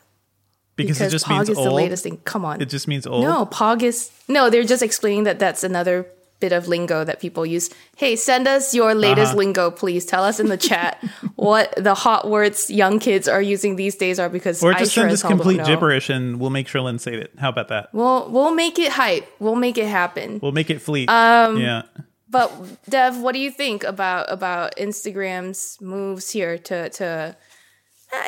Because, 0.83 0.97
because 0.97 1.07
it 1.13 1.15
just 1.15 1.25
pog 1.25 1.37
means 1.37 1.49
is 1.49 1.57
old. 1.57 1.67
the 1.67 1.71
latest 1.71 2.03
thing. 2.03 2.17
Come 2.25 2.45
on, 2.45 2.61
It 2.61 2.69
just 2.69 2.87
means 2.87 3.05
old. 3.07 3.23
no 3.23 3.45
pog 3.45 3.81
is 3.83 4.11
no. 4.27 4.49
They're 4.49 4.63
just 4.63 4.83
explaining 4.83 5.23
that 5.25 5.39
that's 5.39 5.63
another 5.63 6.05
bit 6.39 6.51
of 6.51 6.67
lingo 6.67 7.03
that 7.03 7.19
people 7.19 7.45
use. 7.45 7.69
Hey, 7.97 8.15
send 8.15 8.47
us 8.47 8.73
your 8.73 8.95
latest 8.95 9.29
Uh-huh. 9.33 9.37
lingo, 9.37 9.69
please. 9.69 10.05
Tell 10.07 10.23
us 10.23 10.39
in 10.39 10.47
the 10.47 10.57
chat 10.57 10.97
what 11.35 11.71
the 11.77 11.93
hot 11.93 12.29
words 12.31 12.69
young 12.71 12.97
kids 12.97 13.27
are 13.27 13.41
using 13.43 13.75
these 13.75 13.95
days 13.95 14.17
are 14.19 14.27
because 14.27 14.63
Or 14.63 14.73
I 14.73 14.79
just 14.79 14.93
sure 14.93 15.03
send 15.03 15.11
us 15.13 15.21
complete 15.21 15.63
gibberish 15.63 16.09
and 16.09 16.39
we'll 16.39 16.49
make 16.49 16.65
Cherlynn 16.67 16.99
say 16.99 17.13
it. 17.13 17.31
How 17.37 17.49
about 17.49 17.67
that? 17.67 17.93
We'll 17.93 18.27
we'll 18.31 18.55
make 18.55 18.79
it 18.79 18.91
hype. 18.93 19.27
We'll 19.39 19.55
make 19.55 19.77
it 19.77 19.85
happen. 19.87 20.39
We'll 20.41 20.51
make 20.51 20.71
it 20.71 20.81
fleet. 20.81 21.09
Um, 21.09 21.57
yeah. 21.57 21.83
But 22.27 22.49
Dev, 22.89 23.19
what 23.19 23.33
do 23.33 23.39
you 23.39 23.51
think 23.51 23.83
about 23.83 24.31
about 24.31 24.77
Instagram's 24.77 25.77
moves 25.81 26.31
here 26.31 26.57
to 26.57 26.89
to 26.89 27.35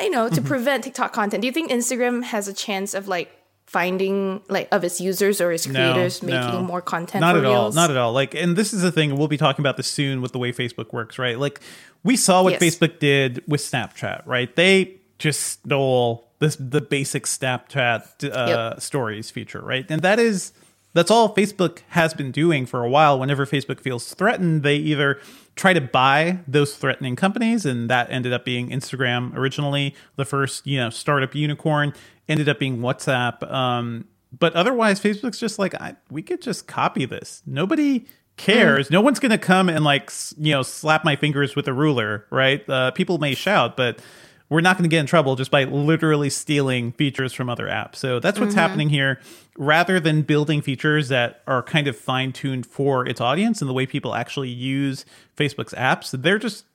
you 0.02 0.10
know 0.10 0.28
to 0.28 0.36
Mm-hmm. 0.36 0.46
prevent 0.48 0.84
TikTok 0.84 1.12
content? 1.12 1.40
Do 1.42 1.46
you 1.46 1.52
think 1.52 1.70
Instagram 1.70 2.22
has 2.24 2.48
a 2.48 2.52
chance 2.52 2.94
of 2.94 3.08
like 3.08 3.30
finding 3.66 4.40
like 4.48 4.68
of 4.72 4.84
its 4.84 5.00
users 5.00 5.40
or 5.40 5.50
its 5.50 5.66
creators 5.66 6.22
making 6.22 6.52
no. 6.52 6.62
more 6.62 6.82
content? 6.82 7.20
Not 7.20 7.34
for 7.34 7.38
at 7.40 7.44
all. 7.46 7.72
Not 7.72 7.90
at 7.90 7.96
all. 7.96 8.12
Like, 8.12 8.34
and 8.34 8.56
this 8.56 8.72
is 8.72 8.82
the 8.82 8.92
thing. 8.92 9.16
We'll 9.16 9.28
be 9.28 9.36
talking 9.36 9.62
about 9.62 9.76
this 9.76 9.86
soon 9.88 10.20
with 10.22 10.32
the 10.32 10.38
way 10.38 10.52
Facebook 10.52 10.92
works, 10.92 11.18
right? 11.18 11.38
Like, 11.38 11.60
we 12.02 12.16
saw 12.16 12.42
what 12.42 12.52
Yes. 12.54 12.62
Facebook 12.62 12.98
did 12.98 13.42
with 13.48 13.60
Snapchat, 13.60 14.22
right? 14.26 14.54
They 14.54 14.96
just 15.18 15.40
stole 15.42 16.28
this 16.40 16.56
the 16.56 16.80
basic 16.80 17.24
Snapchat 17.24 18.24
uh, 18.30 18.70
Yep. 18.74 18.80
stories 18.80 19.30
feature, 19.30 19.60
right? 19.60 19.86
And 19.88 20.02
that 20.02 20.18
is 20.18 20.52
that's 20.92 21.10
all 21.10 21.34
Facebook 21.34 21.78
has 21.88 22.14
been 22.14 22.30
doing 22.30 22.66
for 22.66 22.84
a 22.84 22.88
while. 22.88 23.18
Whenever 23.18 23.46
Facebook 23.46 23.80
feels 23.80 24.12
threatened, 24.14 24.62
they 24.62 24.76
either 24.76 25.18
try 25.56 25.72
to 25.72 25.80
buy 25.80 26.38
those 26.46 26.76
threatening 26.76 27.16
companies, 27.16 27.64
and 27.64 27.88
that 27.90 28.10
ended 28.10 28.32
up 28.32 28.44
being 28.44 28.70
Instagram 28.70 29.34
originally, 29.36 29.94
the 30.16 30.24
first 30.24 30.66
you 30.66 30.78
know 30.78 30.90
startup 30.90 31.34
unicorn. 31.34 31.92
Ended 32.26 32.48
up 32.48 32.58
being 32.58 32.78
WhatsApp. 32.78 33.48
Um, 33.52 34.06
but 34.38 34.54
otherwise, 34.54 34.98
Facebook's 34.98 35.38
just 35.38 35.58
like 35.58 35.74
I, 35.74 35.96
we 36.10 36.22
could 36.22 36.40
just 36.40 36.66
copy 36.66 37.04
this. 37.04 37.42
Nobody 37.46 38.06
cares. 38.36 38.90
No 38.90 39.00
one's 39.00 39.20
gonna 39.20 39.38
come 39.38 39.68
and 39.68 39.84
like 39.84 40.10
you 40.38 40.52
know 40.52 40.62
slap 40.62 41.04
my 41.04 41.16
fingers 41.16 41.54
with 41.54 41.68
a 41.68 41.72
ruler, 41.72 42.26
right? 42.30 42.68
Uh, 42.68 42.90
people 42.92 43.18
may 43.18 43.34
shout, 43.34 43.76
but 43.76 44.00
we're 44.54 44.60
not 44.60 44.78
going 44.78 44.88
to 44.88 44.88
get 44.88 45.00
in 45.00 45.06
trouble 45.06 45.34
just 45.34 45.50
by 45.50 45.64
literally 45.64 46.30
stealing 46.30 46.92
features 46.92 47.32
from 47.32 47.50
other 47.50 47.66
apps. 47.66 47.96
So 47.96 48.20
that's 48.20 48.38
what's 48.38 48.52
mm-hmm. 48.52 48.60
happening 48.60 48.88
here. 48.88 49.20
Rather 49.58 49.98
than 49.98 50.22
building 50.22 50.62
features 50.62 51.08
that 51.08 51.42
are 51.48 51.60
kind 51.60 51.88
of 51.88 51.96
fine 51.96 52.32
tuned 52.32 52.64
for 52.64 53.04
its 53.04 53.20
audience 53.20 53.60
and 53.60 53.68
the 53.68 53.72
way 53.72 53.84
people 53.84 54.14
actually 54.14 54.50
use 54.50 55.04
Facebook's 55.36 55.74
apps, 55.74 56.12
they're 56.22 56.38
just 56.38 56.66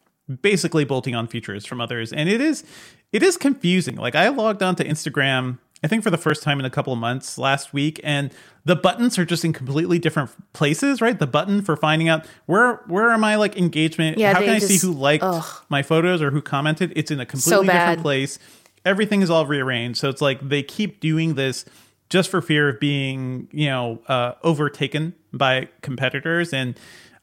basically 0.42 0.84
bolting 0.84 1.16
on 1.16 1.26
features 1.26 1.66
from 1.66 1.80
others. 1.80 2.12
And 2.12 2.28
it 2.28 2.42
is 2.42 2.66
it 3.14 3.24
is 3.24 3.38
confusing. 3.38 3.96
Like 3.96 4.14
I 4.14 4.28
logged 4.28 4.62
on 4.62 4.76
to 4.76 4.84
Instagram 4.84 5.58
I 5.84 5.88
think 5.88 6.04
for 6.04 6.10
the 6.10 6.18
first 6.18 6.44
time 6.44 6.60
in 6.60 6.66
a 6.66 6.70
couple 6.70 6.92
of 6.92 7.00
months 7.00 7.38
last 7.38 7.74
week, 7.74 8.02
and 8.04 8.32
the 8.66 8.76
buttons 8.76 9.18
are 9.18 9.26
just 9.26 9.44
in 9.46 9.54
completely 9.54 10.00
different 10.00 10.30
places, 10.54 11.02
right? 11.02 11.18
The 11.18 11.28
button 11.28 11.62
for 11.62 11.76
finding 11.76 12.10
out 12.10 12.26
where 12.46 12.82
where 12.88 13.12
am 13.12 13.24
I 13.24 13.36
like 13.36 13.58
engagement, 13.58 14.18
Yeah, 14.18 14.34
how 14.34 14.40
can 14.42 14.50
I 14.50 14.60
just- 14.60 14.68
see 14.80 14.86
who 14.88 14.94
liked 14.94 15.24
ugh. 15.24 15.46
my 15.70 15.82
photos 15.84 16.22
or 16.22 16.32
who 16.32 16.42
commented? 16.42 16.94
It's 16.96 17.12
in 17.12 17.20
a 17.20 17.26
completely 17.26 17.68
different 17.68 18.02
place. 18.02 18.40
Everything 18.86 19.22
is 19.22 19.30
all 19.30 19.46
rearranged, 19.46 20.00
so 20.00 20.10
it's 20.10 20.22
like 20.22 20.48
they 20.48 20.64
keep 20.64 21.00
doing 21.00 21.36
this 21.36 21.66
just 22.10 22.30
for 22.32 22.42
fear 22.42 22.70
of 22.70 22.80
being, 22.80 23.48
you 23.52 23.68
know, 23.68 24.00
uh, 24.08 24.34
overtaken 24.44 25.14
by 25.32 25.68
competitors. 25.82 26.54
And 26.54 26.76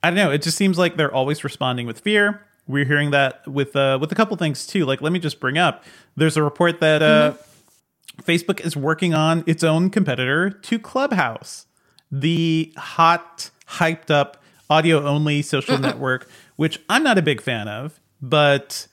I 0.02 0.10
don't 0.10 0.16
know, 0.16 0.30
it 0.30 0.42
just 0.42 0.56
seems 0.56 0.78
like 0.78 0.96
they're 0.96 1.12
always 1.12 1.42
responding 1.42 1.86
with 1.86 2.00
fear. 2.00 2.42
We're 2.68 2.84
hearing 2.84 3.10
that 3.12 3.46
with 3.48 3.74
uh, 3.76 3.98
with 4.00 4.12
a 4.12 4.14
couple 4.14 4.36
things 4.36 4.66
too. 4.66 4.84
Like, 4.84 5.00
let 5.00 5.12
me 5.12 5.18
just 5.18 5.40
bring 5.40 5.56
up. 5.58 5.84
There's 6.16 6.36
a 6.36 6.42
report 6.42 6.80
that 6.80 7.02
uh, 7.02 7.34
Facebook 8.22 8.60
is 8.60 8.76
working 8.76 9.14
on 9.14 9.44
its 9.46 9.62
own 9.62 9.90
competitor 9.90 10.50
to 10.50 10.78
Clubhouse, 10.78 11.66
the 12.10 12.72
hot, 12.76 13.50
hyped 13.68 14.10
up 14.10 14.42
audio 14.70 15.04
only 15.04 15.42
social 15.42 15.78
network, 15.80 16.28
which 16.56 16.80
I'm 16.88 17.02
not 17.02 17.18
a 17.18 17.22
big 17.22 17.40
fan 17.40 17.68
of, 17.68 18.00
but 18.20 18.86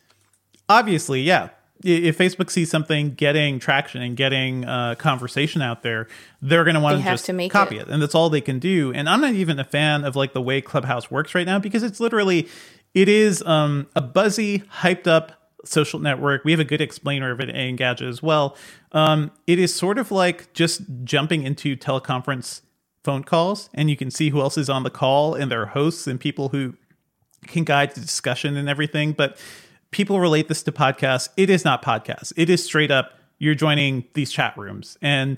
obviously, 0.69 1.21
yeah. 1.21 1.49
If 1.86 2.17
Facebook 2.17 2.49
sees 2.49 2.69
something 2.71 3.13
getting 3.13 3.60
traction 3.60 4.02
and 4.02 4.15
getting 4.15 4.63
uh, 4.63 4.95
conversation 4.95 5.62
out 5.62 5.84
there, 5.84 6.08
they're 6.41 6.63
going 6.63 6.76
to 6.76 6.80
want 6.80 6.97
to 6.97 7.04
just 7.04 7.26
to 7.26 7.49
copy 7.49 7.76
it. 7.76 7.82
it, 7.82 7.88
and 7.89 8.02
that's 8.02 8.15
all 8.15 8.30
they 8.30 8.39
can 8.39 8.58
do. 8.58 8.93
And 8.93 9.10
I'm 9.10 9.19
not 9.19 9.34
even 9.34 9.60
a 9.60 9.65
fan 9.65 10.06
of 10.06 10.15
like 10.15 10.32
the 10.32 10.41
way 10.41 10.62
Clubhouse 10.62 11.12
works 11.12 11.36
right 11.36 11.45
now 11.45 11.60
because 11.60 11.84
it's 11.84 11.99
literally 11.99 12.47
it 12.93 13.10
is 13.10 13.41
um, 13.43 13.88
a 13.97 14.02
buzzy, 14.02 14.60
hyped 14.60 15.08
up 15.08 15.42
social 15.65 15.99
network. 15.99 16.43
We 16.43 16.52
have 16.52 16.60
a 16.60 16.65
good 16.65 16.82
explainer 16.82 17.32
of 17.32 17.39
it 17.39 17.49
in 17.49 17.78
Engadget 17.78 18.08
as 18.08 18.21
well. 18.21 18.56
Um, 18.91 19.32
it 19.47 19.60
is 19.60 19.73
sort 19.73 19.97
of 19.97 20.12
like 20.12 20.54
just 20.54 20.82
jumping 21.04 21.43
into 21.43 21.76
teleconference 21.76 22.62
phone 23.04 23.23
calls, 23.23 23.69
and 23.73 23.89
you 23.89 23.97
can 23.97 24.12
see 24.12 24.30
who 24.30 24.41
else 24.41 24.58
is 24.58 24.69
on 24.69 24.84
the 24.84 24.89
call 24.89 25.36
and 25.36 25.52
their 25.52 25.67
hosts 25.67 26.08
and 26.08 26.19
people 26.19 26.49
who 26.49 26.76
can 27.47 27.63
guide 27.63 27.93
the 27.95 28.02
discussion 28.02 28.56
and 28.56 28.69
everything. 28.69 29.12
But 29.12 29.38
people 29.91 30.19
relate 30.19 30.47
this 30.47 30.63
to 30.63 30.71
podcasts. 30.71 31.30
It 31.38 31.49
is 31.49 31.65
not 31.65 31.84
podcasts. 31.84 32.34
It 32.36 32.49
is 32.49 32.63
straight 32.63 32.91
up 32.91 33.13
you're 33.43 33.56
joining 33.56 34.06
these 34.13 34.32
chat 34.32 34.58
rooms 34.58 34.97
and 35.02 35.38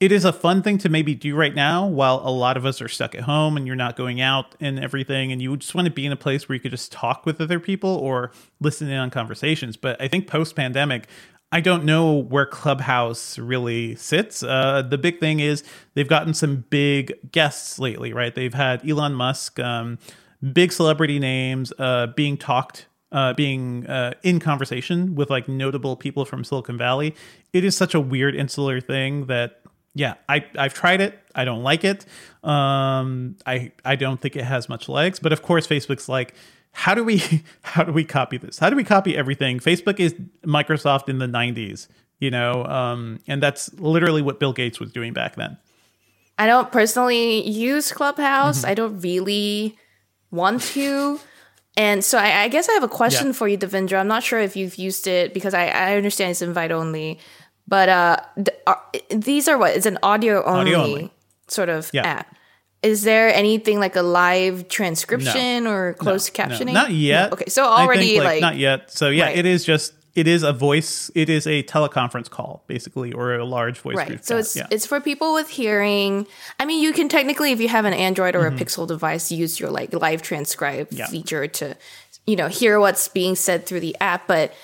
it 0.00 0.12
is 0.12 0.24
a 0.24 0.32
fun 0.32 0.62
thing 0.62 0.78
to 0.78 0.88
maybe 0.88 1.14
do 1.14 1.34
right 1.34 1.54
now 1.54 1.86
while 1.86 2.20
a 2.24 2.30
lot 2.30 2.56
of 2.56 2.64
us 2.64 2.80
are 2.80 2.88
stuck 2.88 3.14
at 3.14 3.22
home 3.22 3.56
and 3.56 3.66
you're 3.66 3.76
not 3.76 3.96
going 3.96 4.20
out 4.20 4.54
and 4.60 4.78
everything 4.78 5.32
and 5.32 5.42
you 5.42 5.56
just 5.56 5.74
want 5.74 5.86
to 5.86 5.92
be 5.92 6.06
in 6.06 6.12
a 6.12 6.16
place 6.16 6.48
where 6.48 6.54
you 6.54 6.60
could 6.60 6.70
just 6.70 6.92
talk 6.92 7.26
with 7.26 7.40
other 7.40 7.58
people 7.58 7.90
or 7.90 8.30
listen 8.60 8.88
in 8.88 8.96
on 8.96 9.10
conversations. 9.10 9.76
But 9.76 10.00
i 10.00 10.08
think 10.08 10.26
post 10.26 10.54
pandemic 10.54 11.08
i 11.50 11.60
don't 11.60 11.84
know 11.84 12.12
where 12.12 12.46
clubhouse 12.46 13.38
really 13.38 13.96
sits. 13.96 14.42
Uh, 14.42 14.82
the 14.82 14.98
big 14.98 15.18
thing 15.18 15.40
is 15.40 15.64
they've 15.94 16.08
gotten 16.08 16.34
some 16.34 16.64
big 16.70 17.12
guests 17.32 17.78
lately 17.78 18.12
right? 18.12 18.34
They've 18.34 18.54
had 18.54 18.88
elon 18.88 19.14
musk 19.14 19.58
um, 19.58 19.98
big 20.52 20.72
celebrity 20.72 21.18
names 21.18 21.72
uh, 21.78 22.08
being 22.08 22.36
talked 22.36 22.86
uh, 23.10 23.32
being 23.32 23.86
uh, 23.86 24.12
in 24.22 24.38
conversation 24.38 25.14
with 25.14 25.30
like 25.30 25.48
notable 25.48 25.96
people 25.96 26.26
from 26.26 26.44
Silicon 26.44 26.76
Valley. 26.76 27.14
It 27.54 27.64
is 27.64 27.74
such 27.74 27.94
a 27.94 28.00
weird 28.00 28.34
insular 28.34 28.82
thing 28.82 29.26
that 29.26 29.62
yeah, 29.94 30.14
I 30.28 30.44
I've 30.58 30.74
tried 30.74 31.00
it. 31.00 31.18
I 31.34 31.44
don't 31.44 31.62
like 31.62 31.84
it. 31.84 32.04
Um, 32.42 33.36
I 33.46 33.72
I 33.84 33.96
don't 33.96 34.20
think 34.20 34.36
it 34.36 34.44
has 34.44 34.68
much 34.68 34.88
legs. 34.88 35.18
But 35.18 35.32
of 35.32 35.42
course, 35.42 35.66
Facebook's 35.66 36.08
like, 36.08 36.34
how 36.72 36.94
do 36.94 37.04
we 37.04 37.22
how 37.62 37.84
do 37.84 37.92
we 37.92 38.04
copy 38.04 38.38
this? 38.38 38.58
How 38.58 38.70
do 38.70 38.76
we 38.76 38.84
copy 38.84 39.16
everything? 39.16 39.58
Facebook 39.58 40.00
is 40.00 40.14
Microsoft 40.44 41.08
in 41.08 41.18
the 41.18 41.26
'90s, 41.26 41.88
you 42.20 42.30
know, 42.30 42.64
um, 42.64 43.20
and 43.26 43.42
that's 43.42 43.72
literally 43.74 44.22
what 44.22 44.40
Bill 44.40 44.52
Gates 44.52 44.78
was 44.80 44.92
doing 44.92 45.12
back 45.12 45.36
then. 45.36 45.58
I 46.38 46.46
don't 46.46 46.70
personally 46.70 47.48
use 47.48 47.90
Clubhouse. 47.90 48.58
Mm-hmm. 48.58 48.70
I 48.70 48.74
don't 48.74 49.00
really 49.00 49.76
want 50.30 50.62
to. 50.62 51.18
And 51.76 52.04
so 52.04 52.18
I, 52.18 52.42
I, 52.42 52.48
guess 52.48 52.68
I 52.68 52.72
have 52.72 52.82
a 52.82 52.88
question 52.88 53.28
yeah. 53.28 53.32
for 53.32 53.46
you, 53.46 53.56
Devindra. 53.56 54.00
I'm 54.00 54.08
not 54.08 54.24
sure 54.24 54.40
if 54.40 54.56
you've 54.56 54.76
used 54.76 55.06
it 55.06 55.32
because 55.32 55.54
I, 55.54 55.68
I 55.68 55.96
understand 55.96 56.32
it's 56.32 56.42
invite 56.42 56.72
only. 56.72 57.20
But 57.68 57.88
uh, 57.90 58.16
are, 58.66 58.82
these 59.10 59.46
are 59.46 59.58
what? 59.58 59.76
It's 59.76 59.84
an 59.84 59.98
audio 60.02 60.42
only, 60.42 60.74
audio 60.74 60.78
only. 60.78 61.12
sort 61.48 61.68
of 61.68 61.90
yeah. 61.92 62.02
app. 62.06 62.34
Is 62.82 63.02
there 63.02 63.28
anything 63.34 63.78
like 63.78 63.94
a 63.94 64.02
live 64.02 64.68
transcription 64.68 65.64
no. 65.64 65.72
or 65.72 65.94
closed 65.94 66.36
no. 66.36 66.44
captioning? 66.44 66.66
No. 66.66 66.72
Not 66.72 66.92
yet. 66.92 67.32
Okay, 67.32 67.48
so 67.48 67.64
already 67.64 68.12
think, 68.12 68.24
like, 68.24 68.26
like, 68.34 68.40
not 68.40 68.56
yet. 68.56 68.90
So 68.90 69.10
yeah, 69.10 69.24
right. 69.24 69.36
it 69.36 69.44
is 69.44 69.64
just 69.64 69.92
it 70.14 70.26
is 70.26 70.42
a 70.44 70.52
voice. 70.52 71.10
It 71.14 71.28
is 71.28 71.46
a 71.46 71.62
teleconference 71.64 72.30
call 72.30 72.64
basically, 72.68 73.12
or 73.12 73.34
a 73.34 73.44
large 73.44 73.80
voice. 73.80 73.96
Right. 73.96 74.24
So 74.24 74.38
it's 74.38 74.56
yeah. 74.56 74.66
it's 74.70 74.86
for 74.86 75.00
people 75.00 75.34
with 75.34 75.50
hearing. 75.50 76.26
I 76.58 76.64
mean, 76.64 76.82
you 76.82 76.92
can 76.92 77.08
technically, 77.08 77.52
if 77.52 77.60
you 77.60 77.68
have 77.68 77.84
an 77.84 77.92
Android 77.92 78.34
or 78.34 78.44
mm-hmm. 78.44 78.56
a 78.56 78.60
Pixel 78.64 78.86
device, 78.88 79.30
use 79.30 79.60
your 79.60 79.70
like 79.70 79.92
live 79.92 80.22
transcribe 80.22 80.88
yeah. 80.90 81.06
feature 81.06 81.46
to, 81.48 81.76
you 82.26 82.36
know, 82.36 82.48
hear 82.48 82.80
what's 82.80 83.08
being 83.08 83.34
said 83.34 83.66
through 83.66 83.80
the 83.80 83.96
app, 84.00 84.26
but 84.26 84.54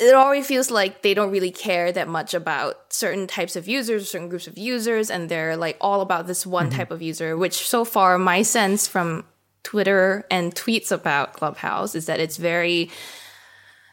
it 0.00 0.14
always 0.14 0.46
feels 0.46 0.70
like 0.70 1.02
they 1.02 1.14
don't 1.14 1.30
really 1.30 1.50
care 1.50 1.92
that 1.92 2.08
much 2.08 2.34
about 2.34 2.92
certain 2.92 3.26
types 3.26 3.56
of 3.56 3.68
users, 3.68 4.10
certain 4.10 4.28
groups 4.28 4.46
of 4.46 4.58
users, 4.58 5.10
and 5.10 5.28
they're 5.28 5.56
like 5.56 5.76
all 5.80 6.00
about 6.00 6.26
this 6.26 6.46
one 6.46 6.68
mm-hmm. 6.68 6.78
type 6.78 6.90
of 6.90 7.02
user, 7.02 7.36
which 7.36 7.66
so 7.66 7.84
far 7.84 8.18
my 8.18 8.42
sense 8.42 8.86
from 8.86 9.24
Twitter 9.62 10.26
and 10.30 10.54
tweets 10.54 10.90
about 10.90 11.32
Clubhouse 11.32 11.94
is 11.94 12.06
that 12.06 12.20
it's 12.20 12.36
very 12.36 12.90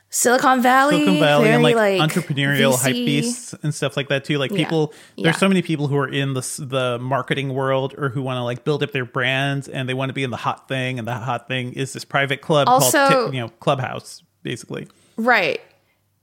Silicon 0.10 0.62
Valley, 0.62 0.98
Silicon 0.98 1.20
Valley, 1.20 1.50
and 1.50 1.64
like, 1.64 1.76
like 1.76 2.00
entrepreneurial 2.00 2.74
VC. 2.74 2.82
hype 2.82 2.94
beasts 2.94 3.56
and 3.64 3.76
stuff 3.76 3.98
like 3.98 4.08
that 4.08 4.24
too. 4.24 4.38
Like 4.38 4.54
people, 4.54 4.94
yeah. 5.16 5.24
there's 5.24 5.36
yeah. 5.36 5.40
so 5.40 5.48
many 5.50 5.62
people 5.62 5.88
who 5.88 5.98
are 5.98 6.08
in 6.08 6.34
the 6.34 6.66
the 6.66 6.98
marketing 7.00 7.54
world 7.54 7.94
or 7.98 8.10
who 8.10 8.22
want 8.22 8.38
to 8.38 8.44
like 8.44 8.64
build 8.64 8.82
up 8.82 8.92
their 8.92 9.06
brands 9.06 9.68
and 9.68 9.90
they 9.90 9.94
want 9.94 10.10
to 10.10 10.14
be 10.14 10.24
in 10.24 10.30
the 10.30 10.38
hot 10.38 10.68
thing, 10.68 11.00
and 11.00 11.08
the 11.08 11.14
hot 11.14 11.48
thing 11.48 11.74
is 11.74 11.94
this 11.94 12.06
private 12.06 12.42
club 12.42 12.70
also, 12.70 13.08
called 13.08 13.34
you 13.34 13.42
know 13.42 13.50
Clubhouse, 13.60 14.24
basically. 14.44 14.88
Right 15.18 15.62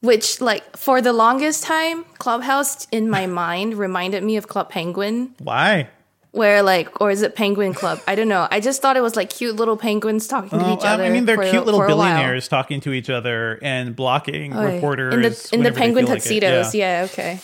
which 0.02 0.40
like 0.40 0.76
for 0.76 1.00
the 1.00 1.12
longest 1.12 1.64
time 1.64 2.04
clubhouse 2.18 2.86
in 2.92 3.08
my 3.08 3.26
mind 3.42 3.74
reminded 3.74 4.22
me 4.22 4.36
of 4.36 4.46
club 4.46 4.68
penguin. 4.68 5.34
Why? 5.38 5.88
Where 6.32 6.62
like 6.62 7.00
or 7.00 7.10
is 7.10 7.22
it 7.22 7.34
penguin 7.34 7.72
club? 7.72 8.00
I 8.06 8.14
don't 8.14 8.28
know. 8.28 8.46
I 8.50 8.60
just 8.60 8.82
thought 8.82 8.96
it 8.96 9.02
was 9.02 9.16
like 9.16 9.30
cute 9.30 9.56
little 9.56 9.76
penguins 9.76 10.26
talking 10.26 10.58
to 10.58 10.72
each 10.72 10.84
other 10.84 11.04
i 11.04 11.10
mean 11.10 11.24
they're 11.24 11.36
for, 11.36 11.48
cute 11.48 11.64
little 11.64 11.80
billionaires 11.80 12.48
talking 12.48 12.80
to 12.80 12.92
each 12.92 13.10
other 13.10 13.58
and 13.62 13.94
blocking 13.94 14.54
oh, 14.54 14.64
reporters 14.64 15.14
in 15.14 15.20
the, 15.22 15.50
in 15.52 15.62
the 15.62 15.72
penguin 15.72 16.06
tuxedos 16.06 16.66
like 16.66 16.74
yeah. 16.74 17.00
yeah. 17.00 17.04
okay. 17.04 17.40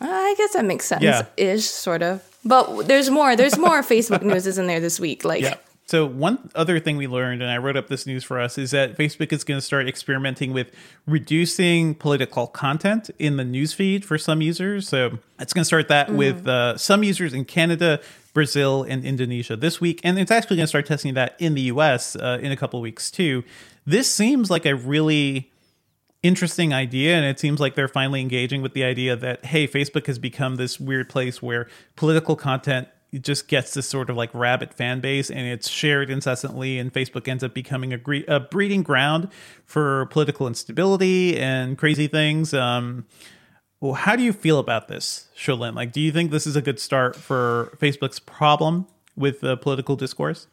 Uh, 0.00 0.06
i 0.06 0.34
guess 0.36 0.52
that 0.52 0.64
makes 0.64 0.84
sense 0.84 1.02
yeah. 1.02 1.26
ish 1.36 1.64
sort 1.64 2.02
of 2.02 2.22
but 2.46 2.86
there's 2.86 3.10
more. 3.10 3.34
There's 3.36 3.58
more 3.58 3.82
facebook 3.82 4.22
news 4.22 4.46
isn't 4.46 4.66
there 4.66 4.80
this 4.80 5.00
week 5.00 5.24
like 5.24 5.42
yeah. 5.42 5.56
So 5.86 6.04
one 6.04 6.50
other 6.56 6.80
thing 6.80 6.96
we 6.96 7.06
learned, 7.06 7.42
and 7.42 7.50
I 7.50 7.58
wrote 7.58 7.76
up 7.76 7.86
this 7.86 8.06
news 8.06 8.24
for 8.24 8.40
us, 8.40 8.58
is 8.58 8.72
that 8.72 8.96
Facebook 8.96 9.32
is 9.32 9.44
going 9.44 9.58
to 9.58 9.64
start 9.64 9.88
experimenting 9.88 10.52
with 10.52 10.72
reducing 11.06 11.94
political 11.94 12.48
content 12.48 13.08
in 13.20 13.36
the 13.36 13.44
newsfeed 13.44 14.04
for 14.04 14.18
some 14.18 14.42
users. 14.42 14.88
So 14.88 15.20
it's 15.38 15.52
going 15.52 15.60
to 15.62 15.66
start 15.66 15.86
that 15.86 16.08
mm. 16.08 16.16
with 16.16 16.48
uh, 16.48 16.76
some 16.76 17.04
users 17.04 17.32
in 17.32 17.44
Canada, 17.44 18.00
Brazil, 18.34 18.82
and 18.82 19.04
Indonesia 19.04 19.54
this 19.54 19.80
week, 19.80 20.00
and 20.02 20.18
it's 20.18 20.32
actually 20.32 20.56
going 20.56 20.64
to 20.64 20.68
start 20.68 20.86
testing 20.86 21.14
that 21.14 21.36
in 21.38 21.54
the 21.54 21.62
U.S. 21.62 22.16
Uh, 22.16 22.40
in 22.42 22.50
a 22.50 22.56
couple 22.56 22.80
of 22.80 22.82
weeks 22.82 23.08
too. 23.08 23.44
This 23.86 24.10
seems 24.10 24.50
like 24.50 24.66
a 24.66 24.74
really 24.74 25.52
interesting 26.22 26.74
idea 26.74 27.14
and 27.14 27.24
it 27.24 27.38
seems 27.38 27.60
like 27.60 27.76
they're 27.76 27.86
finally 27.86 28.20
engaging 28.20 28.60
with 28.60 28.72
the 28.72 28.82
idea 28.82 29.14
that 29.14 29.44
hey 29.44 29.68
facebook 29.68 30.06
has 30.06 30.18
become 30.18 30.56
this 30.56 30.80
weird 30.80 31.08
place 31.08 31.40
where 31.40 31.68
political 31.94 32.34
content 32.34 32.88
it 33.12 33.22
just 33.22 33.48
gets 33.48 33.74
this 33.74 33.88
sort 33.88 34.10
of 34.10 34.16
like 34.16 34.30
rabbit 34.34 34.74
fan 34.74 35.00
base 35.00 35.30
and 35.30 35.40
it's 35.40 35.68
shared 35.68 36.10
incessantly 36.10 36.78
and 36.78 36.92
facebook 36.92 37.28
ends 37.28 37.44
up 37.44 37.54
becoming 37.54 37.92
a, 37.92 37.98
gre- 37.98 38.26
a 38.28 38.40
breeding 38.40 38.82
ground 38.82 39.28
for 39.64 40.06
political 40.06 40.46
instability 40.46 41.38
and 41.38 41.78
crazy 41.78 42.08
things. 42.08 42.52
Um, 42.52 43.06
well, 43.80 43.92
how 43.92 44.16
do 44.16 44.22
you 44.22 44.32
feel 44.32 44.58
about 44.58 44.88
this 44.88 45.28
Cherlynn? 45.36 45.74
like 45.74 45.92
do 45.92 46.00
you 46.00 46.12
think 46.12 46.30
this 46.30 46.46
is 46.46 46.56
a 46.56 46.62
good 46.62 46.80
start 46.80 47.16
for 47.16 47.76
facebook's 47.80 48.18
problem 48.18 48.86
with 49.16 49.40
the 49.40 49.56
political 49.56 49.96
discourse? 49.96 50.46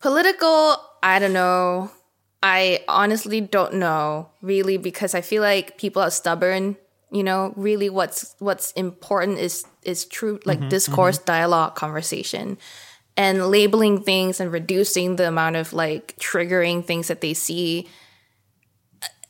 Political 0.00 0.76
i 1.02 1.18
don't 1.18 1.32
know. 1.32 1.90
I 2.40 2.84
honestly 2.86 3.40
don't 3.40 3.74
know 3.74 4.30
really 4.42 4.76
because 4.76 5.14
i 5.14 5.20
feel 5.20 5.42
like 5.42 5.76
people 5.76 6.00
are 6.02 6.10
stubborn 6.10 6.76
you 7.10 7.22
know 7.22 7.52
really 7.56 7.88
what's 7.88 8.34
what's 8.38 8.72
important 8.72 9.38
is 9.38 9.64
is 9.82 10.04
true 10.04 10.38
like 10.44 10.58
mm-hmm, 10.58 10.68
discourse 10.68 11.16
mm-hmm. 11.18 11.26
dialogue 11.26 11.74
conversation 11.74 12.58
and 13.16 13.50
labeling 13.50 14.02
things 14.02 14.40
and 14.40 14.52
reducing 14.52 15.16
the 15.16 15.26
amount 15.26 15.56
of 15.56 15.72
like 15.72 16.16
triggering 16.18 16.84
things 16.84 17.08
that 17.08 17.20
they 17.20 17.34
see 17.34 17.88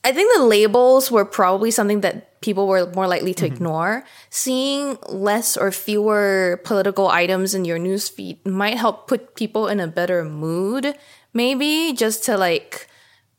i 0.04 0.12
think 0.12 0.34
the 0.36 0.44
labels 0.44 1.10
were 1.10 1.24
probably 1.24 1.70
something 1.70 2.00
that 2.00 2.40
people 2.40 2.66
were 2.66 2.90
more 2.94 3.06
likely 3.06 3.34
to 3.34 3.44
mm-hmm. 3.44 3.54
ignore 3.54 4.04
seeing 4.30 4.98
less 5.08 5.56
or 5.56 5.70
fewer 5.70 6.60
political 6.64 7.08
items 7.08 7.54
in 7.54 7.64
your 7.64 7.78
newsfeed 7.78 8.44
might 8.44 8.76
help 8.76 9.06
put 9.06 9.34
people 9.36 9.68
in 9.68 9.78
a 9.78 9.86
better 9.86 10.24
mood 10.24 10.94
maybe 11.32 11.92
just 11.92 12.24
to 12.24 12.36
like 12.36 12.87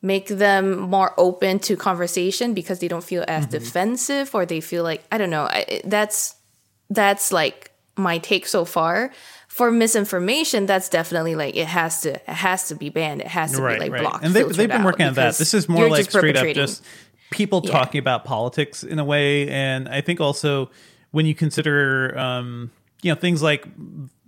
make 0.01 0.27
them 0.27 0.79
more 0.79 1.13
open 1.17 1.59
to 1.59 1.75
conversation 1.75 2.53
because 2.53 2.79
they 2.79 2.88
don't 2.88 3.03
feel 3.03 3.25
as 3.27 3.43
mm-hmm. 3.43 3.51
defensive 3.51 4.33
or 4.33 4.45
they 4.45 4.62
feel 4.62 4.83
like 4.83 5.03
I 5.12 5.17
don't 5.17 5.29
know. 5.29 5.43
I, 5.43 5.81
that's 5.83 6.35
that's 6.89 7.31
like 7.31 7.71
my 7.95 8.17
take 8.17 8.47
so 8.47 8.65
far. 8.65 9.12
For 9.47 9.71
misinformation, 9.71 10.67
that's 10.67 10.89
definitely 10.89 11.35
like 11.35 11.55
it 11.55 11.67
has 11.67 12.01
to 12.01 12.13
it 12.13 12.27
has 12.27 12.69
to 12.69 12.75
be 12.75 12.89
banned. 12.89 13.21
It 13.21 13.27
has 13.27 13.53
to 13.53 13.62
right, 13.62 13.75
be 13.75 13.79
like 13.81 13.91
right. 13.91 14.01
blocked. 14.01 14.23
And 14.23 14.33
they, 14.33 14.43
they've 14.43 14.69
been 14.69 14.83
working 14.83 15.07
on 15.07 15.15
that. 15.15 15.35
This 15.35 15.53
is 15.53 15.67
more 15.67 15.89
like 15.89 16.09
straight 16.09 16.38
up 16.38 16.47
just 16.55 16.83
people 17.29 17.62
yeah. 17.63 17.71
talking 17.71 17.99
about 17.99 18.25
politics 18.25 18.83
in 18.83 18.99
a 18.99 19.03
way. 19.03 19.49
And 19.49 19.89
I 19.89 20.01
think 20.01 20.21
also 20.21 20.69
when 21.12 21.25
you 21.25 21.35
consider 21.35 22.17
um, 22.17 22.71
you 23.01 23.12
know 23.12 23.19
things 23.19 23.41
like 23.41 23.67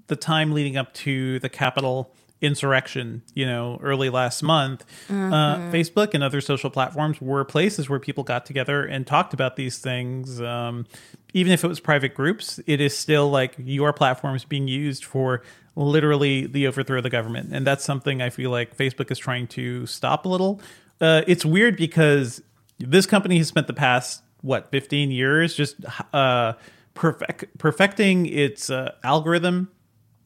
the 0.08 0.16
time 0.18 0.52
leading 0.52 0.76
up 0.76 0.94
to 0.96 1.40
the 1.40 1.50
Capitol 1.50 2.14
insurrection, 2.42 3.22
you 3.36 3.46
know, 3.46 3.80
early 3.82 4.10
last 4.10 4.42
month, 4.42 4.84
uh, 5.10 5.14
mm-hmm. 5.14 5.34
uh, 5.34 5.58
Facebook 5.72 6.14
and 6.14 6.24
other 6.24 6.42
social 6.42 6.70
platforms 6.70 7.22
were 7.22 7.46
places 7.46 7.88
where 7.88 8.00
people 8.00 8.24
got 8.24 8.46
together 8.46 8.84
and 8.84 9.06
talked 9.06 9.34
about 9.34 9.56
these 9.56 9.78
things. 9.78 10.42
Um, 10.42 10.88
even 11.34 11.54
if 11.54 11.64
it 11.64 11.68
was 11.68 11.80
private 11.80 12.14
groups, 12.14 12.60
it 12.66 12.82
is 12.82 12.98
still 12.98 13.30
like 13.30 13.56
your 13.58 13.94
platform 13.94 14.36
is 14.36 14.44
being 14.44 14.68
used 14.68 15.06
for 15.06 15.44
literally 15.76 16.48
the 16.48 16.68
overthrow 16.68 16.98
of 16.98 17.04
the 17.04 17.10
government. 17.10 17.50
And 17.54 17.66
that's 17.66 17.86
something 17.86 18.22
I 18.22 18.30
feel 18.30 18.50
like 18.50 18.76
Facebook 18.76 19.12
is 19.12 19.20
trying 19.20 19.48
to 19.50 19.86
stop 19.86 20.26
a 20.26 20.30
little. 20.30 20.62
Uh, 21.00 21.22
it's 21.28 21.46
weird 21.46 21.78
because 21.78 22.42
this 22.80 23.06
company 23.06 23.38
has 23.38 23.48
spent 23.48 23.68
the 23.68 23.74
past, 23.74 24.24
what, 24.42 24.72
15 24.72 25.12
years 25.12 25.56
just 25.56 25.76
uh, 26.14 26.54
perfect, 26.96 27.58
perfecting 27.58 28.26
its 28.26 28.70
uh, 28.70 28.94
algorithm 29.04 29.70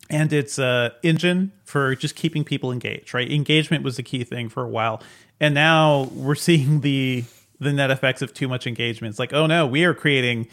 and 0.10 0.32
its 0.32 0.60
uh, 0.60 0.92
engine 1.04 1.52
for 1.64 1.96
just 1.96 2.16
keeping 2.16 2.44
people 2.44 2.72
engaged. 2.72 3.14
Right, 3.14 3.32
engagement 3.32 3.84
was 3.84 3.98
the 3.98 4.04
key 4.04 4.24
thing 4.24 4.50
for 4.50 4.64
a 4.64 4.70
while, 4.70 5.02
and 5.40 5.54
now 5.54 6.10
we're 6.14 6.36
seeing 6.36 6.82
the 6.82 7.24
the 7.60 7.72
net 7.72 7.92
effects 7.92 8.22
of 8.22 8.34
too 8.34 8.48
much 8.48 8.68
engagement. 8.68 9.12
It's 9.12 9.20
like, 9.20 9.34
oh 9.34 9.46
no, 9.48 9.66
we 9.66 9.84
are 9.84 9.94
creating 9.94 10.48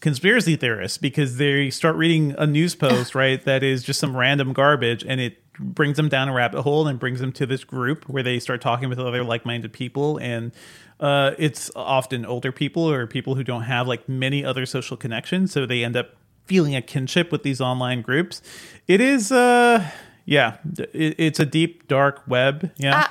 conspiracy 0.00 0.56
theorists 0.56 0.98
because 0.98 1.36
they 1.36 1.70
start 1.70 1.96
reading 1.96 2.34
a 2.36 2.46
news 2.46 2.74
post, 2.74 3.14
right, 3.14 3.42
that 3.44 3.62
is 3.62 3.82
just 3.82 4.00
some 4.00 4.14
random 4.16 4.52
garbage 4.52 5.04
and 5.04 5.20
it 5.20 5.38
brings 5.58 5.96
them 5.96 6.08
down 6.08 6.28
a 6.28 6.32
rabbit 6.32 6.62
hole 6.62 6.86
and 6.86 6.98
brings 6.98 7.20
them 7.20 7.32
to 7.32 7.46
this 7.46 7.62
group 7.64 8.08
where 8.08 8.22
they 8.22 8.38
start 8.38 8.60
talking 8.60 8.88
with 8.88 8.98
other 8.98 9.22
like-minded 9.22 9.72
people 9.72 10.18
and 10.18 10.52
uh, 10.98 11.32
it's 11.38 11.70
often 11.76 12.24
older 12.24 12.52
people 12.52 12.88
or 12.88 13.06
people 13.06 13.34
who 13.34 13.44
don't 13.44 13.62
have 13.62 13.86
like 13.86 14.08
many 14.08 14.44
other 14.44 14.66
social 14.66 14.96
connections 14.96 15.52
so 15.52 15.66
they 15.66 15.84
end 15.84 15.96
up 15.96 16.16
feeling 16.46 16.74
a 16.74 16.82
kinship 16.82 17.30
with 17.32 17.42
these 17.42 17.60
online 17.60 18.02
groups 18.02 18.42
it 18.88 19.00
is 19.00 19.32
uh 19.32 19.88
yeah 20.24 20.56
it, 20.92 21.14
it's 21.18 21.40
a 21.40 21.46
deep 21.46 21.88
dark 21.88 22.22
web 22.26 22.70
yeah 22.76 23.00
Uh, 23.00 23.06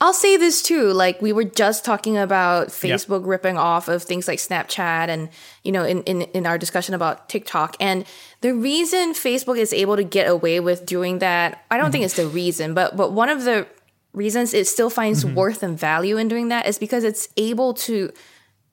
I'll 0.00 0.14
say 0.14 0.36
this 0.36 0.62
too. 0.62 0.92
Like 0.92 1.20
we 1.20 1.32
were 1.32 1.42
just 1.42 1.84
talking 1.84 2.16
about 2.16 2.68
Facebook 2.68 3.26
ripping 3.26 3.58
off 3.58 3.88
of 3.88 4.04
things 4.04 4.28
like 4.28 4.38
Snapchat 4.38 5.08
and, 5.08 5.28
you 5.64 5.72
know, 5.72 5.82
in, 5.82 6.04
in, 6.04 6.22
in 6.22 6.46
our 6.46 6.56
discussion 6.56 6.94
about 6.94 7.28
TikTok. 7.28 7.76
And 7.80 8.04
the 8.40 8.54
reason 8.54 9.12
Facebook 9.12 9.58
is 9.58 9.72
able 9.72 9.96
to 9.96 10.04
get 10.04 10.28
away 10.28 10.60
with 10.60 10.86
doing 10.86 11.18
that, 11.18 11.64
I 11.68 11.78
don't 11.78 11.90
think 11.90 12.04
it's 12.04 12.14
the 12.14 12.28
reason, 12.28 12.74
but 12.74 12.96
but 12.96 13.12
one 13.12 13.28
of 13.28 13.42
the 13.42 13.66
reasons 14.12 14.54
it 14.54 14.68
still 14.68 14.88
finds 14.88 15.26
worth 15.26 15.64
and 15.64 15.76
value 15.76 16.16
in 16.16 16.28
doing 16.28 16.46
that 16.48 16.68
is 16.68 16.78
because 16.78 17.02
it's 17.02 17.28
able 17.36 17.74
to 17.74 18.12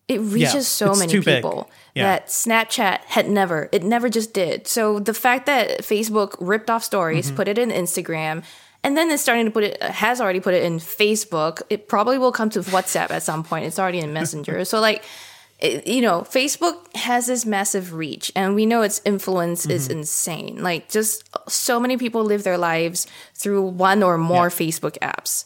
it 0.08 0.20
reaches 0.22 0.68
so 0.68 0.94
many 0.94 1.20
people 1.20 1.70
Yeah. 1.96 2.04
that 2.04 2.28
Snapchat 2.28 3.00
had 3.06 3.30
never. 3.30 3.70
It 3.72 3.84
never 3.84 4.10
just 4.10 4.34
did. 4.34 4.68
So 4.68 5.00
the 5.00 5.14
fact 5.14 5.46
that 5.48 5.82
Facebook 5.82 6.36
ripped 6.40 6.70
off 6.70 6.84
stories, 6.84 7.28
Mm-hmm. 7.28 7.36
put 7.36 7.48
it 7.48 7.58
in 7.58 7.70
Instagram, 7.72 8.44
and 8.84 8.96
then 8.96 9.10
it's 9.10 9.24
starting 9.24 9.46
to 9.46 9.52
put 9.52 9.64
it 9.64 9.82
has 9.82 10.22
already 10.22 10.40
put 10.40 10.54
it 10.54 10.62
in 10.64 10.78
Facebook. 10.78 11.62
It 11.72 11.88
probably 11.88 12.18
will 12.20 12.32
come 12.32 12.52
to 12.52 12.60
WhatsApp 12.62 13.10
at 13.10 13.24
some 13.24 13.44
point. 13.44 13.66
It's 13.66 13.80
already 13.80 14.00
in 14.00 14.14
Messenger. 14.20 14.64
so 14.66 14.80
like 14.80 15.04
it, 15.58 15.88
you 15.88 16.02
know, 16.02 16.22
Facebook 16.22 16.94
has 16.96 17.28
this 17.28 17.46
massive 17.46 17.94
reach, 17.94 18.30
and 18.36 18.56
we 18.56 18.66
know 18.66 18.82
its 18.84 19.02
influence 19.06 19.66
is 19.66 19.88
Mm-hmm. 19.88 20.00
insane. 20.00 20.62
Like, 20.62 20.90
just 20.90 21.24
so 21.50 21.80
many 21.80 21.96
people 21.98 22.26
live 22.26 22.44
their 22.44 22.58
lives 22.58 23.08
through 23.34 23.62
one 23.62 24.04
or 24.04 24.18
more 24.18 24.50
Facebook 24.50 24.98
apps, 25.00 25.46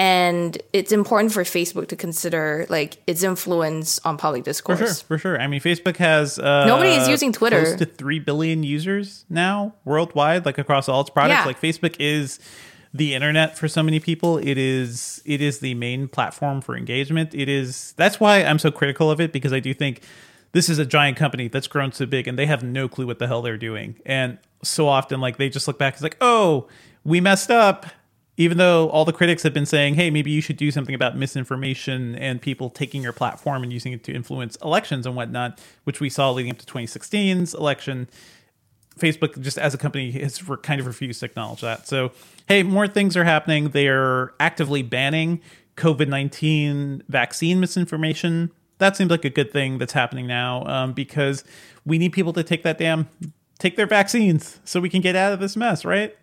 and 0.00 0.56
it's 0.72 0.92
important 0.92 1.30
for 1.30 1.42
Facebook 1.42 1.88
to 1.88 1.96
consider 1.96 2.64
like 2.70 3.02
its 3.06 3.22
influence 3.22 3.98
on 3.98 4.16
public 4.16 4.44
discourse. 4.44 4.78
For 4.78 4.86
sure, 4.86 4.94
for 4.94 5.18
sure. 5.18 5.38
I 5.38 5.46
mean, 5.46 5.60
Facebook 5.60 5.98
has 5.98 6.38
uh, 6.38 6.64
Nobody 6.64 6.92
is 6.92 7.06
using 7.06 7.34
Twitter. 7.34 7.62
Close 7.64 7.76
to 7.76 7.84
three 7.84 8.18
billion 8.18 8.62
users 8.62 9.26
now 9.28 9.74
worldwide, 9.84 10.46
like 10.46 10.56
across 10.56 10.88
all 10.88 11.02
its 11.02 11.10
products. 11.10 11.40
Yeah. 11.40 11.44
Like 11.44 11.60
Facebook 11.60 11.96
is 11.98 12.40
the 12.94 13.14
internet 13.14 13.58
for 13.58 13.68
so 13.68 13.82
many 13.82 14.00
people. 14.00 14.38
It 14.38 14.56
is 14.56 15.20
it 15.26 15.42
is 15.42 15.58
the 15.58 15.74
main 15.74 16.08
platform 16.08 16.62
for 16.62 16.78
engagement. 16.78 17.34
It 17.34 17.50
is 17.50 17.92
that's 17.98 18.18
why 18.18 18.42
I'm 18.42 18.58
so 18.58 18.70
critical 18.70 19.10
of 19.10 19.20
it 19.20 19.34
because 19.34 19.52
I 19.52 19.60
do 19.60 19.74
think 19.74 20.00
this 20.52 20.70
is 20.70 20.78
a 20.78 20.86
giant 20.86 21.18
company 21.18 21.48
that's 21.48 21.66
grown 21.66 21.92
so 21.92 22.06
big 22.06 22.26
and 22.26 22.38
they 22.38 22.46
have 22.46 22.62
no 22.62 22.88
clue 22.88 23.06
what 23.06 23.18
the 23.18 23.26
hell 23.26 23.42
they're 23.42 23.58
doing. 23.58 23.96
And 24.06 24.38
so 24.62 24.88
often, 24.88 25.20
like 25.20 25.36
they 25.36 25.50
just 25.50 25.68
look 25.68 25.78
back, 25.78 25.92
it's 25.92 26.02
like, 26.02 26.16
oh, 26.22 26.68
we 27.04 27.20
messed 27.20 27.50
up 27.50 27.84
even 28.40 28.56
though 28.56 28.88
all 28.88 29.04
the 29.04 29.12
critics 29.12 29.42
have 29.42 29.52
been 29.52 29.66
saying, 29.66 29.96
hey, 29.96 30.08
maybe 30.08 30.30
you 30.30 30.40
should 30.40 30.56
do 30.56 30.70
something 30.70 30.94
about 30.94 31.14
misinformation 31.14 32.14
and 32.14 32.40
people 32.40 32.70
taking 32.70 33.02
your 33.02 33.12
platform 33.12 33.62
and 33.62 33.70
using 33.70 33.92
it 33.92 34.02
to 34.02 34.14
influence 34.14 34.56
elections 34.62 35.04
and 35.04 35.14
whatnot, 35.14 35.60
which 35.84 36.00
we 36.00 36.08
saw 36.08 36.30
leading 36.30 36.50
up 36.50 36.56
to 36.56 36.64
2016's 36.64 37.52
election. 37.52 38.08
Facebook, 38.98 39.38
just 39.42 39.58
as 39.58 39.74
a 39.74 39.78
company, 39.78 40.10
has 40.12 40.48
re- 40.48 40.56
kind 40.62 40.80
of 40.80 40.86
refused 40.86 41.20
to 41.20 41.26
acknowledge 41.26 41.60
that. 41.60 41.86
So, 41.86 42.12
hey, 42.48 42.62
more 42.62 42.88
things 42.88 43.14
are 43.14 43.24
happening. 43.24 43.68
They 43.68 43.88
are 43.88 44.32
actively 44.40 44.82
banning 44.82 45.42
COVID 45.76 46.08
19 46.08 47.02
vaccine 47.10 47.60
misinformation. 47.60 48.52
That 48.78 48.96
seems 48.96 49.10
like 49.10 49.26
a 49.26 49.30
good 49.30 49.52
thing 49.52 49.76
that's 49.76 49.92
happening 49.92 50.26
now 50.26 50.64
um, 50.64 50.92
because 50.94 51.44
we 51.84 51.98
need 51.98 52.14
people 52.14 52.32
to 52.32 52.42
take 52.42 52.62
that 52.62 52.78
damn, 52.78 53.06
take 53.58 53.76
their 53.76 53.86
vaccines 53.86 54.60
so 54.64 54.80
we 54.80 54.88
can 54.88 55.02
get 55.02 55.14
out 55.14 55.34
of 55.34 55.40
this 55.40 55.56
mess, 55.56 55.84
right? 55.84 56.16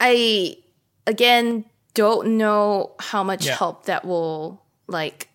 I 0.00 0.56
again 1.06 1.64
don't 1.94 2.38
know 2.38 2.92
how 2.98 3.22
much 3.22 3.46
Yeah. 3.46 3.56
help 3.56 3.86
that 3.86 4.04
will 4.04 4.62
like 4.86 5.28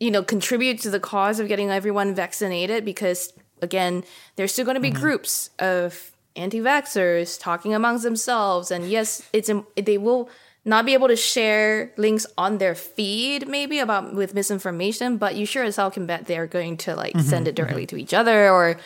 you 0.00 0.10
know 0.10 0.22
contribute 0.22 0.80
to 0.80 0.90
the 0.90 1.00
cause 1.00 1.38
of 1.38 1.48
getting 1.48 1.70
everyone 1.70 2.14
vaccinated 2.14 2.84
because 2.84 3.32
again 3.60 4.04
there's 4.36 4.52
still 4.52 4.64
going 4.64 4.74
to 4.74 4.80
be 4.80 4.90
mm-hmm. 4.90 5.00
groups 5.00 5.50
of 5.58 6.12
anti-vaxxers 6.34 7.38
talking 7.38 7.74
amongst 7.74 8.04
themselves. 8.04 8.70
And 8.70 8.88
yes 8.88 9.22
it's 9.32 9.50
they 9.76 9.98
will 9.98 10.30
not 10.64 10.86
be 10.86 10.94
able 10.94 11.08
to 11.08 11.16
share 11.16 11.92
links 11.96 12.24
on 12.38 12.58
their 12.58 12.74
feed 12.74 13.48
maybe 13.48 13.80
about 13.80 14.14
with 14.14 14.32
misinformation 14.32 15.16
but 15.16 15.34
you 15.34 15.44
sure 15.44 15.64
as 15.64 15.76
hell 15.76 15.90
can 15.90 16.06
bet 16.06 16.26
they're 16.26 16.46
going 16.46 16.76
to 16.76 16.94
like 16.94 17.12
send 17.18 17.26
mm-hmm. 17.26 17.46
it 17.48 17.54
directly 17.54 17.82
mm-hmm. 17.82 17.96
to 17.96 18.02
each 18.02 18.14
other 18.14 18.48
or 18.48 18.76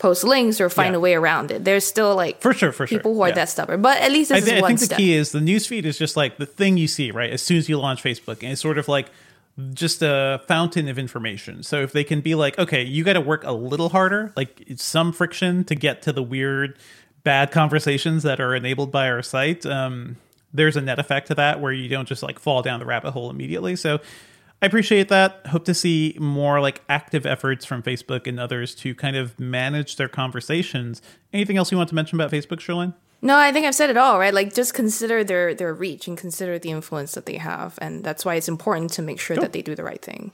post 0.00 0.24
links 0.24 0.60
or 0.60 0.68
find 0.68 0.94
Yeah. 0.94 0.96
a 0.96 1.00
way 1.00 1.14
around 1.14 1.52
it 1.52 1.64
there's 1.64 1.86
still 1.86 2.16
like 2.16 2.40
For 2.40 2.52
sure, 2.52 2.72
for 2.72 2.86
sure. 2.88 2.98
people 2.98 3.14
who 3.14 3.20
are 3.22 3.28
Yeah. 3.28 3.34
that 3.36 3.48
stubborn 3.50 3.80
but 3.82 3.98
at 3.98 4.10
least 4.10 4.30
this 4.30 4.44
I, 4.48 4.52
is 4.54 4.58
I 4.58 4.60
one 4.60 4.76
think 4.76 4.90
the 4.90 4.96
key 4.96 5.12
is 5.12 5.30
the 5.30 5.38
newsfeed 5.40 5.84
is 5.84 5.96
just 5.98 6.16
like 6.16 6.38
the 6.38 6.46
thing 6.46 6.76
you 6.76 6.88
see 6.88 7.12
right 7.12 7.30
as 7.30 7.40
soon 7.42 7.58
as 7.58 7.68
you 7.68 7.78
launch 7.78 8.02
Facebook, 8.02 8.42
and 8.42 8.50
it's 8.52 8.60
sort 8.60 8.78
of 8.78 8.88
like 8.88 9.06
just 9.74 10.00
a 10.02 10.40
fountain 10.48 10.88
of 10.88 10.98
information. 10.98 11.62
So 11.62 11.82
if 11.82 11.92
they 11.92 12.02
can 12.04 12.22
be 12.22 12.34
like, 12.34 12.58
okay, 12.58 12.82
you 12.82 13.04
got 13.04 13.12
to 13.14 13.20
work 13.20 13.44
a 13.44 13.52
little 13.52 13.90
harder, 13.90 14.32
like 14.36 14.62
it's 14.66 14.82
some 14.82 15.12
friction 15.12 15.64
to 15.64 15.74
get 15.74 16.00
to 16.02 16.12
the 16.14 16.22
weird, 16.22 16.78
bad 17.24 17.50
conversations 17.50 18.22
that 18.22 18.40
are 18.40 18.54
enabled 18.54 18.90
by 18.90 19.10
our 19.10 19.22
site. 19.22 19.66
Um, 19.66 20.16
there's 20.54 20.76
a 20.76 20.80
net 20.80 20.98
effect 20.98 21.26
to 21.26 21.34
that 21.34 21.60
where 21.60 21.72
you 21.72 21.88
don't 21.90 22.08
just 22.08 22.22
like 22.22 22.38
fall 22.38 22.62
down 22.62 22.80
the 22.80 22.86
rabbit 22.86 23.10
hole 23.10 23.28
immediately. 23.28 23.76
So 23.76 24.00
I 24.62 24.66
appreciate 24.66 25.08
that. 25.08 25.46
Hope 25.46 25.64
to 25.64 25.74
see 25.74 26.16
more 26.20 26.60
like 26.60 26.82
active 26.88 27.24
efforts 27.24 27.64
from 27.64 27.82
Facebook 27.82 28.26
and 28.26 28.38
others 28.38 28.74
to 28.76 28.94
kind 28.94 29.16
of 29.16 29.38
manage 29.40 29.96
their 29.96 30.08
conversations. 30.08 31.00
Anything 31.32 31.56
else 31.56 31.72
you 31.72 31.78
want 31.78 31.88
to 31.88 31.94
mention 31.94 32.20
about 32.20 32.30
Facebook, 32.30 32.58
Cherlynn? 32.58 32.94
No, 33.22 33.36
I 33.36 33.52
think 33.52 33.66
I've 33.66 33.74
said 33.74 33.90
it 33.90 33.96
all, 33.96 34.18
right? 34.18 34.34
Like 34.34 34.54
just 34.54 34.74
consider 34.74 35.24
their 35.24 35.54
their 35.54 35.72
reach 35.72 36.08
and 36.08 36.16
consider 36.16 36.58
the 36.58 36.70
influence 36.70 37.12
that 37.12 37.26
they 37.26 37.36
have, 37.36 37.78
and 37.80 38.02
that's 38.04 38.24
why 38.24 38.34
it's 38.34 38.48
important 38.48 38.92
to 38.92 39.02
make 39.02 39.20
sure 39.20 39.36
that 39.36 39.52
they 39.52 39.62
do 39.62 39.74
the 39.74 39.84
right 39.84 40.00
thing. 40.02 40.32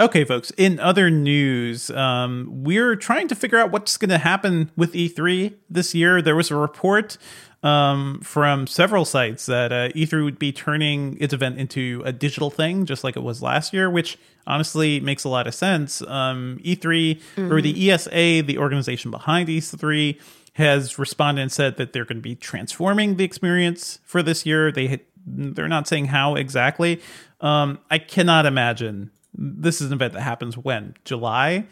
Okay, 0.00 0.24
folks. 0.24 0.50
In 0.56 0.80
other 0.80 1.08
news, 1.08 1.88
um, 1.90 2.48
we're 2.50 2.96
trying 2.96 3.28
to 3.28 3.36
figure 3.36 3.58
out 3.58 3.70
what's 3.70 3.96
going 3.96 4.10
to 4.10 4.18
happen 4.18 4.72
with 4.76 4.92
E3 4.92 5.54
this 5.70 5.94
year. 5.94 6.20
There 6.20 6.34
was 6.34 6.50
a 6.50 6.56
report 6.56 7.16
um, 7.64 8.20
from 8.20 8.66
several 8.66 9.06
sites 9.06 9.46
that 9.46 9.72
uh, 9.72 9.88
E3 9.88 10.22
would 10.22 10.38
be 10.38 10.52
turning 10.52 11.16
its 11.18 11.32
event 11.32 11.58
into 11.58 12.02
a 12.04 12.12
digital 12.12 12.50
thing, 12.50 12.84
just 12.84 13.02
like 13.02 13.16
it 13.16 13.22
was 13.22 13.42
last 13.42 13.72
year, 13.72 13.88
which 13.90 14.18
honestly 14.46 15.00
makes 15.00 15.24
a 15.24 15.30
lot 15.30 15.46
of 15.46 15.54
sense. 15.54 16.02
Um, 16.02 16.60
E3 16.62 17.50
or 17.50 17.62
the 17.62 17.90
ESA, 17.90 18.42
the 18.42 18.58
organization 18.58 19.10
behind 19.10 19.48
E3, 19.48 20.20
has 20.52 20.98
responded 20.98 21.40
and 21.40 21.50
said 21.50 21.78
that 21.78 21.94
they're 21.94 22.04
going 22.04 22.18
to 22.18 22.22
be 22.22 22.36
transforming 22.36 23.16
the 23.16 23.24
experience 23.24 23.98
for 24.04 24.22
this 24.22 24.44
year. 24.44 24.70
They 24.70 25.00
they're 25.26 25.68
not 25.68 25.88
saying 25.88 26.06
how 26.06 26.34
exactly. 26.34 27.00
Um, 27.40 27.78
I 27.90 27.98
cannot 27.98 28.44
imagine 28.44 29.10
this 29.32 29.80
is 29.80 29.88
an 29.88 29.94
event 29.94 30.12
that 30.12 30.20
happens 30.20 30.56
when 30.56 30.94
July. 31.04 31.66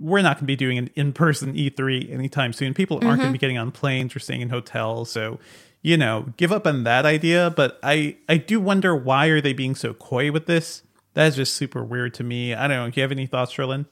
We're 0.00 0.22
not 0.22 0.36
going 0.36 0.42
to 0.42 0.46
be 0.46 0.56
doing 0.56 0.76
an 0.78 0.90
in-person 0.96 1.54
E3 1.54 2.12
anytime 2.12 2.52
soon. 2.52 2.74
People 2.74 2.96
aren't 3.04 3.18
going 3.20 3.28
to 3.28 3.32
be 3.32 3.38
getting 3.38 3.58
on 3.58 3.70
planes 3.70 4.14
or 4.16 4.18
staying 4.18 4.40
in 4.40 4.48
hotels, 4.50 5.10
so 5.10 5.38
you 5.82 5.96
know, 5.98 6.32
give 6.38 6.50
up 6.50 6.66
on 6.66 6.84
that 6.84 7.04
idea. 7.04 7.52
But 7.54 7.78
I, 7.82 8.16
I 8.28 8.38
do 8.38 8.58
wonder 8.58 8.96
why 8.96 9.26
are 9.26 9.40
they 9.42 9.52
being 9.52 9.74
so 9.74 9.92
coy 9.94 10.32
with 10.32 10.46
this? 10.46 10.82
That 11.12 11.26
is 11.26 11.36
just 11.36 11.54
super 11.54 11.84
weird 11.84 12.14
to 12.14 12.24
me. 12.24 12.54
I 12.54 12.66
don't 12.66 12.76
know. 12.76 12.90
Do 12.90 12.98
you 12.98 13.02
have 13.02 13.12
any 13.12 13.26
thoughts, 13.26 13.52
Cherlynn? 13.52 13.86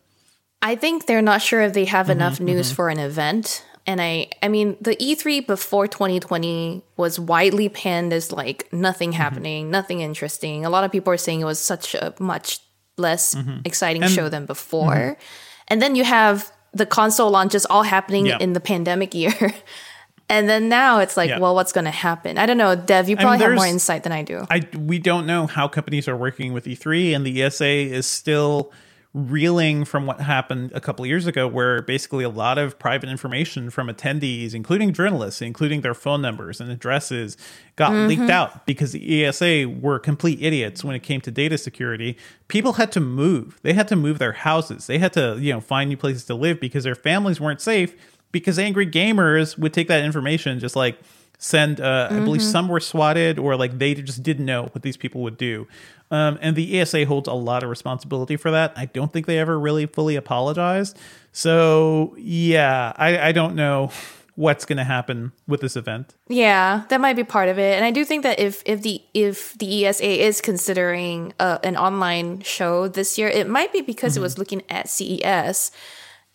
I 0.63 0.75
think 0.75 1.07
they're 1.07 1.23
not 1.23 1.43
sure 1.43 1.61
if 1.61 1.73
they 1.75 1.85
have 1.85 2.07
Mm-hmm, 2.07 2.13
enough 2.13 2.41
news 2.41 2.73
for 2.73 2.89
an 2.89 2.99
event. 2.99 3.65
And 3.87 4.01
I 4.01 4.29
I 4.43 4.49
mean 4.49 4.77
the 4.81 4.97
E3 4.97 5.47
before 5.47 5.87
2020 5.89 6.83
was 6.97 7.19
widely 7.21 7.69
panned 7.69 8.13
as 8.13 8.33
like 8.33 8.73
nothing 8.73 9.11
Mm-hmm. 9.11 9.17
happening, 9.17 9.71
nothing 9.71 10.01
interesting. 10.01 10.65
A 10.65 10.71
lot 10.71 10.85
of 10.85 10.91
people 10.93 11.13
are 11.13 11.17
saying 11.17 11.41
it 11.41 11.45
was 11.45 11.59
such 11.61 11.95
a 11.95 12.15
much 12.19 12.61
less 12.97 13.35
Mm-hmm. 13.35 13.59
exciting 13.65 14.07
show 14.09 14.29
than 14.29 14.47
before. 14.47 15.17
And 15.73 15.81
then 15.81 15.97
you 15.97 16.05
have 16.05 16.53
the 16.75 16.85
console 16.85 17.31
launches 17.31 17.65
all 17.65 17.83
happening 17.83 18.27
Yeah. 18.27 18.37
in 18.39 18.53
the 18.53 18.61
pandemic 18.61 19.15
year. 19.15 19.33
and 20.29 20.47
then 20.47 20.69
now 20.69 20.99
it's 20.99 21.17
like, 21.17 21.31
Yeah. 21.31 21.39
well, 21.39 21.55
what's 21.55 21.73
going 21.73 21.87
to 21.87 21.91
happen? 21.91 22.37
I 22.37 22.45
don't 22.45 22.59
know, 22.59 22.77
Dev, 22.77 23.09
you 23.09 23.17
mean, 23.17 23.23
probably 23.25 23.45
have 23.47 23.55
more 23.55 23.67
insight 23.67 24.03
than 24.03 24.13
I 24.13 24.23
do. 24.23 24.47
I 24.51 24.67
we 24.77 24.99
don't 24.99 25.27
know 25.27 25.47
how 25.47 25.69
companies 25.69 26.09
are 26.09 26.17
working 26.17 26.53
with 26.53 26.67
E3, 26.67 27.17
and 27.17 27.25
the 27.25 27.43
ESA 27.43 27.65
is 27.67 28.07
still 28.07 28.71
reeling 29.15 29.85
from 29.85 30.07
what 30.07 30.21
happened 30.21 30.73
a 30.75 30.81
couple 30.81 31.05
of 31.05 31.09
years 31.09 31.27
ago, 31.27 31.47
where 31.47 31.83
basically 31.83 32.25
a 32.25 32.31
lot 32.31 32.57
of 32.57 32.79
private 32.79 33.11
information 33.11 33.69
from 33.69 33.89
attendees, 33.89 34.55
including 34.55 34.93
journalists, 34.93 35.43
including 35.43 35.83
their 35.83 35.93
phone 35.93 36.23
numbers 36.23 36.61
and 36.61 36.71
addresses, 36.71 37.37
got 37.77 37.93
leaked 37.93 38.31
out 38.31 38.65
because 38.65 38.93
the 38.93 39.25
ESA 39.25 39.69
were 39.69 39.99
complete 39.99 40.43
idiots 40.43 40.83
when 40.83 40.97
it 40.97 41.03
came 41.03 41.21
to 41.21 41.31
data 41.31 41.59
security. 41.59 42.17
People 42.49 42.75
had 42.75 42.91
to 42.93 43.01
move; 43.01 43.59
they 43.63 43.75
had 43.75 43.89
to 43.89 43.97
move 43.97 44.19
their 44.19 44.33
houses, 44.33 44.87
they 44.87 44.99
had 44.99 45.13
to 45.13 45.37
you 45.39 45.53
know 45.53 45.61
find 45.61 45.91
new 45.91 45.97
places 45.97 46.25
to 46.25 46.35
live 46.35 46.59
because 46.59 46.85
their 46.85 46.95
families 46.95 47.41
weren't 47.41 47.61
safe 47.61 47.95
because 48.33 48.59
angry 48.59 48.87
gamers 48.87 49.57
would 49.59 49.73
take 49.73 49.89
that 49.89 50.03
information 50.03 50.59
just 50.59 50.75
like 50.75 50.99
send 51.39 51.81
uh, 51.81 52.09
i 52.11 52.21
believe 52.21 52.43
some 52.43 52.69
were 52.69 52.81
swatted 52.81 53.39
or 53.39 53.57
like 53.57 53.79
they 53.79 53.95
just 53.95 54.23
didn't 54.23 54.47
know 54.47 54.65
what 54.73 54.83
these 54.83 54.97
people 54.97 55.23
would 55.23 55.37
do 55.37 55.67
um, 56.13 56.39
and 56.41 56.55
the 56.55 56.79
esa 56.79 57.05
holds 57.05 57.27
a 57.27 57.33
lot 57.33 57.65
of 57.65 57.71
responsibility 57.71 58.37
for 58.37 58.51
that. 58.53 58.73
I 58.77 58.85
don't 58.87 59.13
think 59.13 59.27
they 59.27 59.39
ever 59.39 59.59
really 59.59 59.87
fully 59.87 60.15
apologized. 60.15 60.97
So 61.33 62.15
yeah 62.19 62.93
i, 62.97 63.29
I 63.29 63.33
don't 63.33 63.55
know 63.57 63.91
what's 64.35 64.65
going 64.65 64.79
to 64.79 64.85
happen 64.85 65.31
with 65.47 65.61
this 65.61 65.77
event. 65.77 66.15
Yeah, 66.29 66.85
that 66.89 67.01
might 67.03 67.17
be 67.17 67.25
part 67.25 67.49
of 67.51 67.59
it, 67.59 67.75
and 67.77 67.85
I 67.85 67.91
do 67.91 68.03
think 68.05 68.23
that 68.23 68.39
if 68.41 68.63
if 68.65 68.81
the 68.83 69.03
if 69.13 69.53
the 69.59 69.85
ESA 69.87 70.25
is 70.27 70.41
considering 70.41 71.35
uh, 71.39 71.59
an 71.63 71.77
online 71.77 72.41
show 72.41 72.89
this 72.89 73.19
year, 73.19 73.29
it 73.29 73.47
might 73.49 73.73
be 73.73 73.83
because 73.83 74.17
it 74.17 74.21
was 74.21 74.39
looking 74.39 74.63
at 74.71 74.89
CES 74.89 75.71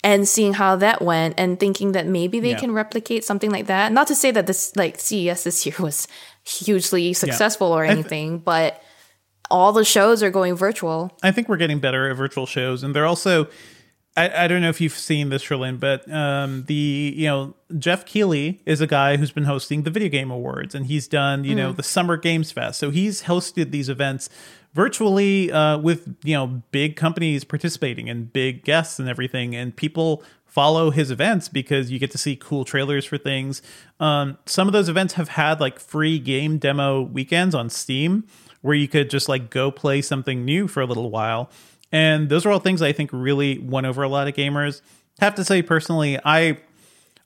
and 0.04 0.28
seeing 0.28 0.54
how 0.54 0.76
that 0.76 1.02
went, 1.02 1.34
and 1.40 1.60
thinking 1.60 1.94
that 1.94 2.06
maybe 2.06 2.40
they 2.40 2.52
Yeah. 2.52 2.60
can 2.60 2.72
replicate 2.72 3.24
something 3.26 3.50
like 3.50 3.66
that. 3.66 3.92
Not 3.92 4.06
to 4.08 4.16
say 4.16 4.30
that 4.30 4.46
this 4.46 4.76
like 4.76 5.00
CES 5.00 5.44
this 5.44 5.66
year 5.66 5.76
was 5.80 6.08
hugely 6.46 7.14
successful 7.14 7.68
or 7.74 7.84
I 7.84 7.88
th- 7.88 7.98
anything, 7.98 8.38
but 8.40 8.80
all 9.50 9.72
the 9.72 9.86
shows 9.86 10.24
are 10.24 10.30
going 10.30 10.56
virtual. 10.56 11.12
I 11.24 11.32
think 11.32 11.50
we're 11.50 11.58
getting 11.58 11.80
better 11.80 12.10
at 12.10 12.16
virtual 12.16 12.46
shows, 12.46 12.84
and 12.84 12.96
they're 12.96 13.06
also. 13.06 13.48
I, 14.16 14.46
I 14.46 14.48
don't 14.48 14.64
know 14.64 14.70
if 14.70 14.82
you've 14.82 14.94
seen 14.94 15.30
this, 15.30 15.44
Cherlynn, 15.44 15.80
but 15.80 16.12
um, 16.12 16.64
the 16.66 17.14
you 17.16 17.28
know 17.28 17.56
Geoff 17.78 18.06
Keighley 18.06 18.62
is 18.66 18.82
a 18.82 18.88
guy 18.88 19.18
who's 19.18 19.32
been 19.32 19.44
hosting 19.44 19.84
the 19.84 19.92
Video 19.92 20.10
Game 20.10 20.32
Awards, 20.32 20.74
and 20.74 20.88
he's 20.88 21.08
done 21.08 21.44
you 21.44 21.54
know 21.54 21.72
the 21.72 21.84
Summer 21.84 22.18
Games 22.18 22.52
Fest. 22.52 22.80
So 22.80 22.90
he's 22.90 23.24
hosted 23.24 23.72
these 23.72 23.90
events 23.90 24.30
virtually 24.74 25.52
uh, 25.52 25.78
with 25.78 26.16
you 26.24 26.34
know 26.34 26.64
big 26.72 26.96
companies 26.96 27.44
participating 27.44 28.10
and 28.10 28.34
big 28.34 28.64
guests 28.64 28.98
and 28.98 29.08
everything, 29.08 29.56
and 29.56 29.76
people 29.76 30.24
follow 30.46 30.90
his 30.90 31.12
events 31.12 31.48
because 31.48 31.92
you 31.92 32.00
get 32.00 32.10
to 32.10 32.18
see 32.18 32.36
cool 32.36 32.66
trailers 32.66 33.06
for 33.06 33.18
things. 33.18 33.62
Um, 34.00 34.40
some 34.48 34.68
of 34.68 34.74
those 34.74 34.90
events 34.90 35.14
have 35.14 35.30
had 35.30 35.60
like 35.60 35.80
free 35.80 36.18
game 36.18 36.58
demo 36.58 37.04
weekends 37.04 37.54
on 37.54 37.70
Steam 37.70 38.24
where 38.68 38.76
you 38.76 38.88
could 38.88 39.10
just 39.10 39.30
like 39.30 39.50
go 39.50 39.72
play 39.72 40.02
something 40.02 40.44
new 40.44 40.68
for 40.68 40.82
a 40.82 40.86
little 40.86 41.10
while. 41.10 41.50
And 41.92 42.28
those 42.28 42.46
are 42.46 42.52
all 42.52 42.60
things 42.60 42.82
I 42.82 42.92
think 42.92 43.10
really 43.14 43.58
won 43.60 43.86
over 43.86 44.04
a 44.04 44.10
lot 44.10 44.28
of 44.28 44.34
gamers. 44.34 44.82
Have 45.22 45.36
to 45.36 45.46
say 45.46 45.62
personally, 45.62 46.20
I 46.26 46.58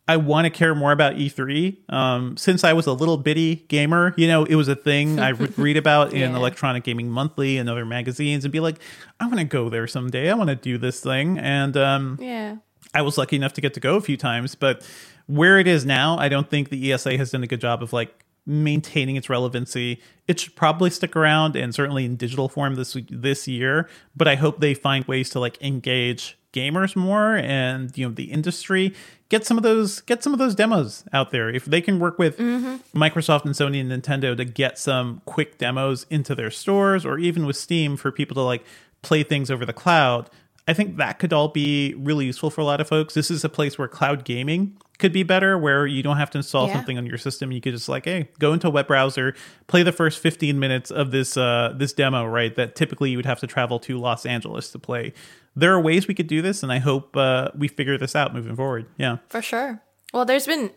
I 0.08 0.18
want 0.18 0.46
to 0.46 0.50
care 0.52 0.76
more 0.76 0.92
about 0.92 1.16
E3. 1.16 1.92
Um, 1.92 2.38
since 2.38 2.64
I 2.64 2.74
was 2.74 2.86
a 2.86 2.94
little 2.94 3.18
bitty 3.18 3.66
gamer, 3.70 4.14
you 4.18 4.28
know, 4.28 4.44
it 4.46 4.56
was 4.56 4.68
a 4.68 4.76
thing 4.76 5.20
I 5.20 5.32
would 5.40 5.58
read 5.58 5.78
about 5.78 6.14
in 6.14 6.36
Electronic 6.36 6.84
Gaming 6.84 7.10
Monthly 7.10 7.58
and 7.58 7.70
other 7.70 7.86
magazines 7.86 8.46
and 8.46 8.52
be 8.52 8.60
like, 8.60 8.78
I 9.20 9.26
want 9.26 9.40
to 9.40 9.46
go 9.46 9.70
there 9.70 9.88
someday. 9.88 10.30
I 10.30 10.34
want 10.36 10.50
to 10.50 10.56
do 10.56 10.78
this 10.78 11.00
thing. 11.02 11.40
And 11.40 11.76
um, 11.78 12.18
Yeah. 12.22 12.58
I 12.94 13.02
was 13.04 13.18
lucky 13.18 13.36
enough 13.36 13.54
to 13.54 13.62
get 13.62 13.74
to 13.76 13.80
go 13.80 13.96
a 13.96 14.02
few 14.02 14.18
times, 14.18 14.54
but 14.54 14.86
where 15.28 15.58
it 15.60 15.68
is 15.68 15.86
now, 15.86 16.18
I 16.18 16.28
don't 16.30 16.50
think 16.50 16.70
the 16.70 16.92
ESA 16.92 17.18
has 17.18 17.32
done 17.32 17.42
a 17.44 17.48
good 17.48 17.62
job 17.62 17.82
of 17.82 17.94
like 17.94 18.26
maintaining 18.46 19.16
its 19.16 19.30
relevancy. 19.30 20.02
It 20.28 20.40
should 20.40 20.56
probably 20.56 20.90
stick 20.90 21.16
around 21.16 21.56
and 21.56 21.74
certainly 21.74 22.06
in 22.06 22.16
digital 22.16 22.50
form 22.50 22.76
this 22.76 22.98
this 23.10 23.48
year, 23.48 23.90
but 24.16 24.28
I 24.28 24.36
hope 24.36 24.60
they 24.60 24.74
find 24.74 25.06
ways 25.06 25.30
to 25.32 25.40
like 25.40 25.62
engage 25.62 26.38
gamers 26.54 26.96
more 26.96 27.38
and 27.38 27.96
you 27.98 28.08
know 28.08 28.14
the 28.14 28.32
industry. 28.32 28.94
Get 29.30 29.46
some 29.46 29.58
of 29.58 29.64
those 29.64 30.02
get 30.02 30.24
some 30.24 30.34
of 30.34 30.40
those 30.40 30.56
demos 30.56 31.04
out 31.14 31.32
there. 31.32 31.50
If 31.50 31.66
they 31.66 31.82
can 31.82 32.00
work 32.00 32.18
with 32.18 32.38
mm-hmm. 32.38 32.78
microsoft 32.98 33.46
and 33.46 33.54
sony 33.54 33.80
and 33.80 33.92
nintendo 33.92 34.36
to 34.36 34.46
get 34.46 34.78
some 34.78 35.22
quick 35.26 35.58
demos 35.58 36.06
into 36.10 36.36
their 36.36 36.52
stores 36.52 37.06
or 37.06 37.20
even 37.20 37.46
with 37.46 37.56
steam 37.56 37.96
for 37.96 38.12
people 38.12 38.36
to 38.36 38.42
like 38.42 38.66
play 39.02 39.24
things 39.24 39.50
over 39.50 39.66
the 39.66 39.74
cloud 39.74 40.30
I 40.68 40.74
think 40.74 40.98
that 40.98 41.20
could 41.20 41.34
all 41.34 41.48
be 41.48 41.94
really 41.98 42.26
useful 42.26 42.50
for 42.50 42.62
a 42.62 42.64
lot 42.64 42.80
of 42.80 42.88
folks. 42.88 43.14
This 43.14 43.32
is 43.32 43.44
a 43.44 43.50
place 43.50 43.78
where 43.78 43.88
cloud 43.88 44.24
gaming 44.24 44.78
could 45.00 45.12
be 45.12 45.24
better, 45.24 45.58
where 45.58 45.88
you 45.88 46.04
don't 46.04 46.18
have 46.18 46.30
to 46.32 46.38
install 46.38 46.68
Yeah. 46.68 46.74
something 46.74 46.98
on 46.98 47.06
your 47.08 47.18
system. 47.18 47.52
You 47.52 47.60
could 47.60 47.74
just 47.74 47.90
like, 47.90 48.06
hey, 48.06 48.30
go 48.38 48.54
into 48.54 48.68
a 48.68 48.70
web 48.70 48.86
browser, 48.88 49.34
play 49.68 49.82
the 49.82 49.92
first 49.92 50.20
15 50.20 50.60
minutes 50.60 50.92
of 50.92 51.10
this 51.12 51.36
uh, 51.36 51.74
this 51.76 51.94
demo, 51.94 52.26
right? 52.26 52.54
That 52.56 52.76
typically 52.76 53.10
you 53.10 53.18
would 53.18 53.26
have 53.26 53.40
to 53.40 53.48
travel 53.48 53.80
to 53.80 53.98
Los 53.98 54.26
Angeles 54.26 54.72
to 54.72 54.80
play. 54.80 55.14
There 55.56 55.74
are 55.74 55.82
ways 55.82 56.08
we 56.08 56.14
could 56.14 56.28
do 56.28 56.42
this, 56.42 56.62
and 56.64 56.72
I 56.72 56.78
hope 56.78 57.18
uh, 57.18 57.50
we 57.58 57.68
figure 57.68 57.98
this 57.98 58.16
out 58.16 58.34
moving 58.34 58.56
forward. 58.56 58.86
Yeah, 58.98 59.18
For 59.30 59.42
sure. 59.42 59.82
Well, 60.14 60.26
there's 60.26 60.46
been 60.46 60.72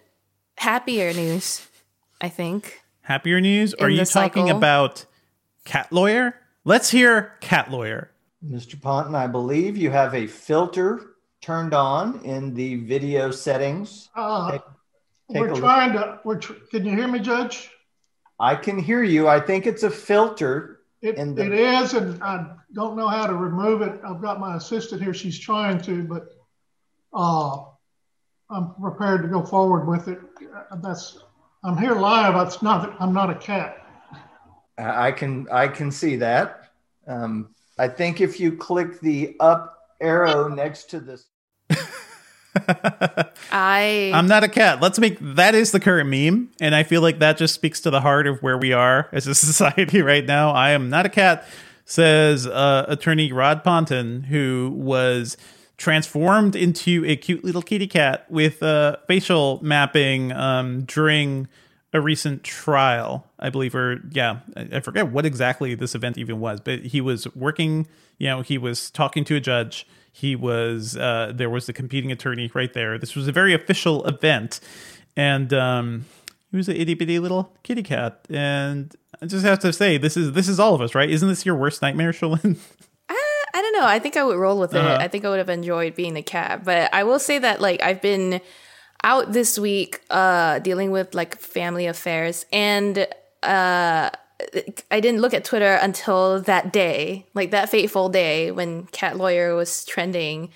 happier 0.57 1.13
news, 1.13 1.67
I 2.21 2.29
think. 2.31 2.81
happier 3.03 3.41
news. 3.41 3.75
Are 3.75 3.91
you 3.91 4.05
talking 4.05 4.45
cycle. 4.47 4.57
about 4.57 5.05
Cat 5.65 5.93
Lawyer? 5.93 6.41
Let's 6.65 6.91
hear 6.91 7.35
Cat 7.41 7.71
Lawyer. 7.71 8.11
Mr. 8.49 8.81
Ponton, 8.81 9.15
I 9.15 9.27
believe 9.27 9.77
you 9.77 9.91
have 9.91 10.15
a 10.15 10.27
filter 10.27 11.15
turned 11.41 11.75
on 11.75 12.21
in 12.25 12.55
the 12.55 12.77
video 12.77 13.31
settings. 13.31 14.09
Uh, 14.15 14.53
Take- 14.53 14.61
take 15.33 15.41
we're 15.41 15.51
look. 15.53 15.59
trying 15.59 15.93
to, 15.95 16.21
we're, 16.25 16.39
tr- 16.39 16.53
can 16.71 16.85
you 16.85 16.95
hear 16.95 17.09
me, 17.09 17.19
Judge? 17.19 17.71
I 18.39 18.55
can 18.55 18.79
hear 18.79 19.03
you. 19.03 19.29
I 19.29 19.41
think 19.41 19.67
it's 19.67 19.83
a 19.83 19.91
filter. 19.91 20.81
It, 21.01 21.19
it 21.19 21.53
is, 21.53 21.95
and 21.95 22.23
I 22.23 22.57
don't 22.73 22.97
know 22.97 23.09
how 23.09 23.27
to 23.27 23.35
remove 23.35 23.83
it. 23.83 24.01
I've 24.07 24.21
got 24.21 24.41
my 24.41 24.57
assistant 24.57 25.03
here. 25.03 25.15
She's 25.15 25.39
trying 25.39 25.81
to, 25.83 26.03
but 26.03 26.29
uh, 27.13 27.65
I'm 28.51 28.75
prepared 28.75 29.23
to 29.23 29.29
go 29.29 29.43
forward 29.43 29.87
with 29.87 30.09
it. 30.09 30.19
Uh, 30.71 30.77
That's, 30.77 31.19
I'm 31.63 31.77
here 31.77 31.95
live. 31.95 32.47
It's 32.47 32.63
not, 32.63 32.97
I'm 33.01 33.13
not 33.13 33.31
a 33.31 33.35
cat. 33.35 33.87
I 34.77 35.09
I 35.09 35.13
can 35.13 35.47
I 35.53 35.69
can 35.69 35.91
see 35.91 36.17
that. 36.17 36.71
Um, 37.07 37.55
I 37.79 37.89
think 37.89 38.21
if 38.21 38.39
you 38.39 38.57
click 38.57 39.01
the 39.01 39.37
up 39.41 39.79
arrow 40.01 40.49
next 40.49 40.91
to 40.91 41.01
this, 41.01 41.27
I 43.51 44.13
I'm 44.15 44.29
not 44.29 44.45
a 44.45 44.49
cat. 44.49 44.81
Let's 44.81 44.99
make 44.99 45.19
that 45.21 45.55
is 45.55 45.73
the 45.73 45.81
current 45.81 46.09
meme, 46.09 46.51
and 46.61 46.75
I 46.75 46.83
feel 46.83 47.03
like 47.03 47.19
that 47.19 47.37
just 47.37 47.55
speaks 47.55 47.81
to 47.81 47.91
the 47.91 48.01
heart 48.01 48.27
of 48.27 48.43
where 48.43 48.57
we 48.57 48.73
are 48.73 49.09
as 49.13 49.27
a 49.27 49.35
society 49.35 50.03
right 50.03 50.25
now. 50.25 50.51
I 50.51 50.71
am 50.71 50.89
not 50.89 51.07
a 51.07 51.09
cat, 51.09 51.47
says 51.85 52.47
uh, 52.47 52.85
attorney 52.89 53.33
Rod 53.33 53.65
Ponton, 53.65 54.25
who 54.25 54.73
was 54.77 55.37
transformed 55.77 56.55
into 56.55 57.05
a 57.07 57.17
cute 57.17 57.45
little 57.45 57.63
kitty 57.63 57.89
cat 57.89 58.31
with 58.31 58.63
uh, 58.63 58.97
facial 59.09 59.59
mapping 59.63 60.31
um, 60.33 60.85
during 60.85 61.49
a 61.95 62.01
recent 62.01 62.43
trial, 62.43 63.25
I 63.39 63.49
believe, 63.51 63.75
or 63.75 64.01
yeah, 64.11 64.41
I 64.57 64.69
I 64.73 64.81
forget 64.81 65.09
what 65.09 65.25
exactly 65.25 65.75
this 65.77 65.95
event 65.95 66.19
even 66.19 66.41
was, 66.41 66.61
but 66.61 66.81
he 66.81 67.01
was 67.01 67.33
working, 67.37 67.87
you 68.19 68.27
know, 68.27 68.43
he 68.43 68.59
was 68.59 68.91
talking 68.91 69.25
to 69.25 69.37
a 69.37 69.41
judge. 69.41 69.87
He 70.13 70.37
was, 70.37 70.97
uh, 70.97 71.33
there 71.35 71.51
was 71.51 71.67
the 71.67 71.73
competing 71.73 72.13
attorney 72.13 72.51
right 72.53 72.73
there. 72.73 72.99
This 72.99 73.17
was 73.17 73.27
a 73.27 73.33
very 73.33 73.55
official 73.55 74.05
event. 74.07 74.61
And 75.17 75.53
um, 75.53 76.05
he 76.51 76.57
was 76.57 76.69
an 76.69 76.77
itty 76.77 76.95
bitty 76.95 77.19
little 77.21 77.57
kitty 77.63 77.83
cat. 77.83 78.27
And 78.29 78.95
I 79.23 79.27
just 79.27 79.45
have 79.45 79.61
to 79.61 79.73
say, 79.73 79.97
this 79.97 80.17
is 80.17 80.33
this 80.33 80.49
is 80.49 80.59
all 80.59 80.75
of 80.75 80.81
us, 80.81 80.95
right? 80.95 81.09
Isn't 81.09 81.29
this 81.29 81.47
your 81.47 81.55
worst 81.57 81.81
nightmare, 81.81 82.13
Cherlynn? 82.13 82.59
I 83.09 83.63
don't 83.63 83.73
know. 83.73 83.87
I 83.87 84.01
think 84.01 84.17
I 84.17 84.25
would 84.25 84.37
roll 84.37 84.59
with 84.59 84.75
it. 84.75 84.79
Uh-huh. 84.79 84.99
I 85.01 85.07
think 85.07 85.25
I 85.25 85.29
would 85.29 85.39
have 85.39 85.49
enjoyed 85.49 85.95
being 85.95 86.15
the 86.15 86.23
cat. 86.23 86.65
But 86.65 86.93
I 86.93 87.05
will 87.05 87.21
say 87.21 87.39
that 87.39 87.61
like 87.61 87.81
I've 87.83 88.03
been 88.03 88.41
out 89.03 89.33
this 89.33 89.59
week 89.59 90.01
uh 90.11 90.59
dealing 90.61 90.91
with 90.91 91.15
like 91.15 91.39
family 91.39 91.87
affairs 91.87 92.47
and 92.53 93.07
uh 93.43 94.11
I 94.91 95.01
didn't 95.01 95.21
look 95.21 95.33
at 95.33 95.45
Twitter 95.45 95.75
until 95.75 96.41
that 96.43 96.73
day, 96.73 97.25
like 97.35 97.53
that 97.53 97.71
fateful 97.71 98.09
day 98.09 98.51
when 98.51 98.87
Cat 98.87 99.17
Lawyer 99.17 99.55
was 99.55 99.85
trending. 99.85 100.51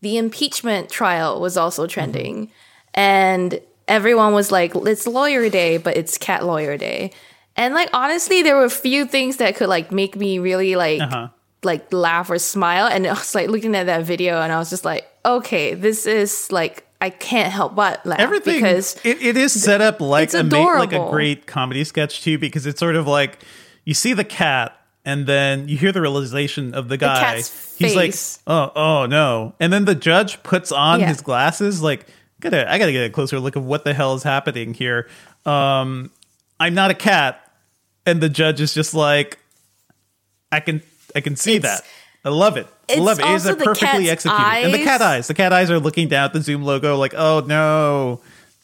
The 0.00 0.16
impeachment 0.16 0.88
trial 0.88 1.38
was 1.40 1.56
also 1.56 1.86
trending. 1.86 2.50
And 2.94 3.60
everyone 3.86 4.32
was 4.32 4.50
like, 4.50 4.74
it's 4.74 5.06
lawyer 5.06 5.50
day, 5.50 5.76
but 5.76 5.96
it's 5.96 6.16
cat 6.16 6.44
lawyer 6.44 6.78
day. 6.78 7.12
And 7.54 7.74
like 7.74 7.90
honestly, 7.92 8.42
there 8.42 8.56
were 8.56 8.64
a 8.64 8.70
few 8.70 9.04
things 9.04 9.36
that 9.36 9.56
could 9.56 9.68
like 9.68 9.92
make 9.92 10.16
me 10.16 10.38
really 10.38 10.74
like 10.74 11.02
Uh-huh. 11.02 11.28
like 11.62 11.92
laugh 11.92 12.30
or 12.30 12.38
smile. 12.38 12.86
And 12.86 13.06
I 13.06 13.12
was 13.12 13.34
like 13.34 13.48
looking 13.50 13.76
at 13.76 13.86
that 13.86 14.04
video 14.04 14.40
and 14.40 14.50
I 14.50 14.58
was 14.58 14.70
just 14.70 14.86
like, 14.86 15.06
okay, 15.24 15.74
this 15.74 16.06
is 16.06 16.50
like 16.50 16.86
I 17.00 17.10
can't 17.10 17.52
help 17.52 17.74
but 17.76 18.04
laugh 18.04 18.18
Everything 18.18 18.56
because 18.56 18.96
it, 19.04 19.22
it 19.22 19.36
is 19.36 19.52
set 19.62 19.80
up 19.80 20.00
like 20.00 20.34
a 20.34 20.42
ma- 20.42 20.78
like 20.78 20.92
a 20.92 21.06
great 21.10 21.46
comedy 21.46 21.84
sketch 21.84 22.22
too, 22.22 22.38
because 22.38 22.66
it's 22.66 22.80
sort 22.80 22.96
of 22.96 23.06
like 23.06 23.38
you 23.84 23.94
see 23.94 24.14
the 24.14 24.24
cat 24.24 24.74
and 25.04 25.26
then 25.26 25.68
you 25.68 25.78
hear 25.78 25.92
the 25.92 26.00
realization 26.00 26.74
of 26.74 26.88
the 26.88 26.96
guy. 26.96 27.20
cat's 27.20 27.76
He's 27.78 27.94
like, 27.94 28.14
oh, 28.48 28.72
oh 28.74 29.06
no. 29.06 29.54
And 29.60 29.72
then 29.72 29.84
the 29.84 29.94
judge 29.94 30.42
puts 30.42 30.72
on 30.72 30.98
Yeah. 31.00 31.06
his 31.06 31.20
glasses, 31.20 31.80
like, 31.80 32.06
gotta 32.40 32.70
I 32.70 32.78
gotta 32.78 32.92
get 32.92 33.04
a 33.04 33.10
closer 33.10 33.38
look 33.38 33.54
of 33.56 33.64
what 33.64 33.84
the 33.84 33.94
hell 33.94 34.14
is 34.14 34.24
happening 34.24 34.74
here. 34.74 35.08
Um 35.46 36.10
I'm 36.58 36.74
not 36.74 36.90
a 36.90 36.94
cat. 36.94 37.40
And 38.06 38.20
the 38.20 38.28
judge 38.28 38.60
is 38.60 38.74
just 38.74 38.92
like, 38.94 39.38
I 40.50 40.60
can 40.60 40.82
I 41.14 41.20
can 41.20 41.36
see 41.36 41.56
It's- 41.56 41.80
that. 41.80 41.86
I 42.24 42.30
love 42.30 42.56
it. 42.56 42.66
It's 42.88 43.00
love 43.00 43.18
it. 43.18 43.26
It 43.26 43.34
is 43.34 43.46
also 43.46 43.60
a 43.60 43.64
perfectly 43.64 44.10
executed. 44.10 44.42
And 44.42 44.74
the 44.74 44.84
cat 44.84 45.00
eyes. 45.02 45.18
eyes. 45.18 45.26
The 45.28 45.34
cat 45.34 45.52
eyes 45.52 45.70
are 45.70 45.78
looking 45.78 46.08
down 46.08 46.24
at 46.26 46.32
the 46.32 46.40
Zoom 46.40 46.62
logo 46.62 46.96
like, 46.96 47.14
oh 47.16 47.44
no, 47.46 48.20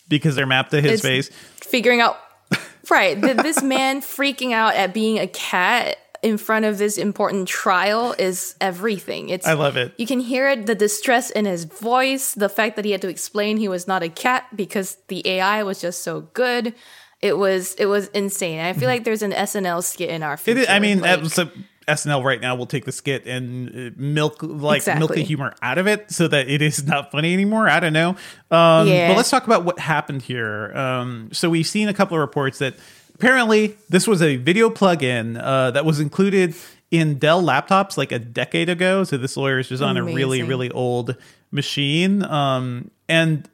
because 0.08 0.34
they're 0.36 0.46
mapped 0.46 0.70
to 0.70 0.80
his 0.80 1.04
It's- 1.04 1.28
face. 1.28 1.30
figuring 1.56 2.00
out 2.00 2.18
right 2.90 3.20
th- 3.20 3.38
this 3.38 3.62
man 3.62 4.00
freaking 4.00 4.52
out 4.52 4.74
at 4.74 4.92
being 4.94 5.18
a 5.18 5.26
cat 5.26 5.98
in 6.22 6.38
front 6.38 6.64
of 6.64 6.78
this 6.78 6.96
important 6.96 7.46
trial 7.46 8.14
is 8.18 8.54
everything. 8.60 9.28
It's 9.28 9.46
I 9.46 9.52
love 9.52 9.76
it. 9.76 9.92
You 9.98 10.06
can 10.06 10.20
hear 10.20 10.48
it, 10.48 10.64
the 10.64 10.74
distress 10.74 11.30
in 11.30 11.44
his 11.44 11.64
voice, 11.64 12.32
the 12.32 12.48
fact 12.48 12.76
that 12.76 12.84
he 12.86 12.92
had 12.92 13.02
to 13.02 13.08
explain 13.08 13.58
he 13.58 13.68
was 13.68 13.86
not 13.86 14.02
a 14.02 14.08
cat 14.08 14.46
because 14.56 14.96
the 15.08 15.26
AI 15.28 15.62
was 15.64 15.82
just 15.82 16.02
so 16.02 16.22
good. 16.32 16.74
It 17.20 17.36
was 17.36 17.74
it 17.74 17.86
was 17.86 18.08
insane. 18.08 18.60
I 18.60 18.72
feel 18.72 18.82
mm-hmm. 18.82 18.88
like 18.88 19.04
there's 19.04 19.22
an 19.22 19.32
SNL 19.32 19.82
skit 19.84 20.08
in 20.08 20.22
our 20.22 20.38
future. 20.38 20.60
is, 20.60 20.68
I 20.68 20.78
mean, 20.78 21.00
like- 21.00 21.10
that 21.10 21.22
was 21.22 21.38
a- 21.38 21.52
SNL 21.86 22.22
right 22.24 22.40
now 22.40 22.54
will 22.54 22.66
take 22.66 22.84
the 22.84 22.92
skit 22.92 23.26
and 23.26 23.68
uh, 23.68 23.90
milk 23.96 24.36
like 24.42 24.78
Exactly. 24.78 24.98
milk 25.00 25.14
the 25.14 25.22
humor 25.22 25.54
out 25.62 25.78
of 25.78 25.86
it 25.86 26.10
so 26.10 26.28
that 26.28 26.48
it 26.48 26.62
is 26.62 26.86
not 26.86 27.10
funny 27.10 27.32
anymore. 27.34 27.68
I 27.68 27.80
don't 27.80 27.92
know. 27.92 28.10
Um, 28.50 28.88
Yeah. 28.88 29.08
But 29.08 29.16
let's 29.16 29.30
talk 29.30 29.46
about 29.46 29.64
what 29.64 29.78
happened 29.78 30.22
here. 30.22 30.76
Um, 30.76 31.30
so 31.32 31.50
we've 31.50 31.66
seen 31.66 31.88
a 31.88 31.94
couple 31.94 32.16
of 32.16 32.20
reports 32.20 32.58
that 32.58 32.74
apparently 33.14 33.76
this 33.88 34.06
was 34.06 34.22
a 34.22 34.36
video 34.36 34.70
plugin 34.70 35.40
uh, 35.40 35.70
that 35.72 35.84
was 35.84 36.00
included 36.00 36.54
in 36.90 37.18
Dell 37.18 37.42
laptops 37.42 37.96
like 37.96 38.12
a 38.12 38.18
decade 38.18 38.68
ago. 38.68 39.04
So 39.04 39.16
this 39.16 39.36
lawyer 39.36 39.58
is 39.58 39.68
just 39.68 39.82
on 39.82 39.96
a 39.96 40.02
really 40.02 40.42
really 40.42 40.70
old 40.70 41.16
machine, 41.50 42.22
um, 42.24 42.90
and 43.08 43.48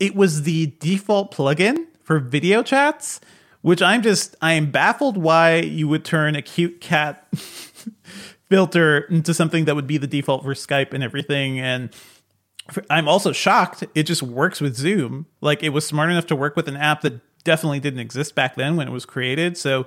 it 0.00 0.14
was 0.14 0.42
the 0.42 0.72
default 0.80 1.34
plugin 1.34 1.86
for 2.02 2.18
video 2.18 2.62
chats. 2.62 3.20
Which 3.62 3.80
I'm 3.80 4.02
just 4.02 4.36
I 4.42 4.52
am 4.52 4.70
baffled 4.70 5.16
why 5.16 5.56
you 5.56 5.88
would 5.88 6.04
turn 6.04 6.36
a 6.36 6.42
cute 6.42 6.82
cat 6.82 7.26
filter 8.50 8.98
into 9.10 9.32
something 9.34 9.64
that 9.64 9.74
would 9.74 9.86
be 9.86 9.96
the 9.98 10.06
default 10.06 10.42
for 10.42 10.54
Skype 10.54 10.92
and 10.92 11.02
everything. 11.02 11.58
And 11.60 11.90
I'm 12.90 13.08
also 13.08 13.32
shocked 13.32 13.84
it 13.94 14.04
just 14.04 14.22
works 14.22 14.60
with 14.60 14.76
Zoom. 14.76 15.26
Like 15.40 15.62
it 15.62 15.70
was 15.70 15.86
smart 15.86 16.10
enough 16.10 16.26
to 16.26 16.36
work 16.36 16.56
with 16.56 16.68
an 16.68 16.76
app 16.76 17.02
that 17.02 17.20
definitely 17.44 17.80
didn't 17.80 18.00
exist 18.00 18.34
back 18.34 18.56
then 18.56 18.76
when 18.76 18.88
it 18.88 18.90
was 18.90 19.04
created. 19.04 19.56
So 19.58 19.86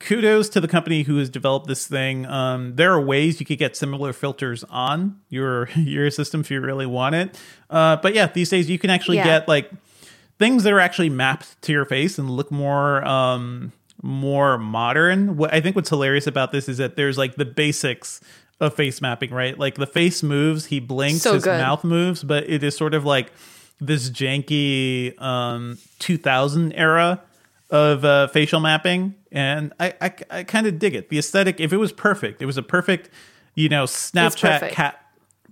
kudos 0.00 0.48
to 0.50 0.60
the 0.60 0.68
company 0.68 1.02
who 1.02 1.16
has 1.18 1.30
developed 1.30 1.66
this 1.66 1.86
thing. 1.86 2.26
Um, 2.26 2.76
there 2.76 2.92
are 2.92 3.00
ways 3.00 3.40
you 3.40 3.46
could 3.46 3.58
get 3.58 3.76
similar 3.76 4.12
filters 4.12 4.62
on 4.64 5.20
your 5.28 5.68
your 5.76 6.10
system 6.10 6.40
if 6.42 6.50
you 6.50 6.60
really 6.60 6.86
want 6.86 7.14
it. 7.14 7.38
Uh, 7.70 7.96
but 7.96 8.14
yeah, 8.14 8.26
these 8.26 8.50
days 8.50 8.68
you 8.70 8.78
can 8.78 8.90
actually 8.90 9.16
Yeah. 9.16 9.24
get 9.24 9.48
like 9.48 9.70
things 10.38 10.64
that 10.64 10.72
are 10.72 10.80
actually 10.80 11.10
mapped 11.10 11.60
to 11.62 11.72
your 11.72 11.84
face 11.84 12.18
and 12.18 12.28
look 12.30 12.50
more 12.50 13.04
um 13.04 13.72
more 14.04 14.58
modern. 14.58 15.36
What 15.38 15.52
i 15.54 15.60
think 15.62 15.74
what's 15.76 15.88
hilarious 15.88 16.26
about 16.26 16.52
this 16.52 16.68
is 16.68 16.76
that 16.76 16.94
there's 16.94 17.16
like 17.16 17.36
the 17.36 17.46
basics 17.46 18.20
of 18.60 18.74
face 18.74 19.00
mapping 19.00 19.30
right? 19.32 19.58
Like 19.58 19.76
the 19.76 19.86
face 19.86 20.22
moves 20.22 20.66
he 20.66 20.78
blinks 20.78 21.22
So 21.22 21.32
his 21.34 21.44
good. 21.44 21.58
mouth 21.58 21.82
moves 21.84 22.22
but 22.22 22.48
it 22.48 22.62
is 22.62 22.76
sort 22.76 22.92
of 22.94 23.04
like 23.06 23.32
this 23.80 24.10
janky 24.10 25.20
um 25.20 25.78
2000 26.00 26.72
era 26.74 27.22
of 27.70 28.04
uh, 28.04 28.28
facial 28.28 28.60
mapping 28.60 29.14
and 29.32 29.72
i 29.80 29.94
i, 30.02 30.12
I 30.30 30.42
kind 30.44 30.66
of 30.66 30.78
dig 30.78 30.94
it. 30.94 31.08
The 31.08 31.18
aesthetic 31.18 31.58
if 31.58 31.72
it 31.72 31.78
was 31.78 31.90
perfect 31.90 32.42
it 32.42 32.46
was 32.46 32.58
a 32.58 32.62
perfect 32.62 33.08
you 33.54 33.68
know 33.70 33.84
snapchat 33.84 34.70
cat 34.70 35.00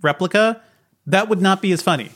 replica 0.01 0.61
that 1.07 1.27
would 1.27 1.41
not 1.41 1.59
be 1.61 1.71
as 1.71 1.81
funny 1.81 2.11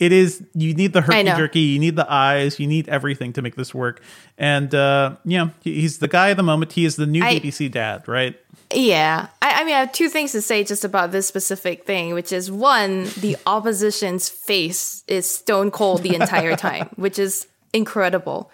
it 0.00 0.10
is 0.12 0.42
you 0.54 0.74
need 0.74 0.92
the 0.92 1.00
herky 1.02 1.24
jerky 1.24 1.60
you 1.60 1.78
need 1.78 1.94
the 1.94 2.10
eyes 2.10 2.58
you 2.58 2.66
need 2.66 2.88
everything 2.88 3.32
to 3.32 3.42
make 3.42 3.54
this 3.54 3.72
work 3.74 4.02
and 4.38 4.74
uh 4.74 5.14
you 5.24 5.38
know 5.38 5.50
he's 5.62 5.98
the 5.98 6.08
guy 6.08 6.30
at 6.30 6.36
the 6.36 6.42
moment 6.42 6.72
he 6.72 6.84
is 6.84 6.96
the 6.96 7.06
new 7.06 7.22
I- 7.22 7.38
bbc 7.38 7.70
dad 7.70 8.08
right 8.08 8.34
Yeah. 8.72 9.26
I, 9.42 9.48
I 9.60 9.64
mean, 9.64 9.74
I 9.74 9.80
have 9.80 9.90
two 9.92 10.08
things 10.08 10.30
to 10.32 10.40
say 10.40 10.62
just 10.62 10.84
about 10.84 11.10
this 11.10 11.26
specific 11.26 11.86
thing, 11.90 12.14
which 12.14 12.30
is 12.32 12.50
one, 12.52 13.10
the 13.18 13.36
opposition's 13.54 14.28
face 14.28 15.02
is 15.08 15.26
stone 15.28 15.70
cold 15.72 16.02
the 16.04 16.14
entire 16.14 16.54
time, 16.56 16.86
which 16.96 17.18
is 17.18 17.48
incredible. 17.74 18.48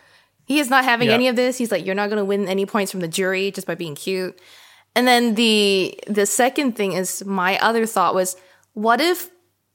He 0.46 0.58
is 0.58 0.70
not 0.70 0.84
having 0.84 1.08
Yeah. 1.08 1.14
any 1.20 1.28
of 1.28 1.36
this. 1.36 1.58
He's 1.58 1.70
like, 1.70 1.84
you're 1.84 1.94
not 2.02 2.08
going 2.08 2.18
to 2.24 2.24
win 2.24 2.48
any 2.48 2.64
points 2.64 2.90
from 2.90 3.00
the 3.00 3.08
jury 3.20 3.50
just 3.50 3.66
by 3.66 3.74
being 3.74 3.94
cute. 3.94 4.40
And 4.94 5.06
then 5.06 5.34
the 5.34 5.98
the 6.08 6.24
second 6.24 6.76
thing 6.76 6.92
is 6.96 7.22
my 7.26 7.58
other 7.60 7.84
thought 7.84 8.14
was, 8.14 8.36
what 8.72 9.00
if 9.02 9.28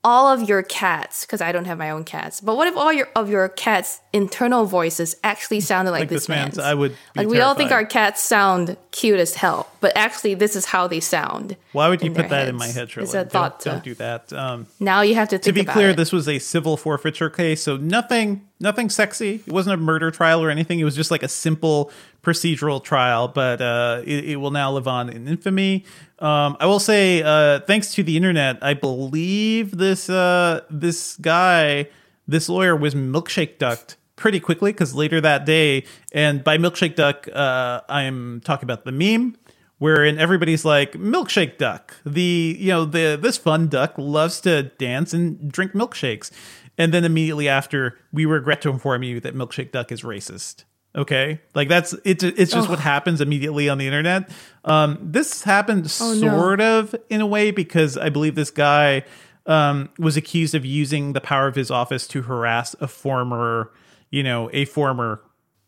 all 0.03 0.33
of 0.33 0.49
your 0.49 0.63
cats, 0.63 1.25
because 1.25 1.41
I 1.41 1.51
don't 1.51 1.65
have 1.65 1.77
my 1.77 1.91
own 1.91 2.03
cats, 2.03 2.41
but 2.41 2.55
what 2.57 2.67
if 2.67 2.75
all 2.75 2.91
your 2.91 3.07
of 3.15 3.29
your 3.29 3.47
cats' 3.49 3.99
internal 4.11 4.65
voices 4.65 5.15
actually 5.23 5.59
sounded 5.59 5.91
like, 5.91 6.01
Like 6.01 6.09
this 6.09 6.23
this 6.23 6.29
man's, 6.29 6.57
man's? 6.57 6.67
I 6.67 6.73
would 6.73 6.95
like 7.15 7.27
we 7.27 7.39
all 7.39 7.53
think 7.53 7.71
our 7.71 7.85
cats 7.85 8.19
sound 8.21 8.77
cute 8.91 9.19
as 9.19 9.35
hell, 9.35 9.69
but 9.79 9.95
actually 9.95 10.33
this 10.33 10.55
is 10.55 10.65
how 10.65 10.87
they 10.87 10.99
sound. 10.99 11.55
why 11.71 11.87
would 11.87 12.01
you 12.01 12.11
put 12.11 12.29
that 12.29 12.47
in 12.47 12.55
my 12.55 12.67
head 12.67 12.89
Shirley? 12.89 13.05
It's 13.05 13.13
a 13.13 13.17
don't, 13.19 13.31
thought. 13.31 13.59
don't 13.63 13.77
to, 13.77 13.83
do 13.83 13.95
that 13.95 14.33
um 14.33 14.65
now 14.79 15.01
you 15.01 15.15
have 15.15 15.29
to 15.29 15.37
to 15.39 15.51
be 15.51 15.63
clear 15.63 15.91
it. 15.91 15.97
this 15.97 16.11
was 16.11 16.27
a 16.27 16.39
civil 16.39 16.77
forfeiture 16.77 17.29
case 17.29 17.61
so 17.61 17.77
nothing 17.77 18.47
nothing 18.59 18.89
sexy 18.89 19.41
it 19.45 19.53
wasn't 19.53 19.73
a 19.73 19.77
murder 19.77 20.09
trial 20.11 20.43
or 20.43 20.49
anything 20.49 20.79
it 20.79 20.83
was 20.83 20.95
just 20.95 21.11
like 21.11 21.23
a 21.23 21.27
simple 21.27 21.91
procedural 22.21 22.83
trial 22.83 23.27
but 23.27 23.61
uh 23.61 24.01
it, 24.05 24.25
it 24.25 24.35
will 24.37 24.51
now 24.51 24.71
live 24.71 24.87
on 24.87 25.09
in 25.09 25.27
infamy. 25.27 25.85
Um 26.19 26.57
i 26.59 26.65
will 26.65 26.79
say 26.79 27.23
uh 27.23 27.59
thanks 27.61 27.93
to 27.95 28.03
the 28.03 28.15
internet 28.15 28.57
i 28.61 28.73
believe 28.73 29.77
this 29.77 30.09
uh 30.09 30.61
this 30.69 31.17
guy 31.17 31.87
this 32.27 32.47
lawyer 32.49 32.75
was 32.75 32.95
milkshake 32.95 33.57
ducked 33.57 33.97
pretty 34.15 34.39
quickly 34.39 34.71
because 34.71 34.93
later 34.93 35.19
that 35.19 35.45
day 35.45 35.83
and 36.11 36.43
by 36.43 36.57
milkshake 36.57 36.95
duck 36.95 37.27
uh 37.33 37.81
i'm 37.89 38.39
talking 38.41 38.65
about 38.65 38.85
the 38.85 38.91
meme 38.91 39.35
wherein 39.81 40.19
everybody's 40.19 40.63
like 40.63 40.91
milkshake 40.91 41.57
duck. 41.57 41.97
The 42.05 42.55
you 42.59 42.67
know 42.67 42.85
the 42.85 43.17
this 43.19 43.37
fun 43.37 43.67
duck 43.67 43.95
loves 43.97 44.39
to 44.41 44.63
dance 44.63 45.11
and 45.11 45.51
drink 45.51 45.71
milkshakes. 45.71 46.29
And 46.77 46.93
then 46.93 47.03
immediately 47.03 47.49
after 47.49 47.97
we 48.13 48.25
regret 48.25 48.61
to 48.61 48.69
inform 48.69 49.01
you 49.01 49.19
that 49.21 49.35
milkshake 49.35 49.71
duck 49.71 49.91
is 49.91 50.03
racist 50.03 50.65
okay 50.95 51.39
like 51.55 51.69
that's 51.69 51.93
it's 52.03 52.23
it's 52.23 52.51
just 52.51 52.67
what 52.69 52.79
happens 52.79 53.21
immediately 53.21 53.69
on 53.69 53.77
the 53.77 53.85
internet 53.85 54.29
um 54.65 54.97
this 55.01 55.43
happened 55.43 55.85
Oh, 56.01 56.13
no. 56.13 56.19
sort 56.37 56.59
of 56.61 56.93
in 57.09 57.21
a 57.21 57.25
way 57.25 57.51
because 57.51 57.97
i 57.97 58.09
believe 58.09 58.35
this 58.35 58.51
guy 58.51 59.03
um 59.45 59.89
was 59.97 60.17
accused 60.17 60.53
of 60.53 60.65
using 60.65 61.13
the 61.13 61.21
power 61.21 61.47
of 61.47 61.55
his 61.55 61.71
office 61.71 62.07
to 62.09 62.23
harass 62.23 62.75
a 62.81 62.87
former 62.87 63.71
you 64.09 64.21
know 64.21 64.49
a 64.51 64.65
former 64.65 65.21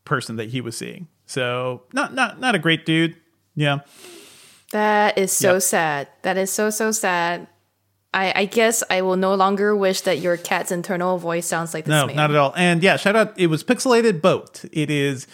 person 0.04 0.36
that 0.36 0.50
he 0.50 0.60
was 0.60 0.76
seeing 0.76 1.08
so 1.26 1.82
not 1.94 2.12
not 2.14 2.38
not 2.38 2.54
a 2.54 2.58
great 2.58 2.84
dude 2.84 3.16
yeah 3.56 3.78
That 4.72 5.16
is 5.18 5.32
so 5.32 5.54
Yep. 5.54 5.62
sad. 5.62 6.08
That 6.22 6.36
is 6.36 6.50
so 6.50 6.68
so 6.70 6.90
sad. 6.90 7.46
I, 8.14 8.32
I 8.34 8.44
guess 8.46 8.82
I 8.88 9.02
will 9.02 9.16
no 9.16 9.34
longer 9.34 9.74
wish 9.76 10.02
that 10.02 10.20
your 10.20 10.36
cat's 10.36 10.70
internal 10.72 11.18
voice 11.18 11.46
sounds 11.46 11.74
like 11.74 11.84
this 11.84 11.90
No, 11.90 12.06
man. 12.06 12.16
not 12.16 12.30
at 12.30 12.36
all. 12.36 12.54
And 12.56 12.82
yeah, 12.82 12.96
shout 12.96 13.16
out. 13.16 13.34
It 13.38 13.48
was 13.48 13.64
pixelated 13.64 14.22
boat. 14.22 14.64
It 14.72 14.88
is 14.90 15.26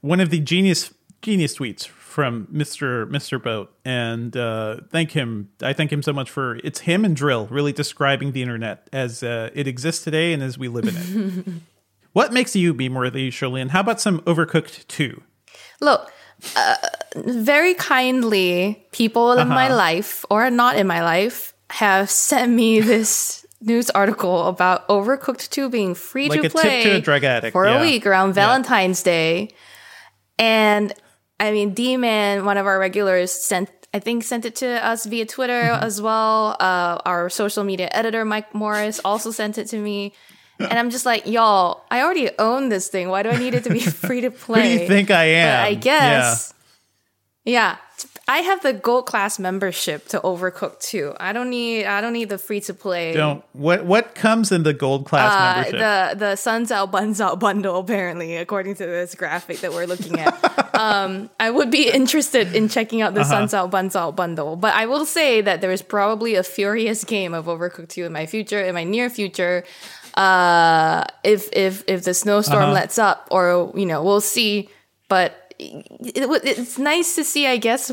one 0.00 0.20
of 0.20 0.30
the 0.30 0.38
genius 0.40 0.94
genius 1.20 1.58
tweets 1.58 1.86
from 1.88 2.46
Mister 2.50 3.06
Mister 3.06 3.38
Boat, 3.38 3.72
and 3.84 4.36
uh, 4.36 4.76
thank 4.90 5.10
him. 5.12 5.50
I 5.62 5.72
thank 5.72 5.92
him 5.92 6.02
so 6.02 6.12
much 6.12 6.30
for 6.30 6.56
it's 6.64 6.80
him 6.80 7.04
and 7.04 7.16
dril 7.16 7.48
really 7.50 7.72
describing 7.72 8.32
the 8.32 8.42
internet 8.42 8.88
as 8.92 9.22
uh, 9.22 9.50
it 9.54 9.66
exists 9.66 10.04
today 10.04 10.32
and 10.32 10.42
as 10.42 10.56
we 10.58 10.68
live 10.68 10.86
in 10.88 10.94
it. 10.96 11.44
what 12.12 12.32
makes 12.32 12.54
you 12.56 12.72
be 12.72 12.88
worthy, 12.88 13.30
Shirley? 13.30 13.60
And 13.60 13.70
how 13.72 13.80
about 13.80 14.00
some 14.00 14.20
Overcooked 14.22 14.86
two? 14.88 15.22
Look, 15.80 16.10
uh, 16.56 16.76
very 17.16 17.74
kindly, 17.74 18.84
people 18.92 19.32
in 19.32 19.38
Uh-huh. 19.40 19.54
my 19.54 19.68
life 19.72 20.24
or 20.30 20.50
not 20.50 20.76
in 20.76 20.86
my 20.86 21.02
life 21.02 21.54
have 21.70 22.10
sent 22.10 22.52
me 22.52 22.80
this 22.80 23.46
news 23.60 23.90
article 23.90 24.46
about 24.46 24.86
Overcooked 24.88 25.50
2 25.50 25.68
being 25.68 25.94
free 25.94 26.28
Like 26.28 26.42
to 26.42 26.50
play 26.50 27.00
to 27.00 27.24
addict, 27.24 27.52
for 27.52 27.66
yeah. 27.66 27.78
a 27.78 27.80
week 27.80 28.06
around 28.06 28.28
Yeah. 28.30 28.34
Valentine's 28.46 29.02
Day. 29.02 29.50
And 30.38 30.92
I 31.40 31.50
mean, 31.52 31.74
D 31.74 31.96
Man, 31.96 32.44
one 32.44 32.56
of 32.56 32.66
our 32.66 32.78
regulars, 32.78 33.32
sent 33.32 33.70
I 33.94 34.00
think 34.00 34.22
sent 34.22 34.44
it 34.44 34.56
to 34.56 34.84
us 34.86 35.06
via 35.06 35.24
Twitter 35.26 35.62
Mm-hmm. 35.62 35.84
as 35.84 36.00
well. 36.00 36.56
Uh, 36.60 36.98
our 37.06 37.28
social 37.30 37.64
media 37.64 37.88
editor, 37.92 38.24
Mike 38.24 38.54
Morris, 38.54 39.00
also 39.04 39.30
sent 39.30 39.58
it 39.58 39.66
to 39.68 39.78
me. 39.78 40.12
And 40.60 40.72
I'm 40.78 40.90
just 40.90 41.06
like, 41.06 41.24
y'all, 41.26 41.84
I 41.90 42.02
already 42.02 42.30
own 42.38 42.68
this 42.68 42.88
thing. 42.88 43.08
Why 43.10 43.22
do 43.22 43.30
I 43.30 43.38
need 43.38 43.54
it 43.54 43.62
to 43.64 43.70
be 43.70 43.78
free 44.06 44.20
to 44.22 44.30
play? 44.32 44.72
Who 44.72 44.76
do 44.78 44.82
you 44.82 44.88
think 44.88 45.10
I 45.10 45.24
am? 45.24 45.62
But 45.62 45.68
I 45.68 45.74
guess, 45.74 46.52
yeah. 47.44 47.76
I 48.30 48.38
have 48.40 48.60
the 48.62 48.74
gold 48.74 49.06
class 49.06 49.38
membership 49.38 50.06
to 50.08 50.20
Overcooked 50.20 50.80
too. 50.80 51.14
I 51.18 51.32
don't 51.32 51.48
need. 51.48 51.86
I 51.86 52.02
don't 52.02 52.12
need 52.12 52.28
the 52.28 52.36
free 52.36 52.60
to 52.68 52.74
play. 52.74 53.14
Don't 53.14 53.42
what 53.54 53.86
what 53.86 54.14
comes 54.14 54.52
in 54.52 54.64
the 54.64 54.74
gold 54.74 55.06
class 55.06 55.32
Uh, 55.32 55.38
membership? 55.62 55.78
the 55.80 56.18
the 56.26 56.36
Suns 56.36 56.70
Out 56.70 56.90
Buns 56.92 57.20
Out 57.22 57.40
bundle, 57.40 57.78
apparently, 57.78 58.36
according 58.36 58.74
to 58.76 58.84
this 58.86 59.14
graphic 59.14 59.60
that 59.60 59.72
we're 59.72 59.86
looking 59.86 60.18
at. 60.20 60.34
um, 60.78 61.30
I 61.40 61.50
would 61.50 61.70
be 61.70 61.88
interested 61.90 62.54
in 62.54 62.68
checking 62.68 63.00
out 63.00 63.14
the 63.14 63.22
Uh-huh. 63.22 63.30
Suns 63.30 63.54
Out 63.54 63.70
Buns 63.70 63.96
Out 63.96 64.14
bundle, 64.14 64.56
but 64.56 64.74
I 64.74 64.84
will 64.84 65.06
say 65.06 65.40
that 65.40 65.62
there 65.62 65.72
is 65.72 65.80
probably 65.80 66.34
a 66.34 66.42
furious 66.42 67.04
game 67.04 67.32
of 67.32 67.46
Overcooked 67.46 67.88
2 67.88 68.04
in 68.04 68.12
my 68.12 68.26
future, 68.26 68.60
in 68.60 68.74
my 68.74 68.84
near 68.84 69.08
future. 69.08 69.64
Uh, 70.14 71.04
if 71.24 71.48
if 71.52 71.82
if 71.86 72.04
the 72.04 72.12
snowstorm 72.12 72.62
Uh-huh. 72.64 72.72
lets 72.72 72.98
up, 72.98 73.28
or 73.30 73.72
you 73.74 73.86
know, 73.86 74.02
we'll 74.02 74.20
see. 74.20 74.68
But 75.08 75.54
it, 75.58 75.86
it, 76.04 76.44
it's 76.44 76.76
nice 76.78 77.14
to 77.14 77.24
see, 77.24 77.46
I 77.46 77.56
guess, 77.56 77.90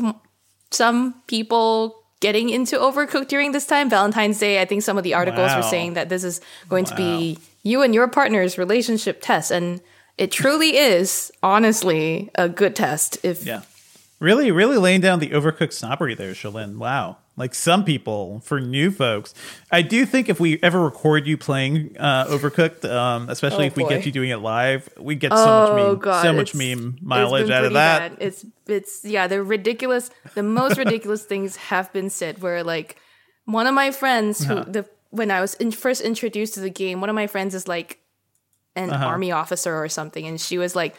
some 0.76 1.14
people 1.26 2.02
getting 2.20 2.48
into 2.50 2.76
Overcooked 2.76 3.28
during 3.28 3.52
this 3.52 3.66
time. 3.66 3.90
Valentine's 3.90 4.38
Day, 4.38 4.60
I 4.60 4.64
think 4.64 4.82
some 4.82 4.96
of 4.96 5.04
the 5.04 5.14
articles 5.14 5.54
were 5.54 5.62
saying 5.62 5.94
that 5.94 6.08
this 6.08 6.24
is 6.24 6.40
going 6.68 6.84
to 6.86 6.94
be 6.94 7.38
you 7.62 7.82
and 7.82 7.94
your 7.94 8.08
partner's 8.08 8.58
relationship 8.58 9.20
test, 9.20 9.50
and 9.50 9.80
it 10.18 10.30
truly 10.30 10.76
is, 10.92 11.32
honestly, 11.42 12.30
a 12.34 12.48
good 12.48 12.76
test. 12.76 13.18
If 13.24 13.44
yeah. 13.44 13.62
Really, 14.18 14.50
really 14.50 14.78
laying 14.78 15.02
down 15.02 15.18
the 15.18 15.30
overcooked 15.30 15.74
snobbery 15.74 16.14
there, 16.14 16.32
Cherlynn. 16.32 16.78
Wow. 16.78 17.18
Like 17.38 17.54
some 17.54 17.84
people, 17.84 18.40
for 18.40 18.60
new 18.60 18.90
folks, 18.90 19.34
I 19.70 19.82
do 19.82 20.06
think 20.06 20.30
if 20.30 20.40
we 20.40 20.58
ever 20.62 20.82
record 20.82 21.26
you 21.26 21.36
playing 21.36 21.94
uh, 21.98 22.24
Overcooked, 22.28 22.90
um, 22.90 23.28
especially 23.28 23.64
Oh, 23.64 23.66
if 23.66 23.76
we 23.76 23.82
boy. 23.82 23.90
get 23.90 24.06
you 24.06 24.12
doing 24.12 24.30
it 24.30 24.38
live, 24.38 24.88
we 24.98 25.16
get 25.16 25.32
so 25.32 25.36
much 25.52 25.70
Oh 25.70 25.74
meme, 25.74 25.98
god, 25.98 26.22
so 26.22 26.32
much 26.32 26.54
meme 26.54 26.96
mileage 27.02 27.50
out 27.50 27.64
of 27.64 27.74
that. 27.74 28.12
bad. 28.12 28.18
It's 28.22 28.46
it's 28.66 29.04
yeah, 29.04 29.26
the 29.26 29.42
ridiculous, 29.42 30.10
the 30.34 30.42
most 30.42 30.78
ridiculous 30.84 31.24
things 31.24 31.56
have 31.56 31.92
been 31.92 32.08
said. 32.08 32.40
Where 32.40 32.64
like 32.64 32.96
one 33.44 33.66
of 33.66 33.74
my 33.74 33.90
friends 33.90 34.42
who 34.44 34.54
Uh-huh. 34.54 34.64
the 34.72 34.86
when 35.10 35.30
I 35.30 35.40
was 35.42 35.54
in, 35.54 35.72
first 35.72 36.00
introduced 36.00 36.54
to 36.54 36.60
the 36.60 36.70
game, 36.70 37.00
one 37.02 37.10
of 37.10 37.14
my 37.14 37.26
friends 37.26 37.54
is 37.54 37.68
like 37.68 37.98
an 38.74 38.90
Uh-huh. 38.90 39.04
army 39.06 39.30
officer 39.30 39.74
or 39.76 39.88
something, 39.90 40.26
and 40.26 40.40
she 40.40 40.56
was 40.56 40.74
like 40.74 40.96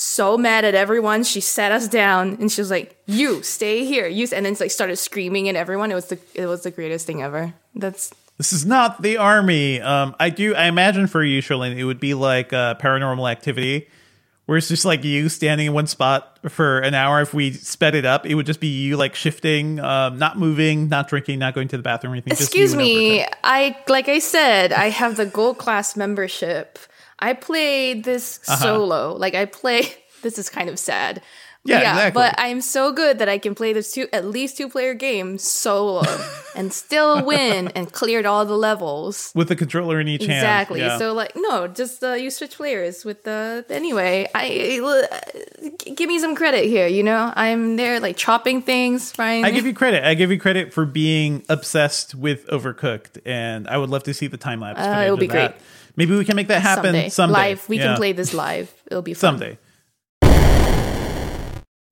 so 0.00 0.38
mad 0.38 0.64
at 0.64 0.74
everyone. 0.74 1.24
She 1.24 1.40
sat 1.40 1.72
us 1.72 1.86
down 1.86 2.38
and 2.40 2.50
she 2.50 2.60
was 2.60 2.70
like, 2.70 2.96
"You 3.06 3.42
stay 3.42 3.84
here, 3.84 4.06
you," 4.06 4.26
and 4.32 4.46
then 4.46 4.56
like 4.58 4.70
started 4.70 4.96
screaming 4.96 5.48
at 5.48 5.56
everyone. 5.56 5.92
It 5.92 5.94
was 5.94 6.06
the 6.06 6.18
it 6.34 6.46
was 6.46 6.62
the 6.62 6.70
greatest 6.70 7.06
thing 7.06 7.22
ever. 7.22 7.52
That's 7.74 8.10
This 8.38 8.52
is 8.52 8.64
not 8.64 9.02
the 9.02 9.18
army. 9.18 9.80
Um, 9.80 10.16
I 10.18 10.30
do. 10.30 10.54
I 10.54 10.66
imagine 10.66 11.06
for 11.06 11.22
you, 11.22 11.42
Cherlynn, 11.42 11.76
it 11.76 11.84
would 11.84 12.00
be 12.00 12.14
like 12.14 12.52
uh, 12.52 12.76
Paranormal 12.76 13.30
Activity, 13.30 13.88
where 14.46 14.56
it's 14.56 14.68
just 14.68 14.86
like 14.86 15.04
you 15.04 15.28
standing 15.28 15.66
in 15.66 15.74
one 15.74 15.86
spot 15.86 16.38
for 16.48 16.78
an 16.78 16.94
hour. 16.94 17.20
If 17.20 17.34
we 17.34 17.52
sped 17.52 17.94
it 17.94 18.06
up, 18.06 18.24
it 18.24 18.36
would 18.36 18.46
just 18.46 18.60
be 18.60 18.68
you 18.68 18.96
like 18.96 19.14
shifting, 19.14 19.80
um, 19.80 20.18
not 20.18 20.38
moving, 20.38 20.88
not 20.88 21.08
drinking, 21.08 21.38
not 21.40 21.54
going 21.54 21.68
to 21.68 21.76
the 21.76 21.82
bathroom 21.82 22.14
or 22.14 22.16
anything. 22.16 22.32
Excuse 22.32 22.74
me. 22.74 23.26
I 23.44 23.76
like 23.86 24.08
I 24.08 24.18
said, 24.18 24.72
I 24.72 24.88
have 24.88 25.16
the 25.16 25.26
gold 25.26 25.58
class 25.58 25.94
membership. 25.94 26.78
I 27.20 27.34
played 27.34 28.04
this 28.04 28.40
Uh-huh. 28.48 28.56
solo. 28.62 29.14
Like 29.16 29.34
I 29.34 29.44
play. 29.46 29.82
This 30.22 30.36
is 30.38 30.50
kind 30.50 30.68
of 30.68 30.78
sad. 30.78 31.22
Yeah, 31.64 31.78
exactly. 31.80 32.12
But 32.20 32.34
I'm 32.36 32.60
so 32.60 32.92
good 32.92 33.18
that 33.20 33.28
I 33.30 33.38
can 33.38 33.54
play 33.54 33.72
this 33.72 33.92
two 33.92 34.06
at 34.12 34.26
least 34.26 34.58
two 34.58 34.68
player 34.68 34.92
game 34.92 35.38
solo 35.38 36.02
and 36.56 36.72
still 36.74 37.24
win 37.24 37.68
and 37.74 37.90
cleared 37.90 38.26
all 38.26 38.44
the 38.44 38.56
levels. 38.56 39.32
with 39.34 39.48
the 39.48 39.56
controller 39.56 39.98
in 39.98 40.08
each 40.08 40.20
hand. 40.26 40.32
Exactly. 40.44 40.80
Yeah. 40.80 40.98
So 40.98 41.14
like 41.14 41.32
no, 41.36 41.68
just 41.68 42.04
uh, 42.04 42.12
you 42.20 42.30
switch 42.30 42.56
players 42.56 43.02
with 43.04 43.24
the 43.24 43.64
anyway. 43.70 44.28
I 44.34 44.78
uh, 44.84 45.68
give 45.96 46.08
me 46.08 46.18
some 46.18 46.34
credit 46.36 46.66
here. 46.66 46.86
You 46.86 47.02
know, 47.02 47.32
I'm 47.34 47.76
there 47.76 47.98
like 47.98 48.16
chopping 48.18 48.60
things, 48.60 49.12
frying. 49.12 49.44
I 49.46 49.50
give 49.52 49.64
you 49.64 49.72
credit. 49.72 50.04
I 50.04 50.12
give 50.12 50.30
you 50.30 50.38
credit 50.38 50.74
for 50.74 50.84
being 50.84 51.44
obsessed 51.48 52.14
with 52.14 52.46
Overcooked, 52.48 53.20
and 53.24 53.66
I 53.68 53.78
would 53.78 53.88
love 53.88 54.02
to 54.04 54.12
see 54.12 54.26
the 54.28 54.36
time 54.36 54.60
lapse. 54.60 54.80
Uh, 54.80 55.04
it 55.06 55.10
would 55.10 55.20
be 55.20 55.26
great. 55.28 55.52
Maybe 56.00 56.16
we 56.16 56.24
can 56.24 56.34
make 56.34 56.48
that 56.48 56.62
happen 56.62 56.84
someday. 56.94 57.08
someday. 57.10 57.32
Live. 57.34 57.68
We 57.68 57.76
Yeah. 57.76 57.82
can 57.88 57.96
play 57.98 58.12
this 58.12 58.32
live. 58.32 58.72
It'll 58.90 59.02
be 59.02 59.12
fun. 59.12 59.38
someday. 59.38 59.58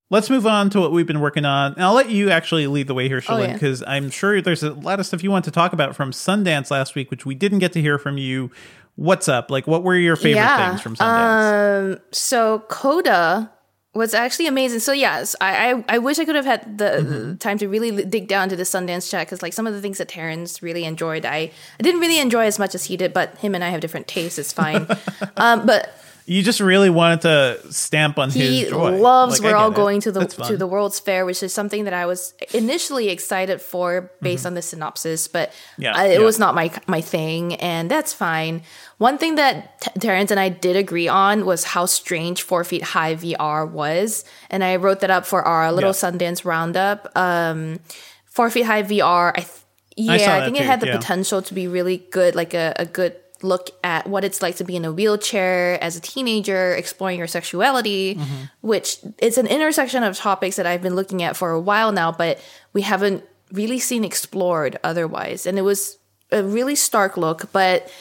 Let's 0.09 0.31
move 0.31 0.47
on 0.47 0.71
to 0.71 0.79
what 0.79 0.91
we've 0.91 1.05
been 1.05 1.19
working 1.19 1.45
on. 1.45 1.73
And 1.73 1.83
I'll 1.83 1.93
let 1.93 2.09
you 2.09 2.31
actually 2.31 2.65
lead 2.65 2.87
the 2.87 2.95
way 2.95 3.07
here, 3.07 3.21
Oh, 3.29 3.33
Cherlynn, 3.33 3.47
yeah. 3.49 3.53
because 3.53 3.83
I'm 3.85 4.09
sure 4.09 4.41
there's 4.41 4.63
a 4.63 4.71
lot 4.73 4.99
of 4.99 5.05
stuff 5.05 5.21
you 5.23 5.29
want 5.29 5.45
to 5.45 5.51
talk 5.51 5.73
about 5.73 5.95
from 5.95 6.09
Sundance 6.09 6.71
last 6.71 6.95
week, 6.95 7.11
which 7.11 7.23
we 7.27 7.35
didn't 7.35 7.59
get 7.59 7.71
to 7.73 7.81
hear 7.81 7.99
from 7.99 8.17
you. 8.17 8.49
What's 8.95 9.29
up? 9.29 9.51
Like, 9.51 9.67
what 9.67 9.83
were 9.83 9.95
your 9.95 10.15
favorite 10.15 10.57
things 10.57 10.81
from 10.81 10.95
Sundance? 10.95 11.91
Um, 11.93 11.99
so 12.11 12.63
Coda 12.67 13.51
was 13.99 14.13
actually 14.13 14.47
amazing. 14.47 14.79
So 14.79 14.93
yes, 15.07 15.35
I 15.41 15.51
I, 15.67 15.69
I 15.95 15.97
wish 16.07 16.17
I 16.19 16.25
could 16.27 16.35
have 16.41 16.49
had 16.53 16.61
the, 16.81 16.89
Mm-hmm. 16.99 17.35
time 17.47 17.57
to 17.59 17.67
really 17.67 17.91
dig 18.15 18.25
down 18.35 18.49
to 18.49 18.55
the 18.55 18.67
Sundance 18.73 19.05
chat 19.11 19.27
because 19.27 19.41
like 19.45 19.53
some 19.53 19.67
of 19.69 19.73
the 19.75 19.81
things 19.81 19.97
that 19.99 20.07
Terrence 20.07 20.63
really 20.67 20.83
enjoyed, 20.85 21.23
I 21.25 21.51
I 21.79 21.81
didn't 21.85 22.01
really 22.01 22.19
enjoy 22.19 22.45
as 22.45 22.57
much 22.63 22.73
as 22.73 22.83
he 22.89 22.95
did. 22.97 23.13
But 23.13 23.37
him 23.43 23.53
and 23.55 23.63
I 23.63 23.69
have 23.69 23.81
different 23.81 24.07
tastes. 24.07 24.39
It's 24.39 24.53
fine. 24.53 24.87
um, 25.37 25.65
but 25.71 25.81
you 26.29 26.43
just 26.43 26.59
really 26.59 26.91
wanted 26.91 27.21
to 27.21 27.73
stamp 27.73 28.19
on 28.19 28.29
he 28.29 28.59
his 28.61 28.69
joy. 28.69 28.91
loves 28.97 29.39
Like, 29.41 29.51
we're 29.51 29.57
all 29.57 29.71
it. 29.71 29.75
going 29.75 29.99
to 30.01 30.11
the 30.11 30.25
to 30.27 30.55
the 30.57 30.67
World's 30.67 30.99
Fair, 30.99 31.25
which 31.25 31.41
is 31.41 31.51
something 31.53 31.85
that 31.85 31.93
I 31.93 32.05
was 32.05 32.33
initially 32.53 33.09
excited 33.09 33.61
for 33.61 34.11
based 34.21 34.45
on 34.45 34.53
the 34.53 34.61
synopsis, 34.61 35.27
but 35.27 35.49
Mm-hmm. 35.49 35.81
Yeah, 35.81 35.93
I, 35.95 36.05
it 36.07 36.19
yeah. 36.19 36.25
was 36.25 36.37
not 36.37 36.53
my 36.55 36.71
my 36.87 37.01
thing, 37.01 37.55
and 37.55 37.89
that's 37.89 38.13
fine. 38.13 38.61
One 38.99 39.17
thing 39.17 39.35
that 39.35 39.81
T- 39.81 39.99
Terrence 39.99 40.29
and 40.29 40.39
I 40.39 40.49
did 40.49 40.75
agree 40.75 41.07
on 41.07 41.45
was 41.45 41.63
how 41.63 41.85
strange 41.87 42.43
Four 42.43 42.63
Feet 42.63 42.83
High 42.83 43.15
VR 43.15 43.65
was, 43.69 44.23
and 44.51 44.63
I 44.63 44.75
wrote 44.75 44.99
that 44.99 45.09
up 45.09 45.25
for 45.25 45.41
our 45.41 45.71
little 45.71 45.95
Yeah. 45.95 46.03
Sundance 46.11 46.45
roundup. 46.45 47.07
Um, 47.15 47.79
Four 48.25 48.49
Feet 48.51 48.65
High 48.65 48.83
VR, 48.83 49.31
I 49.35 49.41
th- 49.41 49.49
yeah, 49.97 50.13
I 50.35 50.41
I, 50.41 50.45
think 50.45 50.59
it 50.59 50.65
had 50.65 50.79
the 50.79 50.87
yeah. 50.87 50.97
potential 50.97 51.41
to 51.41 51.53
be 51.53 51.67
really 51.67 51.97
good, 52.11 52.35
like 52.35 52.53
a, 52.53 52.73
a 52.77 52.85
good 52.85 53.15
look 53.41 53.69
at 53.83 54.07
what 54.07 54.23
it's 54.23 54.41
like 54.41 54.55
to 54.57 54.63
be 54.63 54.75
in 54.75 54.85
a 54.85 54.91
wheelchair 54.91 55.81
as 55.83 55.95
a 55.95 56.01
teenager, 56.01 56.73
exploring 56.75 57.17
your 57.17 57.27
sexuality, 57.27 58.15
Mm-hmm. 58.15 58.43
which 58.61 58.97
it's 59.17 59.37
an 59.37 59.47
intersection 59.47 60.03
of 60.03 60.17
topics 60.17 60.55
that 60.57 60.65
I've 60.65 60.81
been 60.81 60.95
looking 60.95 61.23
at 61.23 61.35
for 61.37 61.51
a 61.51 61.59
while 61.59 61.91
now, 61.91 62.11
but 62.11 62.39
we 62.73 62.81
haven't 62.81 63.23
really 63.51 63.79
seen 63.79 64.03
explored 64.03 64.77
otherwise. 64.83 65.45
And 65.45 65.57
it 65.57 65.63
was 65.63 65.97
a 66.31 66.43
really 66.43 66.75
stark 66.75 67.17
look, 67.17 67.51
but 67.51 67.91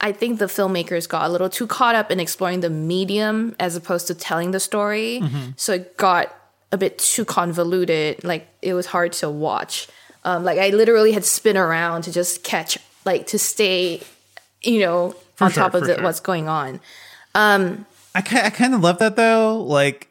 I 0.00 0.12
think 0.12 0.38
the 0.38 0.46
filmmakers 0.46 1.08
got 1.08 1.26
a 1.26 1.28
little 1.28 1.48
too 1.48 1.66
caught 1.66 1.94
up 1.94 2.10
in 2.10 2.20
exploring 2.20 2.60
the 2.60 2.70
medium 2.70 3.54
as 3.60 3.76
opposed 3.76 4.06
to 4.08 4.14
telling 4.14 4.50
the 4.50 4.60
story. 4.60 5.20
Mm-hmm. 5.22 5.50
So 5.56 5.74
it 5.74 5.96
got 5.96 6.34
a 6.72 6.76
bit 6.78 6.98
too 6.98 7.24
convoluted. 7.24 8.24
Like 8.24 8.48
it 8.62 8.74
was 8.74 8.86
hard 8.86 9.12
to 9.14 9.30
watch. 9.30 9.88
Um, 10.24 10.42
like 10.44 10.58
I 10.58 10.70
literally 10.70 11.12
had 11.12 11.24
spin 11.24 11.56
around 11.56 12.02
to 12.02 12.12
just 12.12 12.42
catch, 12.42 12.78
like 13.04 13.26
to 13.28 13.38
stay, 13.38 14.00
you 14.64 14.80
know, 14.80 15.14
on 15.40 15.50
sure, 15.50 15.62
top 15.62 15.74
of 15.74 15.82
for 15.82 15.86
the, 15.86 15.94
sure. 15.94 16.04
what's 16.04 16.20
going 16.20 16.48
on. 16.48 16.80
I, 18.14 18.20
I 18.20 18.50
kind 18.50 18.74
of 18.74 18.80
love 18.80 18.98
that 18.98 19.16
though. 19.16 19.60
Like 19.62 20.08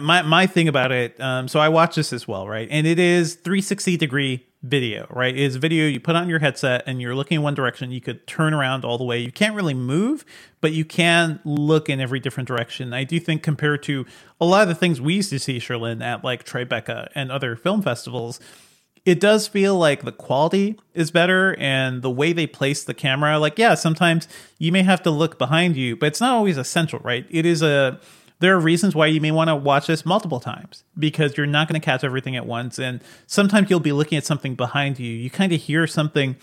my 0.00 0.22
my 0.22 0.46
thing 0.46 0.68
about 0.68 0.92
it. 0.92 1.18
Um, 1.20 1.48
so 1.48 1.60
I 1.60 1.68
watch 1.68 1.96
this 1.96 2.12
as 2.12 2.28
well, 2.28 2.46
right? 2.46 2.68
And 2.70 2.86
it 2.86 2.98
is 2.98 3.34
360 3.34 3.96
degree 3.96 4.46
video, 4.62 5.06
right? 5.10 5.34
It 5.34 5.40
is 5.40 5.56
video 5.56 5.86
you 5.86 6.00
put 6.00 6.16
on 6.16 6.28
your 6.28 6.38
headset 6.38 6.82
and 6.86 7.00
you're 7.00 7.14
looking 7.14 7.36
in 7.36 7.42
one 7.42 7.54
direction. 7.54 7.90
You 7.90 8.00
could 8.00 8.26
turn 8.26 8.52
around 8.52 8.84
all 8.84 8.98
the 8.98 9.04
way. 9.04 9.18
You 9.18 9.32
can't 9.32 9.54
really 9.54 9.74
move, 9.74 10.24
but 10.60 10.72
you 10.72 10.84
can 10.84 11.40
look 11.44 11.88
in 11.88 11.98
every 11.98 12.20
different 12.20 12.46
direction. 12.46 12.92
I 12.92 13.04
do 13.04 13.18
think 13.18 13.42
compared 13.42 13.82
to 13.84 14.04
a 14.40 14.44
lot 14.44 14.62
of 14.62 14.68
the 14.68 14.74
things 14.74 15.00
we 15.00 15.14
used 15.14 15.30
to 15.30 15.38
see, 15.38 15.58
Cherlynn, 15.58 16.02
at 16.02 16.24
like 16.24 16.44
Tribeca 16.44 17.08
and 17.14 17.32
other 17.32 17.56
film 17.56 17.80
festivals, 17.80 18.38
it 19.06 19.18
does 19.18 19.48
feel 19.48 19.76
like 19.76 20.02
the 20.04 20.12
quality 20.12 20.78
is 20.94 21.10
better 21.10 21.56
and 21.58 22.02
the 22.02 22.10
way 22.10 22.32
they 22.32 22.46
place 22.46 22.84
the 22.84 22.94
camera 22.94 23.38
like 23.38 23.58
yeah 23.58 23.74
sometimes 23.74 24.28
you 24.58 24.70
may 24.70 24.82
have 24.82 25.02
to 25.02 25.10
look 25.10 25.38
behind 25.38 25.76
you 25.76 25.96
but 25.96 26.06
it's 26.06 26.20
not 26.20 26.32
always 26.32 26.56
essential 26.56 27.00
right? 27.02 27.26
It 27.30 27.46
is 27.46 27.62
a 27.62 28.00
there 28.40 28.56
are 28.56 28.60
reasons 28.60 28.94
why 28.94 29.06
you 29.06 29.20
may 29.20 29.30
want 29.30 29.48
to 29.48 29.56
watch 29.56 29.86
this 29.86 30.06
multiple 30.06 30.40
times 30.40 30.82
because 30.98 31.36
you're 31.36 31.46
not 31.46 31.68
going 31.68 31.78
to 31.78 31.84
catch 31.84 32.02
everything 32.02 32.36
at 32.36 32.46
once 32.46 32.78
and 32.78 33.02
sometimes 33.26 33.68
you'll 33.70 33.80
be 33.80 33.92
looking 33.92 34.16
at 34.16 34.24
something 34.24 34.54
behind 34.54 34.98
you. 34.98 35.12
You 35.12 35.28
kind 35.30 35.52
of 35.52 35.60
hear 35.60 35.86
something 35.86 36.36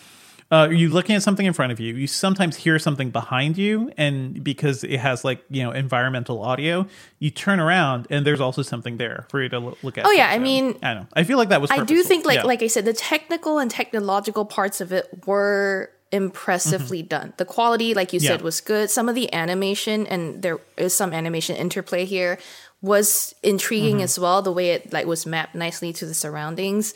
uh, 0.50 0.70
you 0.72 0.88
looking 0.90 1.16
at 1.16 1.22
something 1.24 1.46
in 1.46 1.54
front 1.54 1.72
of 1.74 1.80
you 1.80 1.94
you 1.96 2.08
sometimes 2.08 2.56
hear 2.56 2.80
something 2.80 3.10
behind 3.10 3.58
you 3.58 3.92
and 3.98 4.44
because 4.44 4.84
it 4.84 4.98
has 5.00 5.26
like 5.26 5.44
you 5.50 5.62
know 5.64 5.72
environmental 5.72 6.42
audio 6.42 6.86
you 7.20 7.30
turn 7.30 7.60
around 7.60 8.08
and 8.10 8.26
there's 8.26 8.40
also 8.40 8.62
something 8.62 8.96
there 8.98 9.26
for 9.30 9.42
you 9.44 9.50
to 9.50 9.60
lo- 9.60 9.78
look 9.84 9.98
at 9.98 10.06
Oh, 10.06 10.12
yeah, 10.12 10.30
So, 10.30 10.36
I 10.36 10.40
mean, 10.40 10.78
i 10.82 10.94
don't 10.94 11.02
know 11.04 11.08
i 11.14 11.24
feel 11.24 11.38
like 11.38 11.50
that 11.50 11.60
was 11.62 11.70
I 11.72 11.84
do 11.84 12.02
think, 12.04 12.26
like 12.26 12.38
Yeah. 12.38 12.44
like 12.44 12.64
I 12.64 12.68
said, 12.68 12.86
the 12.86 12.94
technical 12.94 13.58
and 13.60 13.70
technological 13.70 14.46
parts 14.46 14.80
of 14.80 14.94
it 14.94 15.06
were 15.26 15.92
impressively 16.14 17.02
done. 17.04 17.34
The 17.38 17.44
quality, 17.46 17.94
like 17.94 18.14
you 18.14 18.20
said, 18.22 18.38
Mm-hmm. 18.38 18.46
Was 18.46 18.62
good. 18.62 18.90
Some 18.90 19.10
of 19.10 19.16
the 19.16 19.28
animation, 19.34 20.08
and 20.08 20.42
there 20.42 20.60
is 20.78 20.94
some 20.94 21.12
animation 21.14 21.56
interplay 21.58 22.06
here, 22.06 22.38
was 22.82 23.36
intriguing 23.44 23.96
Mm-hmm. 23.98 24.04
as 24.04 24.18
well. 24.20 24.42
The 24.42 24.52
way 24.54 24.70
it 24.72 24.94
like 24.94 25.06
was 25.06 25.26
mapped 25.26 25.56
nicely 25.56 25.92
to 25.94 26.06
the 26.06 26.14
surroundings. 26.14 26.94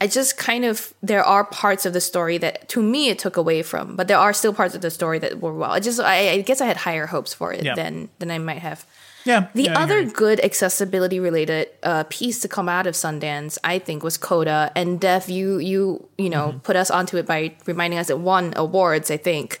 I 0.00 0.06
just 0.06 0.36
kind 0.38 0.64
of 0.64 0.94
there 1.02 1.22
are 1.22 1.44
parts 1.44 1.84
of 1.86 1.92
the 1.92 2.00
story 2.00 2.38
that 2.38 2.68
to 2.70 2.82
me 2.82 3.08
it 3.10 3.18
took 3.18 3.36
away 3.36 3.62
from, 3.62 3.96
but 3.96 4.08
there 4.08 4.18
are 4.18 4.32
still 4.32 4.54
parts 4.54 4.74
of 4.74 4.80
the 4.80 4.90
story 4.90 5.18
that 5.18 5.40
were 5.40 5.52
well. 5.54 5.72
I 5.72 5.80
just 5.80 6.00
I, 6.00 6.30
I 6.30 6.40
guess 6.40 6.60
I 6.60 6.66
had 6.66 6.78
higher 6.78 7.06
hopes 7.06 7.34
for 7.34 7.52
it 7.52 7.64
Yeah. 7.64 7.74
than 7.74 8.08
than 8.18 8.30
I 8.30 8.38
might 8.38 8.58
have. 8.58 8.86
Yeah. 9.26 9.48
The 9.54 9.64
yeah, 9.64 9.78
other 9.78 10.04
good 10.06 10.40
accessibility 10.40 11.20
related 11.20 11.68
uh, 11.82 12.04
piece 12.08 12.40
to 12.40 12.48
come 12.48 12.70
out 12.70 12.86
of 12.86 12.94
Sundance, 12.94 13.58
I 13.62 13.78
think, 13.78 14.02
was 14.02 14.16
Coda. 14.16 14.72
And 14.74 14.98
Dev, 14.98 15.28
you 15.28 15.58
you 15.58 16.08
you 16.16 16.30
know 16.30 16.48
Mm-hmm. 16.48 16.58
put 16.60 16.76
us 16.76 16.90
onto 16.90 17.18
it 17.18 17.26
by 17.26 17.52
reminding 17.66 17.98
us 17.98 18.08
it 18.08 18.18
won 18.18 18.54
awards, 18.56 19.10
I 19.10 19.18
think. 19.18 19.58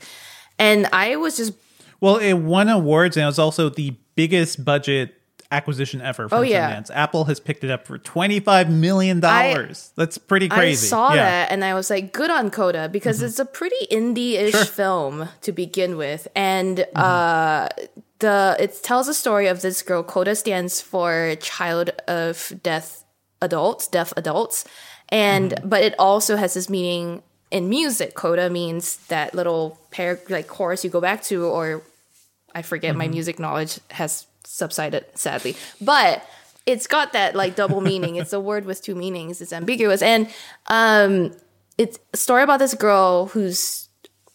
And 0.58 0.86
I 0.92 1.16
was 1.16 1.36
just 1.36 1.52
Well, 2.00 2.16
it 2.16 2.32
won 2.32 2.70
awards 2.70 3.18
and 3.18 3.24
it 3.24 3.26
was 3.26 3.38
also 3.38 3.68
the 3.68 3.94
biggest 4.14 4.64
budget 4.64 5.19
acquisition 5.50 6.00
ever 6.00 6.24
oh, 6.24 6.28
from 6.28 6.38
Oh, 6.38 6.42
yeah. 6.42 6.74
Sundance. 6.74 6.90
Apple 6.92 7.24
has 7.24 7.40
picked 7.40 7.64
it 7.64 7.70
up 7.70 7.86
for 7.86 7.98
$25 7.98 8.70
million. 8.70 9.20
That's 9.20 10.18
pretty 10.18 10.48
crazy. 10.48 10.86
I 10.86 10.90
saw 10.90 11.08
Yeah. 11.10 11.16
that 11.16 11.52
and 11.52 11.64
I 11.64 11.74
was 11.74 11.90
like, 11.90 12.12
good 12.12 12.30
on 12.30 12.50
Coda 12.50 12.88
because 12.88 13.18
mm-hmm. 13.18 13.26
it's 13.26 13.38
a 13.38 13.44
pretty 13.44 13.86
indie-ish 13.90 14.68
film 14.68 15.28
to 15.42 15.52
begin 15.52 15.96
with, 15.96 16.28
and 16.34 16.78
mm-hmm. 16.78 16.96
uh, 16.96 17.68
the 18.20 18.56
it 18.58 18.80
tells 18.82 19.08
a 19.08 19.14
story 19.14 19.48
of 19.48 19.62
this 19.62 19.82
girl. 19.82 20.02
Coda 20.02 20.34
stands 20.34 20.80
for 20.80 21.34
Child 21.40 21.90
of 22.06 22.52
Deaf 22.62 23.04
Adults, 23.42 23.88
deaf 23.88 24.12
adults, 24.16 24.64
and 25.08 25.52
mm-hmm. 25.52 25.68
but 25.68 25.82
it 25.82 25.94
also 25.98 26.36
has 26.36 26.54
this 26.54 26.68
meaning 26.68 27.22
in 27.50 27.68
music. 27.68 28.14
Coda 28.14 28.50
means 28.50 28.98
that 29.08 29.34
little 29.34 29.78
pair 29.90 30.20
like 30.28 30.46
chorus 30.46 30.84
you 30.84 30.90
go 30.90 31.00
back 31.00 31.22
to, 31.24 31.46
or 31.46 31.82
I 32.54 32.62
forget 32.62 32.94
my 32.96 33.08
music 33.08 33.38
knowledge 33.38 33.80
has 33.90 34.26
subsided 34.50 35.04
sadly, 35.14 35.56
but 35.80 36.28
it's 36.66 36.86
got 36.86 37.12
that 37.12 37.34
like 37.34 37.56
double 37.56 37.80
meaning. 37.80 38.16
It's 38.16 38.32
a 38.32 38.40
word 38.50 38.64
with 38.64 38.82
two 38.82 38.94
meanings. 38.94 39.40
It's 39.40 39.52
ambiguous, 39.52 40.02
and 40.02 40.28
um, 40.66 41.32
it's 41.78 41.98
a 42.12 42.16
story 42.16 42.42
about 42.42 42.58
this 42.58 42.74
girl 42.74 43.26
who's 43.26 43.88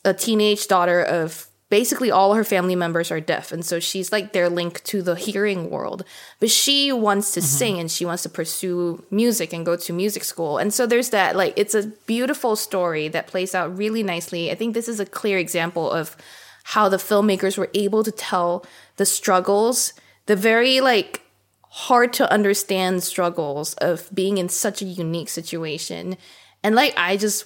a 0.03 0.13
teenage 0.13 0.67
daughter 0.67 1.01
of 1.01 1.47
basically 1.69 2.11
all 2.11 2.35
her 2.35 2.43
family 2.43 2.75
members 2.75 3.11
are 3.11 3.19
deaf. 3.19 3.51
And 3.51 3.65
so 3.65 3.79
she's 3.79 4.11
like 4.11 4.33
their 4.33 4.49
link 4.49 4.83
to 4.85 5.01
the 5.01 5.15
hearing 5.15 5.69
world. 5.69 6.05
But 6.39 6.51
she 6.51 6.91
wants 6.91 7.31
to 7.33 7.41
sing 7.41 7.79
and 7.79 7.91
she 7.91 8.05
wants 8.05 8.23
to 8.23 8.29
pursue 8.29 9.03
music 9.09 9.51
and 9.51 9.65
go 9.65 9.75
to 9.75 9.93
music 9.93 10.23
school. 10.23 10.57
And 10.57 10.73
so 10.73 10.85
there's 10.85 11.09
that 11.09 11.35
like 11.35 11.53
it's 11.57 11.73
a 11.73 11.87
beautiful 12.05 12.55
story 12.55 13.07
that 13.09 13.27
plays 13.27 13.55
out 13.55 13.75
really 13.75 14.03
nicely. 14.03 14.51
I 14.51 14.55
think 14.55 14.73
this 14.73 14.87
is 14.87 14.99
a 14.99 15.05
clear 15.05 15.37
example 15.39 15.91
of 15.91 16.15
how 16.63 16.87
the 16.87 16.97
filmmakers 16.97 17.57
were 17.57 17.69
able 17.73 18.03
to 18.03 18.11
tell 18.11 18.65
the 18.97 19.05
struggles 19.05 19.93
the 20.27 20.35
very 20.35 20.81
like 20.81 21.21
hard 21.69 22.13
to 22.13 22.31
understand 22.31 23.03
struggles 23.03 23.73
of 23.75 24.09
being 24.13 24.37
in 24.37 24.47
such 24.49 24.81
a 24.81 24.85
unique 24.85 25.29
situation 25.29 26.17
and 26.63 26.75
like 26.75 26.93
i 26.97 27.17
just 27.17 27.45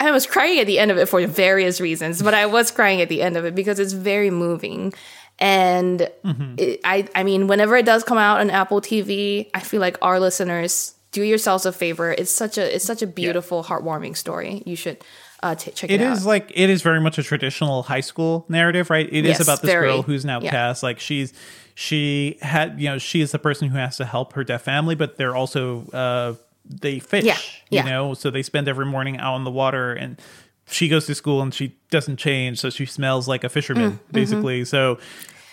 I 0.00 0.10
was 0.10 0.26
crying 0.26 0.58
at 0.58 0.66
the 0.66 0.78
end 0.80 0.90
of 0.90 0.98
it 0.98 1.06
for 1.08 1.24
various 1.26 1.80
reasons, 1.80 2.20
but 2.20 2.34
I 2.34 2.46
was 2.46 2.70
crying 2.72 3.00
at 3.00 3.08
the 3.08 3.22
end 3.22 3.36
of 3.38 3.44
it 3.46 3.54
because 3.54 3.78
it's 3.78 3.92
very 3.94 4.28
moving. 4.28 4.92
And 5.38 6.10
it, 6.58 6.80
I, 6.84 7.08
I 7.14 7.22
mean, 7.22 7.46
whenever 7.46 7.76
it 7.76 7.86
does 7.86 8.02
come 8.04 8.18
out 8.18 8.40
on 8.40 8.50
Apple 8.50 8.80
TV, 8.80 9.48
I 9.54 9.60
feel 9.60 9.80
like 9.80 9.96
our 10.02 10.18
listeners 10.20 10.94
do 11.12 11.22
yourselves 11.22 11.64
a 11.64 11.72
favor. 11.72 12.10
It's 12.10 12.30
such 12.30 12.58
a, 12.58 12.74
it's 12.74 12.84
such 12.84 13.02
a 13.02 13.06
beautiful, 13.06 13.62
heartwarming 13.64 14.16
story. 14.16 14.62
You 14.66 14.76
should 14.76 14.98
uh, 15.42 15.54
t- 15.54 15.70
check 15.70 15.90
it, 15.90 16.00
It 16.00 16.04
out. 16.04 16.16
is 16.16 16.26
like 16.26 16.50
it 16.54 16.68
is 16.70 16.82
very 16.82 17.00
much 17.00 17.16
a 17.16 17.22
traditional 17.22 17.84
high 17.84 18.00
school 18.00 18.44
narrative, 18.48 18.90
right? 18.90 19.06
It 19.10 19.24
is 19.24 19.38
Yes, 19.38 19.40
about 19.40 19.62
this 19.62 19.70
very. 19.70 19.86
girl 19.88 20.02
who's 20.02 20.24
now 20.24 20.40
Yeah. 20.40 20.50
cast. 20.50 20.82
Like 20.82 20.98
she's 20.98 21.32
she 21.74 22.38
had 22.40 22.80
you 22.80 22.88
know 22.88 22.98
she 22.98 23.20
is 23.20 23.32
the 23.32 23.38
person 23.38 23.68
who 23.68 23.76
has 23.78 23.96
to 23.98 24.04
help 24.04 24.32
her 24.34 24.44
deaf 24.44 24.62
family, 24.62 24.94
but 24.94 25.16
they're 25.16 25.34
also 25.36 25.86
uh 25.92 26.34
they 26.66 26.98
fish, 26.98 27.24
Yeah, 27.24 27.36
you 27.70 27.78
yeah. 27.78 27.82
know, 27.82 28.14
so 28.14 28.30
they 28.30 28.42
spend 28.42 28.68
every 28.68 28.86
morning 28.86 29.18
out 29.18 29.34
on 29.34 29.44
the 29.44 29.50
water 29.50 29.92
and. 29.92 30.20
She 30.66 30.88
goes 30.88 31.04
to 31.08 31.14
school 31.14 31.42
and 31.42 31.52
she 31.52 31.76
doesn't 31.90 32.16
change, 32.16 32.58
so 32.58 32.70
she 32.70 32.86
smells 32.86 33.28
like 33.28 33.44
a 33.44 33.50
fisherman, 33.50 34.00
basically. 34.10 34.64
So 34.64 34.98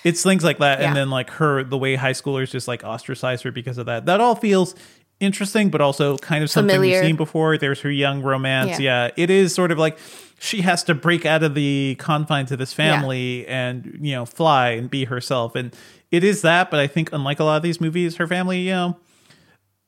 it's 0.05 0.24
things 0.24 0.41
like 0.41 0.59
that, 0.59 0.78
Mm, 0.78 0.80
mm-hmm. 0.80 0.82
Yeah. 0.84 0.88
and 0.88 0.95
then 0.95 1.09
like 1.09 1.30
her, 1.32 1.65
the 1.65 1.78
way 1.78 1.95
high 1.95 2.13
schoolers 2.13 2.49
just 2.49 2.65
like 2.65 2.86
ostracize 2.86 3.41
her 3.41 3.51
because 3.51 3.78
of 3.78 3.88
that. 3.88 4.05
That 4.05 4.22
all 4.22 4.36
feels 4.36 4.74
interesting, 5.22 5.69
but 5.69 5.80
also 5.80 6.17
kind 6.17 6.43
of 6.43 6.49
something 6.49 6.76
Familiar. 6.76 6.99
we've 6.99 7.07
seen 7.07 7.15
before. 7.15 7.57
There's 7.57 7.80
her 7.82 7.91
young 7.91 8.22
romance, 8.22 8.80
Yeah. 8.80 9.05
yeah. 9.05 9.11
It 9.15 9.30
is 9.30 9.55
sort 9.55 9.72
of 9.72 9.78
like 9.78 9.97
she 10.39 10.61
has 10.61 10.84
to 10.86 10.95
break 10.95 11.26
out 11.26 11.43
of 11.43 11.53
the 11.53 11.95
confines 11.99 12.51
of 12.51 12.57
this 12.59 12.74
family 12.74 13.47
and 13.47 13.97
you 14.01 14.13
know 14.15 14.26
fly 14.26 14.72
and 14.72 14.89
be 14.89 15.05
herself, 15.05 15.55
and 15.55 15.74
it 16.09 16.24
is 16.24 16.41
that. 16.41 16.69
But 16.72 16.80
I 16.82 16.88
think 16.88 17.13
unlike 17.13 17.39
a 17.39 17.43
lot 17.45 17.57
of 17.57 17.63
these 17.63 17.80
movies, 17.80 18.17
her 18.17 18.28
family, 18.28 18.59
you 18.59 18.72
know. 18.72 18.97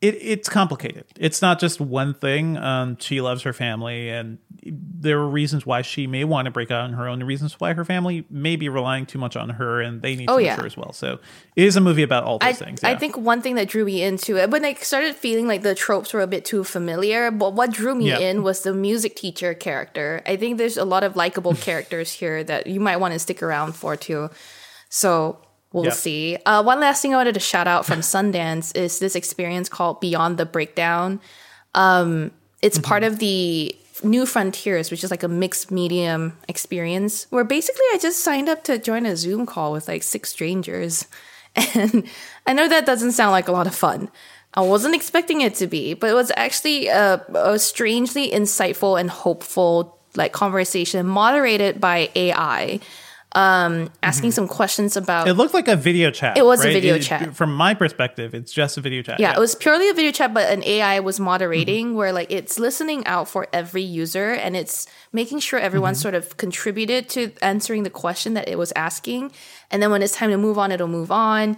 It, 0.00 0.16
it's 0.20 0.48
complicated. 0.50 1.04
It's 1.18 1.40
not 1.40 1.58
just 1.58 1.80
one 1.80 2.12
thing. 2.12 2.58
Um, 2.58 2.98
she 2.98 3.22
loves 3.22 3.42
her 3.42 3.54
family, 3.54 4.10
and 4.10 4.36
there 4.62 5.18
are 5.18 5.26
reasons 5.28 5.64
why 5.64 5.80
she 5.80 6.06
may 6.06 6.24
want 6.24 6.44
to 6.44 6.50
break 6.50 6.70
out 6.70 6.80
on 6.84 6.92
her 6.92 7.08
own. 7.08 7.20
The 7.20 7.24
reasons 7.24 7.58
why 7.58 7.72
her 7.72 7.86
family 7.86 8.26
may 8.28 8.56
be 8.56 8.68
relying 8.68 9.06
too 9.06 9.18
much 9.18 9.34
on 9.34 9.48
her, 9.50 9.80
and 9.80 10.02
they 10.02 10.14
need 10.14 10.26
to 10.26 10.32
Oh, 10.32 10.36
miss 10.36 10.44
yeah. 10.46 10.56
her 10.56 10.66
as 10.66 10.76
well. 10.76 10.92
So 10.92 11.20
it 11.56 11.64
is 11.64 11.76
a 11.76 11.80
movie 11.80 12.02
about 12.02 12.24
all 12.24 12.38
those 12.38 12.48
I, 12.48 12.52
things. 12.52 12.84
I 12.84 12.96
think 12.96 13.16
one 13.16 13.40
thing 13.40 13.54
that 13.54 13.68
drew 13.68 13.86
me 13.86 14.02
into 14.02 14.36
it, 14.36 14.50
when 14.50 14.64
I 14.66 14.74
started 14.74 15.14
feeling 15.16 15.46
like 15.48 15.62
the 15.62 15.74
tropes 15.74 16.12
were 16.12 16.20
a 16.20 16.26
bit 16.26 16.44
too 16.44 16.64
familiar, 16.64 17.30
but 17.30 17.54
what 17.54 17.70
drew 17.70 17.94
me 17.94 18.08
Yeah. 18.08 18.18
in 18.18 18.42
was 18.42 18.62
the 18.62 18.74
music 18.74 19.16
teacher 19.16 19.54
character. 19.54 20.20
I 20.26 20.36
think 20.36 20.58
there's 20.58 20.76
a 20.76 20.84
lot 20.84 21.04
of 21.04 21.16
likable 21.16 21.54
characters 21.68 22.12
here 22.12 22.44
that 22.44 22.66
you 22.66 22.80
might 22.80 22.96
want 22.98 23.14
to 23.14 23.18
stick 23.18 23.42
around 23.42 23.74
for 23.74 23.96
too. 23.96 24.28
So 24.90 25.38
we'll 25.74 25.90
see. 25.90 26.38
Uh, 26.46 26.62
one 26.62 26.80
last 26.80 27.02
thing 27.02 27.12
I 27.12 27.16
wanted 27.18 27.34
to 27.34 27.40
shout 27.40 27.66
out 27.66 27.84
from 27.84 28.00
Sundance 28.00 28.74
is 28.76 28.98
this 28.98 29.14
experience 29.14 29.68
called 29.68 30.00
Beyond 30.00 30.38
the 30.38 30.46
Breakdown. 30.46 31.20
Um, 31.74 32.30
it's 32.62 32.78
part 32.78 33.02
of 33.02 33.18
the 33.18 33.76
New 34.02 34.24
Frontiers, 34.24 34.90
which 34.90 35.04
is 35.04 35.10
like 35.10 35.22
a 35.22 35.28
mixed 35.28 35.70
medium 35.70 36.38
experience, 36.48 37.26
where 37.30 37.44
basically 37.44 37.84
I 37.92 37.98
just 38.00 38.20
signed 38.20 38.48
up 38.48 38.64
to 38.64 38.78
join 38.78 39.04
a 39.04 39.16
Zoom 39.16 39.46
call 39.46 39.72
with 39.72 39.88
like 39.88 40.02
six 40.02 40.30
strangers. 40.30 41.06
And 41.76 42.08
I 42.48 42.52
know 42.52 42.66
that 42.66 42.84
doesn't 42.84 43.12
sound 43.12 43.30
like 43.30 43.46
a 43.46 43.52
lot 43.52 43.68
of 43.68 43.76
fun. 43.76 44.10
I 44.54 44.60
wasn't 44.62 44.96
expecting 44.96 45.40
it 45.40 45.54
to 45.56 45.68
be, 45.68 45.94
but 45.94 46.10
it 46.10 46.14
was 46.14 46.32
actually 46.36 46.88
a, 46.88 47.24
a 47.32 47.60
strangely 47.60 48.28
insightful 48.30 48.98
and 48.98 49.08
hopeful 49.08 49.98
like 50.16 50.32
conversation 50.32 51.06
moderated 51.06 51.80
by 51.80 52.10
AI, 52.14 52.80
um, 53.34 53.90
asking 54.02 54.30
some 54.30 54.46
questions 54.46 54.96
about 54.96 55.26
it 55.26 55.34
looked 55.34 55.54
like 55.54 55.66
a 55.68 55.74
video 55.76 56.10
chat. 56.10 56.38
It 56.38 56.44
was 56.44 56.64
a 56.64 56.72
video 56.72 56.94
It- 56.94 57.02
chat. 57.02 57.34
From 57.34 57.54
my 57.54 57.74
perspective, 57.74 58.32
it's 58.34 58.52
just 58.52 58.76
a 58.78 58.80
video 58.80 59.02
chat. 59.02 59.18
Yeah, 59.18 59.32
it 59.34 59.38
was 59.40 59.54
purely 59.54 59.88
a 59.90 59.94
video 59.94 60.12
chat, 60.12 60.32
but 60.32 60.50
an 60.52 60.62
AI 60.64 61.00
was 61.00 61.18
moderating 61.18 61.86
Mm-hmm. 61.88 61.96
where 61.96 62.12
like 62.12 62.30
it's 62.30 62.58
listening 62.58 63.04
out 63.06 63.28
for 63.28 63.48
every 63.52 63.82
user 63.82 64.30
and 64.32 64.56
it's 64.56 64.86
making 65.12 65.40
sure 65.40 65.58
everyone 65.58 65.94
Mm-hmm. 65.94 66.00
sort 66.02 66.14
of 66.14 66.36
contributed 66.36 67.08
to 67.10 67.32
answering 67.42 67.82
the 67.82 67.90
question 67.90 68.34
that 68.34 68.48
it 68.48 68.56
was 68.58 68.72
asking. 68.76 69.32
And 69.70 69.82
then 69.82 69.90
when 69.90 70.02
it's 70.02 70.14
time 70.14 70.30
to 70.30 70.38
move 70.38 70.56
on, 70.58 70.70
it'll 70.70 70.86
move 70.88 71.10
on. 71.10 71.56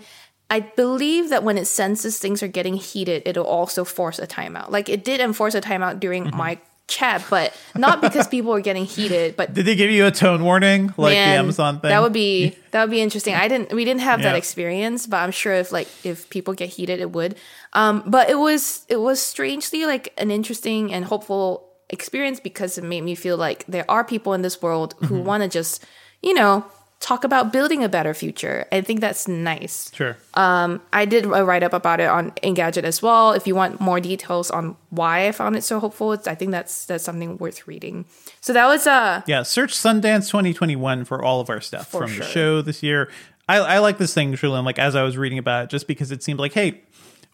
I 0.49 0.61
believe 0.61 1.29
that 1.31 1.43
when 1.43 1.59
it 1.59 1.67
senses 1.67 2.19
things 2.19 2.43
are 2.43 2.49
getting 2.49 2.75
heated, 2.75 3.23
it'll 3.27 3.45
also 3.47 3.85
force 3.85 4.19
a 4.19 4.27
timeout. 4.27 4.71
Like 4.71 4.89
it 4.89 5.05
did 5.05 5.21
enforce 5.21 5.55
a 5.55 5.61
timeout 5.61 6.01
during 6.01 6.25
Mm-hmm. 6.25 6.37
my 6.37 6.59
chat, 6.89 7.25
but 7.29 7.53
not 7.75 8.01
because 8.01 8.29
people 8.29 8.53
were 8.53 8.61
getting 8.61 8.85
heated, 8.85 9.37
but 9.37 9.53
Did 9.53 9.67
they 9.67 9.75
give 9.75 9.91
you 9.91 10.07
a 10.07 10.11
tone 10.11 10.45
warning 10.45 10.95
like 10.97 11.15
Man, 11.15 11.31
the 11.31 11.39
Amazon 11.39 11.81
thing? 11.81 11.89
That 11.91 12.03
would 12.03 12.13
be 12.13 12.57
that 12.71 12.83
would 12.85 12.91
be 12.91 13.01
interesting. 13.01 13.35
I 13.35 13.49
didn't 13.49 13.73
we 13.73 13.85
didn't 13.85 14.03
have 14.03 14.23
that 14.23 14.37
experience, 14.37 15.07
but 15.07 15.17
I'm 15.19 15.33
sure 15.33 15.53
if 15.55 15.73
like 15.73 15.89
if 16.05 16.31
people 16.31 16.55
get 16.55 16.69
heated 16.69 17.01
it 17.01 17.11
would. 17.13 17.37
Um 17.73 18.03
but 18.07 18.31
it 18.31 18.39
was 18.39 18.85
it 18.89 19.01
was 19.01 19.21
strangely 19.21 19.85
like 19.87 20.13
an 20.17 20.31
interesting 20.31 20.93
and 20.93 21.05
hopeful 21.05 21.69
experience 21.91 22.41
because 22.41 22.79
it 22.79 22.85
made 22.85 23.03
me 23.03 23.15
feel 23.15 23.37
like 23.37 23.65
there 23.67 23.89
are 23.91 24.05
people 24.05 24.33
in 24.35 24.43
this 24.43 24.61
world 24.63 24.95
who 25.07 25.17
Mm-hmm. 25.17 25.25
want 25.25 25.43
to 25.43 25.49
just, 25.49 25.85
you 26.23 26.35
know, 26.35 26.65
talk 27.01 27.25
about 27.25 27.53
building 27.53 27.85
a 27.85 27.89
better 27.89 28.15
future. 28.15 28.67
I 28.73 28.81
think 28.81 29.01
that's 29.01 29.29
nice. 29.29 29.93
sure. 29.95 30.17
Um, 30.35 30.81
I 30.93 31.05
did 31.05 31.27
a 31.27 31.45
write 31.45 31.63
up 31.63 31.73
about 31.73 32.01
it 32.01 32.09
on 32.09 32.31
Engadget 32.43 32.85
as 32.85 33.03
well. 33.03 33.33
If 33.33 33.47
you 33.47 33.55
want 33.55 33.81
more 33.81 34.01
details 34.01 34.51
on 34.51 34.77
why 34.91 35.29
I 35.29 35.33
found 35.33 35.57
it 35.57 35.63
so 35.63 35.79
hopeful, 35.79 36.13
it's, 36.13 36.27
I 36.27 36.35
think 36.35 36.53
that's 36.53 36.87
that's 36.87 37.05
something 37.05 37.37
worth 37.39 37.67
reading. 37.67 38.07
So 38.41 38.53
that 38.53 38.67
was 38.67 38.87
uh 38.87 39.23
Yeah, 39.27 39.43
search 39.43 39.75
Sundance 39.75 40.31
2021 40.31 41.05
for 41.05 41.23
all 41.23 41.41
of 41.41 41.51
our 41.51 41.61
stuff 41.61 41.89
from 41.89 42.09
sure. 42.09 42.25
the 42.25 42.31
show 42.31 42.63
this 42.63 42.83
year. 42.83 43.11
I, 43.49 43.59
I 43.59 43.79
like 43.79 43.99
this 43.99 44.13
thing, 44.13 44.33
Cherlynn, 44.33 44.65
like 44.65 44.79
as 44.79 44.97
I 44.97 45.03
was 45.03 45.17
reading 45.17 45.39
about 45.39 45.65
it, 45.65 45.71
just 45.71 45.87
because 45.87 46.11
it 46.11 46.23
seemed 46.23 46.41
like, 46.41 46.53
hey, 46.53 46.83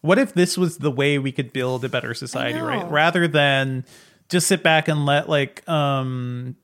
what 0.01 0.19
if 0.19 0.33
this 0.33 0.57
was 0.57 0.77
the 0.77 0.91
way 0.91 1.17
we 1.17 1.31
could 1.31 1.53
build 1.53 1.83
a 1.85 1.89
better 1.89 2.13
society, 2.13 2.59
right? 2.59 2.87
Rather 2.91 3.27
than 3.27 3.85
just 4.29 4.47
sit 4.47 4.61
back 4.61 4.87
and 4.87 5.05
let 5.05 5.29
like 5.29 5.67
um 5.67 6.55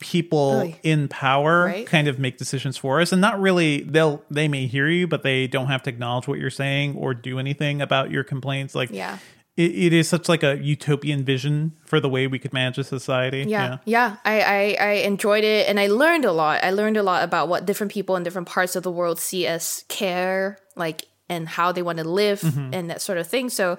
people 0.00 0.62
Oy. 0.64 0.80
in 0.82 1.06
power 1.08 1.66
Right. 1.66 1.86
kind 1.86 2.08
of 2.08 2.18
make 2.18 2.38
decisions 2.38 2.76
for 2.76 3.00
us. 3.00 3.12
And 3.12 3.20
not 3.20 3.38
really 3.40 3.82
they'll 3.82 4.22
they 4.30 4.48
may 4.48 4.66
hear 4.66 4.88
you 4.88 5.06
but 5.06 5.22
they 5.22 5.46
don't 5.46 5.66
have 5.68 5.82
to 5.84 5.90
acknowledge 5.90 6.26
what 6.26 6.38
you're 6.38 6.50
saying 6.50 6.96
or 6.96 7.14
do 7.14 7.38
anything 7.38 7.80
about 7.82 8.10
your 8.10 8.24
complaints. 8.24 8.74
Like 8.74 8.90
Yeah. 8.90 9.18
it, 9.56 9.70
it 9.70 9.92
is 9.92 10.08
such 10.08 10.28
like 10.28 10.42
a 10.42 10.56
utopian 10.56 11.22
vision 11.24 11.72
for 11.84 12.00
the 12.00 12.08
way 12.08 12.26
we 12.26 12.38
could 12.38 12.52
manage 12.54 12.78
a 12.78 12.84
society. 12.84 13.44
Yeah. 13.46 13.78
Yeah. 13.84 14.16
I, 14.24 14.40
I 14.40 14.76
i 14.80 14.90
enjoyed 15.04 15.44
it. 15.44 15.68
And 15.68 15.78
i 15.78 15.86
learned 15.86 16.24
a 16.24 16.32
lot. 16.32 16.64
I 16.64 16.70
learned 16.70 16.96
a 16.96 17.02
lot 17.02 17.22
about 17.22 17.48
what 17.48 17.66
different 17.66 17.92
people 17.92 18.16
in 18.16 18.22
different 18.22 18.48
parts 18.48 18.74
of 18.76 18.82
the 18.82 18.90
world 18.90 19.20
see 19.20 19.46
as 19.46 19.84
care 19.88 20.58
like 20.76 21.06
and 21.28 21.46
how 21.48 21.72
they 21.72 21.82
want 21.82 21.98
to 21.98 22.04
live 22.08 22.40
Mm-hmm. 22.40 22.74
and 22.74 22.90
that 22.90 23.02
sort 23.02 23.18
of 23.18 23.26
thing. 23.26 23.50
So 23.50 23.78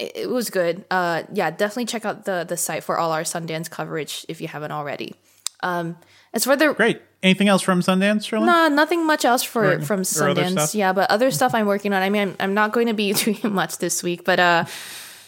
it 0.00 0.30
was 0.30 0.48
good. 0.48 0.84
Uh 0.90 1.24
yeah 1.32 1.50
definitely 1.50 1.86
check 1.86 2.04
out 2.06 2.24
the 2.24 2.44
the 2.48 2.56
site 2.56 2.84
for 2.84 2.98
all 2.98 3.12
our 3.12 3.24
sundance 3.24 3.68
coverage 3.68 4.24
if 4.28 4.40
you 4.40 4.48
haven't 4.48 4.72
already 4.72 5.14
um 5.62 5.96
as 6.32 6.44
for 6.44 6.56
the 6.56 6.72
great 6.74 7.00
anything 7.22 7.48
else 7.48 7.62
from 7.62 7.80
sundance 7.80 8.22
Cherlynn? 8.28 8.46
Nah, 8.46 8.68
nothing 8.68 9.06
much 9.06 9.24
else 9.24 9.42
for 9.42 9.72
Or- 9.74 9.80
from 9.80 10.02
Sundance. 10.02 10.74
Yeah, 10.74 10.92
but 10.92 11.10
other 11.10 11.30
stuff 11.30 11.54
I'm 11.54 11.66
working 11.66 11.92
on. 11.92 12.02
I 12.02 12.10
mean, 12.10 12.22
I'm, 12.22 12.36
I'm 12.40 12.54
not 12.54 12.72
going 12.72 12.86
to 12.86 12.94
be 12.94 13.12
doing 13.24 13.40
much 13.42 13.78
this 13.78 14.02
week, 14.02 14.24
but 14.24 14.38
uh, 14.38 14.64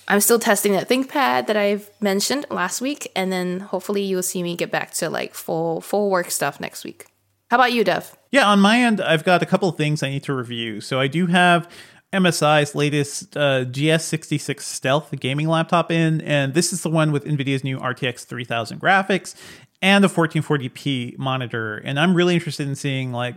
I'm 0.09 0.21
still 0.21 0.39
testing 0.39 0.73
that 0.73 0.89
ThinkPad 0.89 1.47
that 1.47 1.57
I've 1.57 1.91
mentioned 2.01 2.47
last 2.51 2.81
week, 2.81 3.11
and 3.17 3.33
then 3.33 3.61
hopefully 3.61 4.03
you'll 4.03 4.23
see 4.23 4.43
me 4.43 4.57
get 4.57 4.71
back 4.71 4.93
to 4.95 5.11
like 5.11 5.35
full 5.35 5.81
full 5.81 6.11
work 6.11 6.31
stuff 6.31 6.61
next 6.61 6.85
week. 6.85 7.07
How 7.51 7.57
about 7.57 7.73
you, 7.73 7.83
Dev? 7.83 8.17
Yeah, 8.31 8.47
on 8.47 8.61
my 8.61 8.79
end, 8.81 9.01
I've 9.01 9.25
got 9.25 9.43
a 9.43 9.47
couple 9.47 9.69
of 9.69 9.77
things 9.77 10.03
I 10.05 10.11
need 10.11 10.23
to 10.25 10.35
review. 10.35 10.81
So 10.81 11.01
I 11.01 11.09
do 11.09 11.27
have 11.27 11.69
MSI's 12.13 12.77
latest 12.77 13.37
uh, 13.37 13.65
GS66 13.65 14.61
Stealth 14.61 15.13
gaming 15.19 15.49
laptop 15.49 15.91
in, 15.91 16.21
and 16.21 16.55
this 16.55 16.73
is 16.73 16.83
the 16.83 16.91
one 16.91 17.11
with 17.11 17.25
NVIDIA's 17.25 17.65
new 17.65 17.79
RTX 17.79 18.25
3000 18.25 18.81
graphics 18.81 19.35
and 19.83 20.05
a 20.05 20.09
1440p 20.09 21.19
monitor. 21.19 21.79
And 21.79 21.99
I'm 21.99 22.15
really 22.15 22.35
interested 22.35 22.69
in 22.69 22.75
seeing 22.75 23.13
like 23.13 23.37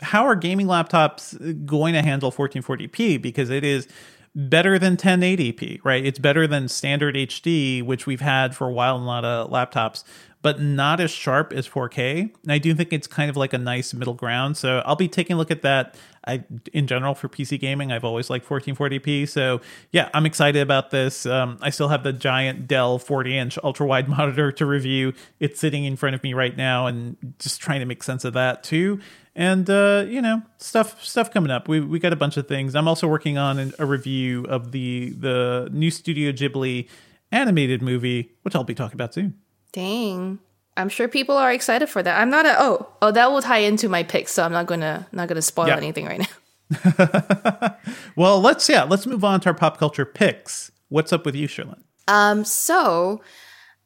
how 0.00 0.26
are 0.26 0.34
gaming 0.34 0.66
laptops 0.66 1.66
going 1.66 1.94
to 1.94 2.02
handle 2.02 2.30
1440p 2.30 3.20
because 3.20 3.50
it 3.50 3.64
is 3.64 3.88
better 4.36 4.78
than 4.78 4.98
1080p, 4.98 5.80
right? 5.82 6.04
It's 6.04 6.18
better 6.18 6.46
than 6.46 6.68
standard 6.68 7.14
HD, 7.14 7.82
which 7.82 8.06
we've 8.06 8.20
had 8.20 8.54
for 8.54 8.68
a 8.68 8.70
while 8.72 8.96
in 8.96 9.02
a 9.02 9.06
lot 9.06 9.24
of 9.24 9.50
laptops, 9.50 10.04
but 10.42 10.60
not 10.60 11.00
as 11.00 11.10
sharp 11.10 11.54
as 11.54 11.66
4K. 11.66 12.30
And 12.42 12.52
I 12.52 12.58
do 12.58 12.74
think 12.74 12.92
it's 12.92 13.06
kind 13.06 13.30
of 13.30 13.36
like 13.38 13.54
a 13.54 13.58
nice 13.58 13.94
middle 13.94 14.12
ground. 14.12 14.58
So 14.58 14.82
I'll 14.84 14.94
be 14.94 15.08
taking 15.08 15.34
a 15.34 15.38
look 15.38 15.50
at 15.50 15.62
that. 15.62 15.96
I, 16.26 16.44
in 16.74 16.86
general, 16.86 17.14
for 17.14 17.28
PC 17.30 17.58
gaming, 17.58 17.90
I've 17.90 18.04
always 18.04 18.28
liked 18.28 18.46
1440p. 18.46 19.26
So 19.26 19.62
yeah, 19.90 20.10
I'm 20.12 20.26
excited 20.26 20.60
about 20.60 20.90
this. 20.90 21.24
Um, 21.24 21.56
I 21.62 21.70
still 21.70 21.88
have 21.88 22.02
the 22.02 22.12
giant 22.12 22.68
Dell 22.68 22.98
40 22.98 23.38
inch 23.38 23.58
ultra 23.64 23.86
wide 23.86 24.06
monitor 24.16 24.52
to 24.52 24.66
review. 24.66 25.14
It's 25.40 25.58
sitting 25.58 25.84
in 25.84 25.96
front 25.96 26.14
of 26.14 26.22
me 26.22 26.34
right 26.34 26.56
now, 26.56 26.86
and 26.86 27.16
just 27.38 27.60
trying 27.62 27.80
to 27.80 27.86
make 27.86 28.02
sense 28.02 28.24
of 28.24 28.34
that 28.34 28.62
too 28.62 29.00
and 29.36 29.68
uh, 29.68 30.04
you 30.08 30.20
know 30.20 30.42
stuff 30.56 31.04
stuff 31.04 31.30
coming 31.30 31.50
up. 31.50 31.68
We 31.68 31.80
we 31.80 32.00
got 32.00 32.12
a 32.12 32.16
bunch 32.16 32.36
of 32.36 32.48
things. 32.48 32.74
I'm 32.74 32.88
also 32.88 33.06
working 33.06 33.38
on 33.38 33.72
a 33.78 33.86
review 33.86 34.44
of 34.46 34.72
the 34.72 35.10
the 35.10 35.68
new 35.70 35.90
Studio 35.90 36.32
Ghibli 36.32 36.88
animated 37.30 37.82
movie, 37.82 38.32
which 38.42 38.56
I'll 38.56 38.64
be 38.64 38.74
talking 38.74 38.96
about 38.96 39.14
soon. 39.14 39.34
Dang. 39.72 40.40
I'm 40.78 40.88
sure 40.88 41.08
people 41.08 41.36
are 41.36 41.52
excited 41.52 41.88
for 41.88 42.02
that. 42.02 42.20
I'm 42.20 42.30
not 42.30 42.46
a 42.46 42.56
oh 42.58 42.88
oh 43.02 43.12
that 43.12 43.30
will 43.30 43.42
tie 43.42 43.58
into 43.58 43.88
my 43.88 44.02
picks, 44.02 44.32
so 44.32 44.42
I'm 44.42 44.52
not 44.52 44.66
gonna 44.66 45.06
not 45.12 45.28
gonna 45.28 45.42
spoil 45.42 45.68
yeah. 45.68 45.76
anything 45.76 46.06
right 46.06 46.20
now. 46.20 47.76
well, 48.16 48.40
let's 48.40 48.68
yeah, 48.68 48.84
let's 48.84 49.06
move 49.06 49.22
on 49.22 49.40
to 49.40 49.50
our 49.50 49.54
pop 49.54 49.78
culture 49.78 50.06
picks. 50.06 50.72
What's 50.88 51.12
up 51.12 51.24
with 51.24 51.34
you, 51.34 51.46
Cherlynn? 51.46 51.82
Um, 52.08 52.44
so 52.44 53.20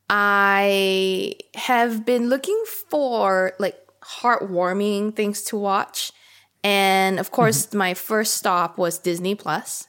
I 0.09 1.35
have 1.55 2.05
been 2.05 2.29
looking 2.29 2.63
for 2.89 3.53
like 3.59 3.77
heartwarming 4.19 5.15
things 5.15 5.43
to 5.43 5.57
watch. 5.57 6.13
And 6.63 7.19
of 7.19 7.31
course, 7.31 7.67
mm-hmm. 7.67 7.79
my 7.79 7.95
first 7.95 8.35
stop 8.35 8.77
was 8.77 8.99
Disney 8.99 9.35
Plus. 9.35 9.87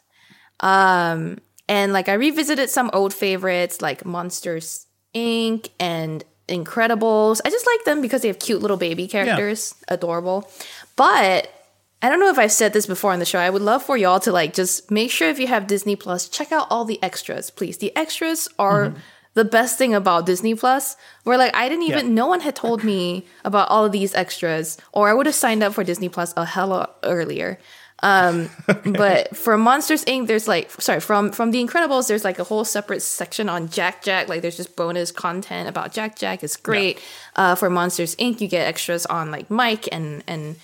Um, 0.59 1.39
and 1.67 1.93
like 1.93 2.09
I 2.09 2.13
revisited 2.13 2.69
some 2.69 2.89
old 2.93 3.13
favorites 3.13 3.81
like 3.81 4.05
Monsters 4.05 4.85
Inc. 5.15 5.69
and 5.79 6.23
Incredibles. 6.47 7.39
I 7.45 7.49
just 7.49 7.65
like 7.65 7.85
them 7.85 8.01
because 8.01 8.21
they 8.21 8.27
have 8.27 8.39
cute 8.39 8.61
little 8.61 8.77
baby 8.77 9.07
characters, 9.07 9.73
yeah. 9.87 9.95
adorable. 9.95 10.49
But 10.95 11.49
I 12.01 12.09
don't 12.09 12.19
know 12.19 12.29
if 12.29 12.37
I've 12.37 12.51
said 12.51 12.73
this 12.73 12.85
before 12.85 13.13
on 13.13 13.19
the 13.19 13.25
show. 13.25 13.39
I 13.39 13.49
would 13.49 13.61
love 13.61 13.83
for 13.83 13.95
y'all 13.95 14.19
to 14.21 14.31
like 14.31 14.53
just 14.53 14.91
make 14.91 15.11
sure 15.11 15.29
if 15.29 15.39
you 15.39 15.47
have 15.47 15.67
Disney 15.67 15.95
Plus, 15.95 16.27
check 16.27 16.51
out 16.51 16.67
all 16.69 16.83
the 16.83 17.01
extras, 17.01 17.49
please. 17.49 17.77
The 17.77 17.95
extras 17.95 18.49
are 18.59 18.87
mm-hmm 18.87 18.99
the 19.33 19.45
best 19.45 19.77
thing 19.77 19.93
about 19.93 20.25
Disney 20.25 20.55
Plus, 20.55 20.97
where 21.23 21.37
like 21.37 21.55
I 21.55 21.69
didn't 21.69 21.83
even, 21.83 22.07
yeah. 22.07 22.13
no 22.13 22.27
one 22.27 22.41
had 22.41 22.55
told 22.55 22.83
me 22.83 23.25
about 23.45 23.69
all 23.69 23.85
of 23.85 23.91
these 23.91 24.13
extras, 24.13 24.77
or 24.91 25.09
I 25.09 25.13
would 25.13 25.25
have 25.25 25.35
signed 25.35 25.63
up 25.63 25.73
for 25.73 25.83
Disney 25.83 26.09
Plus 26.09 26.33
a 26.35 26.45
hell 26.45 26.95
earlier. 27.03 27.57
Um, 28.03 28.49
okay. 28.67 28.91
But 28.91 29.35
for 29.35 29.57
Monsters 29.57 30.03
Inc., 30.05 30.27
there's 30.27 30.47
like, 30.47 30.71
sorry, 30.81 30.99
from 30.99 31.31
from 31.31 31.51
The 31.51 31.63
Incredibles, 31.63 32.07
there's 32.07 32.23
like 32.23 32.39
a 32.39 32.43
whole 32.43 32.65
separate 32.65 33.01
section 33.01 33.47
on 33.47 33.69
Jack 33.69 34.03
Jack. 34.03 34.27
Like 34.27 34.41
there's 34.41 34.57
just 34.57 34.75
bonus 34.75 35.11
content 35.11 35.69
about 35.69 35.93
Jack 35.93 36.17
Jack. 36.17 36.43
It's 36.43 36.57
great. 36.57 36.97
Yeah. 36.97 37.51
Uh, 37.51 37.55
for 37.55 37.69
Monsters 37.69 38.15
Inc., 38.15 38.41
you 38.41 38.47
get 38.47 38.67
extras 38.67 39.05
on 39.05 39.31
like 39.31 39.49
Mike 39.49 39.87
and 39.91 40.23
and 40.27 40.55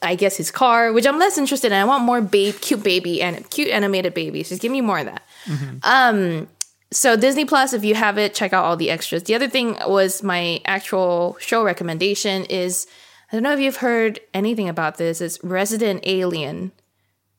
I 0.00 0.14
guess 0.14 0.36
his 0.36 0.50
car, 0.50 0.92
which 0.92 1.06
I'm 1.06 1.18
less 1.18 1.36
interested 1.36 1.72
in. 1.72 1.78
I 1.78 1.84
want 1.84 2.04
more 2.04 2.20
babe, 2.20 2.54
cute 2.60 2.82
baby 2.82 3.20
and 3.20 3.48
cute 3.50 3.68
animated 3.68 4.14
babies. 4.14 4.48
Just 4.48 4.62
give 4.62 4.72
me 4.72 4.80
more 4.80 4.98
of 4.98 5.06
that. 5.06 5.22
Mm-hmm. 5.46 5.76
Um, 5.82 6.48
so 6.92 7.16
Disney 7.16 7.44
Plus, 7.44 7.72
if 7.72 7.84
you 7.84 7.94
have 7.94 8.18
it, 8.18 8.34
check 8.34 8.52
out 8.52 8.64
all 8.64 8.76
the 8.76 8.90
extras. 8.90 9.24
The 9.24 9.34
other 9.34 9.48
thing 9.48 9.76
was 9.86 10.22
my 10.22 10.60
actual 10.64 11.36
show 11.40 11.64
recommendation 11.64 12.44
is 12.44 12.86
I 13.30 13.36
don't 13.36 13.42
know 13.42 13.52
if 13.52 13.60
you've 13.60 13.76
heard 13.76 14.20
anything 14.34 14.68
about 14.68 14.98
this. 14.98 15.20
It's 15.20 15.42
Resident 15.42 16.02
Alien. 16.04 16.72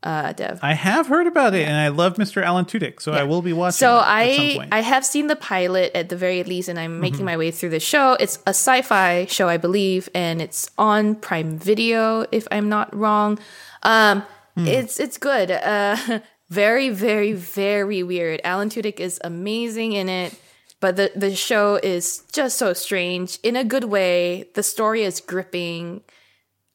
Uh, 0.01 0.33
Dev. 0.33 0.59
I 0.61 0.73
have 0.73 1.07
heard 1.07 1.27
about 1.27 1.53
it, 1.53 1.65
and 1.65 1.77
I 1.77 1.87
love 1.87 2.15
Mr. 2.15 2.43
Alan 2.43 2.65
Tudyk, 2.65 3.01
so 3.01 3.13
yeah. 3.13 3.21
I 3.21 3.23
will 3.23 3.41
be 3.41 3.53
watching. 3.53 3.77
So 3.77 4.01
I 4.03 4.67
I 4.69 4.81
have 4.81 5.05
seen 5.05 5.27
the 5.27 5.35
pilot 5.37 5.95
at 5.95 6.09
the 6.09 6.17
very 6.17 6.43
least, 6.43 6.67
and 6.67 6.77
I'm 6.77 6.99
making 6.99 7.19
mm-hmm. 7.19 7.25
my 7.25 7.37
way 7.37 7.51
through 7.51 7.69
the 7.69 7.79
show. 7.79 8.17
It's 8.19 8.37
a 8.45 8.49
sci-fi 8.49 9.27
show, 9.27 9.47
I 9.47 9.55
believe, 9.55 10.09
and 10.13 10.41
it's 10.41 10.69
on 10.77 11.15
Prime 11.15 11.57
Video, 11.57 12.25
if 12.33 12.49
I'm 12.51 12.67
not 12.67 12.93
wrong. 12.93 13.39
Um, 13.83 14.23
mm. 14.57 14.67
It's 14.67 14.99
it's 14.99 15.17
good. 15.17 15.51
Uh, 15.51 15.95
very, 16.53 16.89
very, 16.89 17.33
very 17.33 18.03
weird. 18.03 18.39
Alan 18.43 18.69
Tudyk 18.69 18.99
is 18.99 19.19
amazing 19.23 19.93
in 19.93 20.07
it, 20.07 20.39
but 20.79 20.95
the, 20.97 21.11
the 21.15 21.35
show 21.35 21.79
is 21.81 22.23
just 22.31 22.57
so 22.57 22.73
strange 22.73 23.39
in 23.41 23.55
a 23.55 23.63
good 23.63 23.85
way. 23.85 24.49
The 24.53 24.61
story 24.61 25.01
is 25.01 25.19
gripping. 25.19 26.01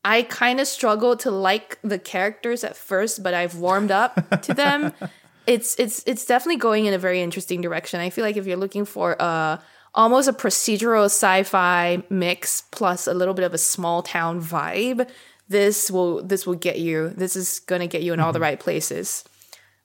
I 0.04 0.22
kind 0.22 0.58
of 0.58 0.66
struggled 0.66 1.20
to 1.20 1.30
like 1.30 1.78
the 1.82 1.98
characters 1.98 2.64
at 2.64 2.76
first, 2.76 3.22
but 3.22 3.34
I've 3.34 3.56
warmed 3.56 3.90
up 3.90 4.42
to 4.42 4.54
them. 4.54 4.92
It's 5.48 5.76
it's 5.78 6.02
it's 6.04 6.26
definitely 6.26 6.58
going 6.58 6.84
in 6.84 6.92
a 6.92 6.98
very 6.98 7.22
interesting 7.22 7.62
direction. 7.62 8.00
I 8.00 8.10
feel 8.10 8.22
like 8.22 8.36
if 8.36 8.46
you're 8.46 8.58
looking 8.58 8.84
for 8.84 9.16
a 9.18 9.58
almost 9.94 10.28
a 10.28 10.34
procedural 10.34 11.06
sci-fi 11.06 12.02
mix 12.10 12.64
plus 12.70 13.06
a 13.06 13.14
little 13.14 13.32
bit 13.32 13.46
of 13.46 13.54
a 13.54 13.58
small 13.58 14.02
town 14.02 14.42
vibe, 14.42 15.08
this 15.48 15.90
will 15.90 16.22
this 16.22 16.46
will 16.46 16.54
get 16.54 16.78
you. 16.80 17.14
This 17.16 17.34
is 17.34 17.60
going 17.60 17.80
to 17.80 17.86
get 17.86 18.02
you 18.02 18.12
in 18.12 18.20
all 18.20 18.30
the 18.30 18.36
mm-hmm. 18.36 18.42
right 18.42 18.60
places. 18.60 19.24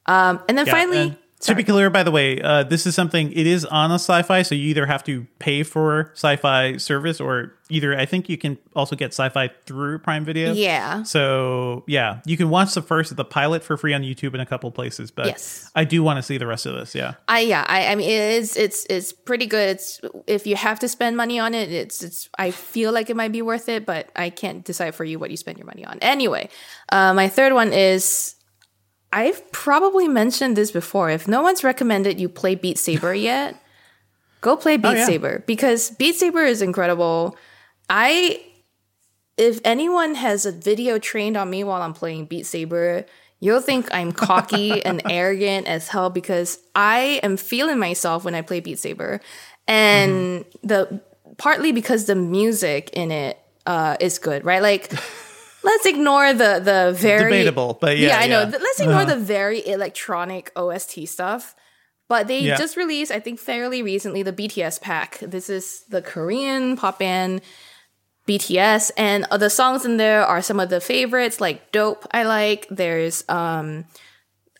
Um, 0.05 0.41
and 0.47 0.57
then 0.57 0.65
yeah, 0.65 0.71
finally, 0.71 0.97
and 0.99 1.17
to 1.43 1.55
be 1.55 1.63
clear, 1.63 1.89
by 1.89 2.03
the 2.03 2.11
way, 2.11 2.41
uh, 2.41 2.63
this 2.63 2.85
is 2.85 2.95
something. 2.95 3.31
It 3.31 3.45
is 3.45 3.65
on 3.65 3.91
a 3.91 3.95
Syfy, 3.95 4.45
so 4.45 4.55
you 4.55 4.69
either 4.69 4.85
have 4.85 5.03
to 5.05 5.27
pay 5.39 5.63
for 5.63 6.11
Syfy 6.15 6.79
service, 6.79 7.19
or 7.19 7.53
either 7.69 7.97
I 7.97 8.05
think 8.05 8.29
you 8.29 8.37
can 8.37 8.57
also 8.75 8.95
get 8.95 9.11
Syfy 9.11 9.49
through 9.65 9.99
Prime 9.99 10.23
Video. 10.23 10.53
Yeah. 10.53 11.03
So 11.03 11.83
yeah, 11.85 12.21
you 12.25 12.37
can 12.37 12.49
watch 12.49 12.73
the 12.73 12.81
first 12.81 13.15
the 13.15 13.25
pilot 13.25 13.63
for 13.63 13.75
free 13.75 13.93
on 13.93 14.03
YouTube 14.03 14.33
in 14.33 14.39
a 14.39 14.45
couple 14.45 14.71
places. 14.71 15.11
But 15.11 15.25
yes. 15.25 15.69
I 15.75 15.83
do 15.83 16.01
want 16.01 16.17
to 16.17 16.23
see 16.23 16.37
the 16.37 16.47
rest 16.47 16.65
of 16.65 16.75
this. 16.75 16.95
Yeah. 16.95 17.15
I 17.27 17.41
yeah. 17.41 17.65
I, 17.67 17.87
I 17.87 17.95
mean, 17.95 18.09
it 18.09 18.31
is. 18.41 18.55
It's 18.55 18.85
it's 18.89 19.11
pretty 19.11 19.45
good. 19.45 19.71
It's 19.71 19.99
if 20.27 20.47
you 20.47 20.55
have 20.55 20.79
to 20.79 20.87
spend 20.87 21.17
money 21.17 21.39
on 21.39 21.53
it, 21.53 21.71
it's 21.71 22.01
it's. 22.01 22.29
I 22.37 22.51
feel 22.51 22.93
like 22.93 23.09
it 23.09 23.17
might 23.17 23.33
be 23.33 23.41
worth 23.41 23.67
it, 23.67 23.85
but 23.85 24.09
I 24.15 24.29
can't 24.29 24.63
decide 24.63 24.95
for 24.95 25.03
you 25.03 25.19
what 25.19 25.29
you 25.29 25.37
spend 25.37 25.57
your 25.57 25.67
money 25.67 25.85
on. 25.85 25.99
Anyway, 25.99 26.49
uh, 26.89 27.13
my 27.13 27.27
third 27.27 27.51
one 27.51 27.73
is 27.73 28.35
I've 29.14 29.51
probably 29.51 30.07
mentioned 30.07 30.57
this 30.57 30.72
before. 30.72 31.11
If 31.11 31.28
no 31.28 31.43
one's 31.43 31.64
recommended 31.64 32.20
you 32.20 32.28
play 32.28 32.55
Beat 32.55 32.80
Saber 32.80 33.14
yet, 33.32 33.55
go 34.41 34.57
play 34.57 34.76
Beat 34.76 34.88
oh, 34.88 34.91
yeah. 34.93 35.05
Saber 35.05 35.43
because 35.45 35.91
Beat 35.91 36.16
Saber 36.16 36.43
is 36.43 36.61
incredible. 36.61 37.38
I 37.89 38.43
if 39.38 39.61
anyone 39.64 40.16
has 40.16 40.45
a 40.45 40.51
video 40.51 40.97
trained 40.99 41.38
on 41.38 41.49
me 41.49 41.64
while 41.64 41.82
I'm 41.82 41.93
playing 41.93 42.26
Beat 42.26 42.45
Saber, 42.47 43.05
you'll 43.39 43.61
think 43.61 43.88
I'm 43.93 44.11
cocky 44.11 44.84
and 44.86 45.01
arrogant 45.07 45.68
as 45.68 45.88
hell 45.88 46.09
because 46.09 46.57
I 46.76 47.20
am 47.22 47.38
feeling 47.38 47.78
myself 47.78 48.26
when 48.26 48.34
I 48.34 48.41
play 48.41 48.61
Beat 48.61 48.80
Saber. 48.80 49.22
And 49.68 50.45
mm-hmm. 50.45 50.68
the 50.68 51.01
partly 51.38 51.72
because 51.72 52.05
the 52.05 52.16
music 52.16 52.89
in 52.93 53.11
it 53.11 53.38
uh, 53.68 53.95
is 53.99 54.18
good, 54.18 54.43
right? 54.43 54.61
Like 54.61 54.91
let's 55.64 55.86
ignore 55.86 56.34
the 56.34 56.59
the 56.64 56.95
very 56.97 57.24
debatable, 57.24 57.78
but 57.80 57.97
yeah, 57.97 58.09
yeah 58.09 58.20
I 58.20 58.28
know. 58.28 58.57
Let's 58.57 58.80
ignore 58.80 59.01
uh-huh. 59.01 59.16
the 59.16 59.20
very 59.20 59.66
electronic 59.66 60.51
OST 60.55 61.07
stuff. 61.07 61.55
But 62.09 62.28
they 62.28 62.41
yeah. 62.41 62.57
just 62.57 62.78
released, 62.78 63.11
I 63.11 63.20
think, 63.20 63.39
fairly 63.39 63.82
recently, 63.82 64.24
the 64.24 64.34
BTS 64.34 64.82
pack. 64.82 65.20
This 65.20 65.49
is 65.49 65.84
the 65.89 66.01
Korean 66.01 66.76
pop 66.76 66.99
band 66.99 67.41
BTS, 68.28 68.91
and 68.97 69.26
the 69.32 69.49
songs 69.49 69.86
in 69.86 69.97
there 69.97 70.24
are 70.24 70.41
some 70.41 70.59
of 70.59 70.70
the 70.70 70.82
favorites, 70.82 71.41
like 71.41 71.72
"Dope." 71.72 72.05
I 72.11 72.24
like. 72.24 72.68
There's 72.70 73.24
um, 73.30 73.86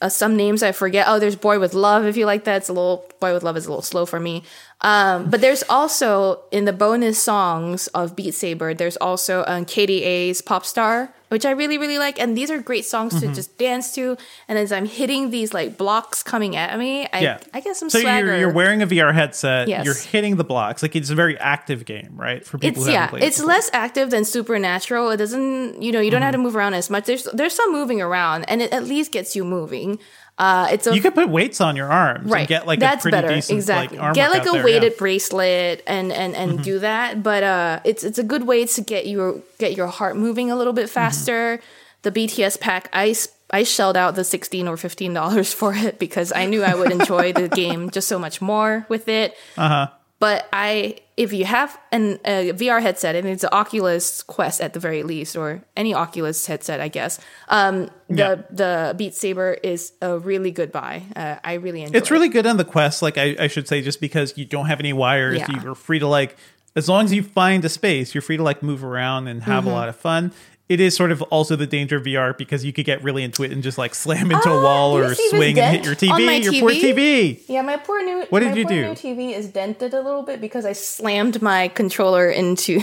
uh, 0.01 0.10
some 0.10 0.36
names 0.36 0.64
I 0.64 0.72
forget. 0.72 1.06
Oh, 1.08 1.20
there's 1.20 1.36
"Boy 1.36 1.60
with 1.60 1.74
Love." 1.74 2.06
If 2.06 2.18
you 2.18 2.26
like 2.26 2.45
that, 2.45 2.58
it's 2.58 2.70
a 2.70 2.74
little 2.74 3.10
"Boy 3.20 3.34
with 3.34 3.43
Love" 3.43 3.58
is 3.58 3.66
a 3.66 3.70
little 3.70 3.84
slow 3.84 4.06
for 4.06 4.20
me. 4.20 4.43
Um, 4.84 5.29
but 5.29 5.39
there's 5.39 5.63
also 5.69 6.41
in 6.51 6.65
the 6.65 6.73
bonus 6.73 7.21
songs 7.21 7.88
of 7.88 8.15
Beat 8.15 8.34
Saber, 8.34 8.73
there's 8.73 8.97
also 8.97 9.45
um, 9.47 9.65
KDA's 9.65 10.41
Pop 10.41 10.65
Star, 10.65 11.13
which 11.29 11.45
I 11.45 11.51
really, 11.51 11.77
really 11.77 11.97
like. 11.97 12.19
And 12.19 12.38
these 12.38 12.51
are 12.51 12.61
great 12.61 12.84
songs 12.84 13.13
mm-hmm. 13.13 13.29
to 13.29 13.34
just 13.34 13.57
dance 13.57 13.95
to. 13.95 14.17
And 14.49 14.59
as 14.59 14.73
I'm 14.73 14.86
hitting 14.86 15.29
these 15.29 15.53
like 15.53 15.77
blocks 15.77 16.21
coming 16.21 16.57
at 16.57 16.77
me, 16.77 17.07
I, 17.13 17.19
yeah. 17.21 17.39
I 17.53 17.61
get 17.61 17.77
some 17.77 17.89
so 17.89 18.01
swagger. 18.01 18.27
You're, 18.27 18.39
you're 18.39 18.53
wearing 18.53 18.81
a 18.81 18.88
VR 18.88 19.13
headset, 19.13 19.69
yes. 19.69 19.86
you're 19.86 19.95
hitting 19.95 20.36
the 20.36 20.43
blocks. 20.43 20.84
Like 20.84 20.97
it's 20.97 21.09
a 21.09 21.15
very 21.15 21.38
active 21.39 21.86
game, 21.86 22.17
right? 22.17 22.45
For 22.45 22.57
people 22.57 22.84
it's, 22.84 22.91
yeah, 22.91 23.09
it's 23.15 23.39
it 23.39 23.45
less 23.45 23.69
active 23.71 24.09
than 24.09 24.25
Supernatural. 24.25 25.11
It 25.11 25.17
doesn't, 25.17 25.81
you 25.81 25.93
know, 25.93 26.01
you 26.01 26.11
don't 26.11 26.19
mm-hmm. 26.19 26.25
have 26.25 26.34
to 26.34 26.39
move 26.39 26.57
around 26.57 26.73
as 26.73 26.89
much. 26.89 27.05
There's, 27.05 27.23
there's 27.34 27.55
some 27.55 27.71
moving 27.71 28.01
around 28.01 28.43
and 28.49 28.61
it 28.61 28.73
at 28.73 28.84
least 28.84 29.13
gets 29.13 29.34
you 29.34 29.45
moving. 29.45 29.99
Uh, 30.38 30.67
it's 30.71 30.88
a, 30.88 30.95
you 30.95 31.01
could 31.01 31.13
put 31.13 31.29
weights 31.29 31.61
on 31.61 31.75
your 31.75 31.91
arms, 31.91 32.29
right? 32.29 32.47
get 32.47 32.65
like 32.65 32.79
that's 32.79 33.05
better, 33.05 33.27
decent, 33.27 33.57
exactly. 33.57 33.99
Like, 33.99 34.15
get 34.15 34.31
like 34.31 34.47
a 34.47 34.51
there, 34.51 34.63
weighted 34.63 34.93
yeah. 34.93 34.97
bracelet 34.97 35.84
and 35.86 36.11
and 36.11 36.36
and 36.36 36.53
mm-hmm. 36.53 36.63
do 36.63 36.79
that. 36.79 37.21
But 37.21 37.43
uh, 37.43 37.79
it's 37.84 38.03
it's 38.03 38.17
a 38.17 38.23
good 38.23 38.47
way 38.47 38.65
to 38.65 38.81
get 38.81 39.05
your 39.05 39.41
get 39.59 39.77
your 39.77 39.88
heart 39.88 40.17
moving 40.17 40.49
a 40.49 40.55
little 40.55 40.73
bit 40.73 40.86
mm-hmm. 40.86 40.93
faster. 40.93 41.57
Mm-hmm. 41.57 41.65
The 42.01 42.11
BTS 42.11 42.59
pack, 42.59 42.89
I 42.91 43.15
I 43.51 43.63
shelled 43.63 43.95
out 43.95 44.15
the 44.15 44.23
sixteen 44.23 44.67
or 44.67 44.75
fifteen 44.75 45.13
dollars 45.13 45.53
for 45.59 45.73
it 45.75 45.99
because 45.99 46.34
I 46.34 46.47
knew 46.47 46.63
I 46.63 46.73
would 46.73 46.91
enjoy 46.91 47.31
the 47.34 47.47
game 47.55 47.91
just 47.91 48.07
so 48.07 48.17
much 48.17 48.41
more 48.41 48.88
with 48.89 49.07
it. 49.07 49.38
Uh 49.55 49.69
huh. 49.69 49.88
But 50.24 50.47
I, 50.53 50.99
if 51.17 51.34
you 51.34 51.43
have 51.43 51.78
an, 51.91 52.17
a 52.24 52.53
VR 52.53 52.82
headset 52.82 53.13
and 53.17 53.28
it's 53.28 53.43
an 53.43 53.49
Oculus 53.51 54.24
Quest 54.24 54.61
at 54.61 54.71
the 54.71 54.80
very 54.80 55.03
least, 55.03 55.36
or 55.36 55.61
any 55.76 55.93
Oculus 55.93 56.45
headset, 56.47 56.80
I 56.80 56.88
guess, 56.88 57.19
um, 57.49 57.89
the 58.07 58.15
Yeah. 58.15 58.36
the 58.49 58.95
Beat 58.97 59.15
Saber 59.15 59.57
is 59.63 59.91
a 60.01 60.17
really 60.17 60.51
good 60.51 60.71
buy. 60.71 61.03
Uh, 61.13 61.36
I 61.43 61.55
really 61.55 61.82
enjoy. 61.82 61.97
It. 61.97 61.97
It's 62.03 62.09
really 62.11 62.30
good 62.30 62.45
on 62.45 62.55
the 62.55 62.63
Quest, 62.63 63.01
like 63.01 63.17
I, 63.17 63.36
I 63.38 63.47
should 63.47 63.67
say, 63.67 63.82
just 63.82 63.99
because 63.99 64.38
you 64.38 64.45
don't 64.45 64.67
have 64.67 64.80
any 64.80 64.93
wires, 64.93 65.39
Yeah. 65.39 65.61
you're 65.61 65.76
free 65.76 65.99
to 65.99 66.07
like, 66.07 66.38
as 66.74 66.88
long 66.88 67.03
as 67.03 67.11
you 67.11 67.21
find 67.21 67.65
a 67.65 67.69
space, 67.69 68.15
you're 68.15 68.21
free 68.21 68.38
to 68.38 68.43
like 68.43 68.63
move 68.63 68.82
around 68.84 69.28
and 69.28 69.43
have 69.43 69.65
Mm-hmm. 69.65 69.71
a 69.74 69.76
lot 69.76 69.89
of 69.89 69.97
fun. 69.97 70.32
It 70.70 70.80
is 70.80 70.95
sort 70.95 71.11
of 71.11 71.22
also 71.24 71.55
the 71.57 71.68
danger 71.68 71.97
of 71.97 72.03
VR 72.03 72.38
because 72.38 72.64
you 72.64 72.72
could 72.72 72.86
get 72.86 73.03
really 73.03 73.22
into 73.24 73.43
it 73.43 73.51
and 73.51 73.61
just 73.61 73.78
like 73.78 73.93
slam 73.93 74.32
into 74.32 74.49
a 74.49 74.57
Ah, 74.57 74.64
wall 74.64 74.97
or 74.97 75.14
swing 75.14 75.59
and 75.59 75.76
hit 75.76 75.86
your 75.86 75.93
TV, 75.93 76.41
your 76.43 76.53
poor 76.61 76.72
TV? 76.72 76.93
TV. 76.95 77.41
Yeah, 77.49 77.61
my 77.64 77.76
poor 77.78 78.01
new 78.03 78.26
What 78.30 78.39
did 78.39 78.51
my 78.51 78.55
you 78.55 78.66
do? 78.66 78.82
new 78.88 78.91
TV 78.93 79.34
is 79.38 79.47
dented 79.49 79.93
a 79.93 80.01
little 80.01 80.24
bit 80.24 80.39
because 80.39 80.66
I 80.66 80.72
slammed 80.72 81.41
my 81.41 81.68
controller 81.68 82.30
into 82.30 82.82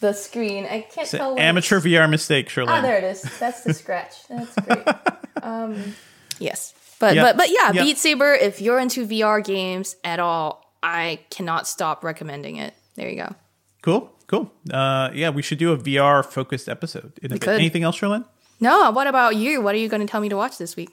the 0.00 0.12
screen. 0.12 0.66
I 0.66 0.80
can't 0.82 0.98
It's 0.98 1.12
tell. 1.12 1.30
what 1.32 1.40
amateur 1.40 1.78
it's- 1.78 1.90
VR 1.90 2.08
mistake, 2.10 2.50
Shirley. 2.50 2.68
Ah, 2.70 2.82
there 2.82 2.98
it 2.98 3.04
is. 3.04 3.22
That's 3.38 3.62
the 3.62 3.72
scratch. 3.72 4.14
That's 4.28 4.54
great. 4.66 4.86
um, 5.42 5.94
yes, 6.38 6.74
but 7.00 7.14
Yeah. 7.16 7.22
but 7.22 7.38
but 7.38 7.48
yeah, 7.50 7.72
Yeah. 7.72 7.82
Beat 7.82 7.96
Saber. 7.98 8.34
If 8.34 8.60
you're 8.60 8.78
into 8.78 9.06
VR 9.06 9.40
games 9.42 9.96
at 10.04 10.20
all, 10.20 10.70
I 10.82 11.20
cannot 11.30 11.66
stop 11.66 12.04
recommending 12.04 12.56
it. 12.56 12.74
There 12.94 13.08
you 13.08 13.16
go. 13.16 13.34
Cool, 13.80 14.12
cool. 14.32 14.52
Uh, 14.70 15.10
yeah, 15.12 15.28
we 15.28 15.42
should 15.42 15.58
do 15.58 15.72
a 15.72 15.76
VR 15.76 16.24
focused 16.24 16.68
episode 16.68 17.12
in 17.22 17.32
a 17.32 17.34
bit. 17.34 17.42
could. 17.42 17.54
Anything 17.54 17.82
else, 17.82 18.00
Cherlynn? 18.00 18.24
No, 18.60 18.90
what 18.90 19.06
about 19.06 19.36
you? 19.36 19.60
What 19.60 19.74
are 19.74 19.78
you 19.78 19.88
going 19.88 20.00
to 20.00 20.10
tell 20.10 20.20
me 20.20 20.28
to 20.30 20.36
watch 20.36 20.56
this 20.56 20.74
week? 20.74 20.90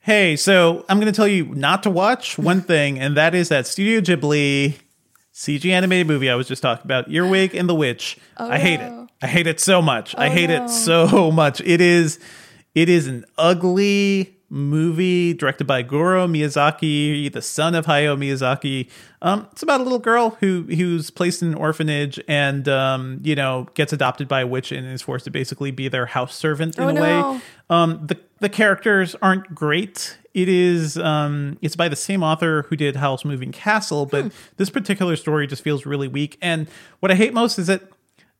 Hey, 0.00 0.36
so 0.36 0.84
I'm 0.88 0.98
going 0.98 1.10
to 1.10 1.16
tell 1.16 1.28
you 1.28 1.46
not 1.54 1.82
to 1.84 1.90
watch 1.90 2.36
one 2.36 2.60
thing, 2.72 2.98
and 2.98 3.16
that 3.16 3.34
is 3.34 3.48
that 3.48 3.66
Studio 3.66 4.00
Ghibli 4.00 4.74
CG 5.32 5.70
animated 5.70 6.06
movie 6.06 6.28
I 6.28 6.34
was 6.34 6.46
just 6.46 6.62
talking 6.62 6.84
about, 6.84 7.10
Earwig 7.10 7.54
and 7.54 7.68
the 7.68 7.74
Witch. 7.74 8.18
I 8.36 8.58
hate 8.58 8.80
it. 8.80 8.92
I 9.22 9.26
hate 9.26 9.46
it 9.46 9.60
so 9.60 9.80
much. 9.80 10.14
I 10.18 10.28
hate 10.28 10.50
no. 10.50 10.64
it 10.64 10.68
so 10.68 11.30
much. 11.32 11.60
It 11.60 11.80
is 11.80 12.18
it 12.74 12.88
is 12.88 13.06
an 13.06 13.24
ugly 13.38 14.36
movie 14.52 15.32
directed 15.32 15.64
by 15.66 15.80
Goro 15.80 16.26
Miyazaki, 16.28 17.32
the 17.32 17.40
son 17.40 17.74
of 17.74 17.86
Hayao 17.86 18.16
Miyazaki. 18.18 18.88
Um, 19.22 19.48
it's 19.50 19.62
about 19.62 19.80
a 19.80 19.82
little 19.82 19.98
girl 19.98 20.36
who 20.40 20.64
who's 20.64 21.10
placed 21.10 21.40
in 21.42 21.48
an 21.48 21.54
orphanage 21.54 22.20
and 22.28 22.68
um, 22.68 23.20
you 23.24 23.34
know, 23.34 23.66
gets 23.74 23.92
adopted 23.94 24.28
by 24.28 24.42
a 24.42 24.46
witch 24.46 24.70
and 24.70 24.86
is 24.86 25.00
forced 25.00 25.24
to 25.24 25.30
basically 25.30 25.70
be 25.70 25.88
their 25.88 26.04
house 26.06 26.36
servant 26.36 26.76
in 26.76 26.84
Oh, 26.84 26.88
a 26.88 26.92
no. 26.92 27.02
way. 27.32 27.40
Um, 27.70 28.06
the 28.06 28.18
the 28.40 28.48
characters 28.50 29.16
aren't 29.22 29.54
great. 29.54 30.18
It 30.34 30.48
is 30.50 30.98
um, 30.98 31.56
it's 31.62 31.76
by 31.76 31.88
the 31.88 31.96
same 31.96 32.22
author 32.22 32.62
who 32.68 32.76
did 32.76 32.96
Howl's 32.96 33.24
Moving 33.24 33.52
Castle, 33.52 34.04
but 34.04 34.32
this 34.58 34.68
particular 34.68 35.16
story 35.16 35.46
just 35.46 35.62
feels 35.62 35.86
really 35.86 36.08
weak. 36.08 36.36
And 36.42 36.68
what 37.00 37.10
I 37.10 37.14
hate 37.14 37.32
most 37.32 37.58
is 37.58 37.68
that 37.68 37.82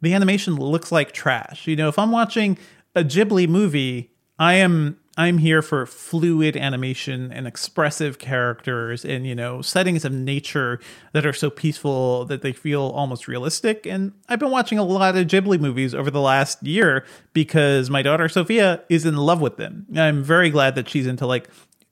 the 0.03 0.13
animation 0.13 0.57
looks 0.57 0.93
like 0.93 1.13
trash. 1.13 1.67
You 1.67 1.77
know, 1.77 1.89
if 1.89 1.99
I'm 1.99 2.11
watching 2.13 2.59
a 2.95 3.03
Ghibli 3.03 3.49
movie, 3.49 4.11
I 4.39 4.55
am 4.55 4.99
I'm 5.17 5.39
here 5.39 5.61
for 5.61 5.85
fluid 5.85 6.57
animation 6.57 7.31
and 7.33 7.47
expressive 7.47 8.19
characters 8.19 9.05
and 9.05 9.27
you 9.27 9.35
know 9.35 9.61
settings 9.61 10.05
of 10.05 10.13
nature 10.13 10.81
that 11.13 11.27
are 11.27 11.35
so 11.35 11.51
peaceful 11.51 12.25
that 12.27 12.43
they 12.43 12.53
feel 12.53 12.83
almost 12.83 13.29
realistic. 13.29 13.87
And 13.87 14.13
I've 14.29 14.39
been 14.39 14.51
watching 14.51 14.79
a 14.79 14.85
lot 14.85 15.17
of 15.17 15.27
Ghibli 15.27 15.61
movies 15.61 15.95
over 15.95 16.11
the 16.11 16.21
last 16.21 16.63
year 16.63 17.05
because 17.35 17.91
my 17.91 18.01
daughter 18.01 18.29
Sophia 18.29 18.83
is 18.89 19.05
in 19.05 19.17
love 19.17 19.41
with 19.41 19.59
them. 19.59 19.87
I'm 19.95 20.23
very 20.23 20.49
glad 20.49 20.77
that 20.77 20.89
she's 20.89 21.07
into 21.07 21.27
like 21.27 21.49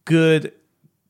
good 0.07 0.53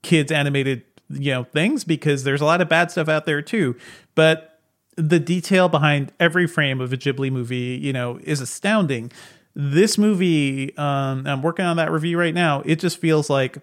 kids 0.02 0.32
animated 0.32 0.82
you 1.10 1.32
know 1.32 1.44
things 1.44 1.84
because 1.84 2.24
there's 2.24 2.40
a 2.40 2.44
lot 2.44 2.60
of 2.60 2.68
bad 2.68 2.90
stuff 2.90 3.08
out 3.08 3.24
there 3.24 3.42
too. 3.42 3.76
But 4.14 4.60
the 4.96 5.20
detail 5.20 5.68
behind 5.68 6.12
every 6.20 6.46
frame 6.46 6.80
of 6.80 6.92
a 6.92 6.96
Ghibli 6.96 7.30
movie, 7.30 7.78
you 7.80 7.92
know, 7.92 8.18
is 8.24 8.40
astounding. 8.40 9.12
This 9.54 9.98
movie, 9.98 10.76
um, 10.76 11.26
I'm 11.26 11.42
working 11.42 11.64
on 11.64 11.76
that 11.76 11.90
review 11.90 12.18
right 12.18 12.34
now. 12.34 12.62
It 12.64 12.78
just 12.78 12.98
feels 12.98 13.28
like 13.28 13.58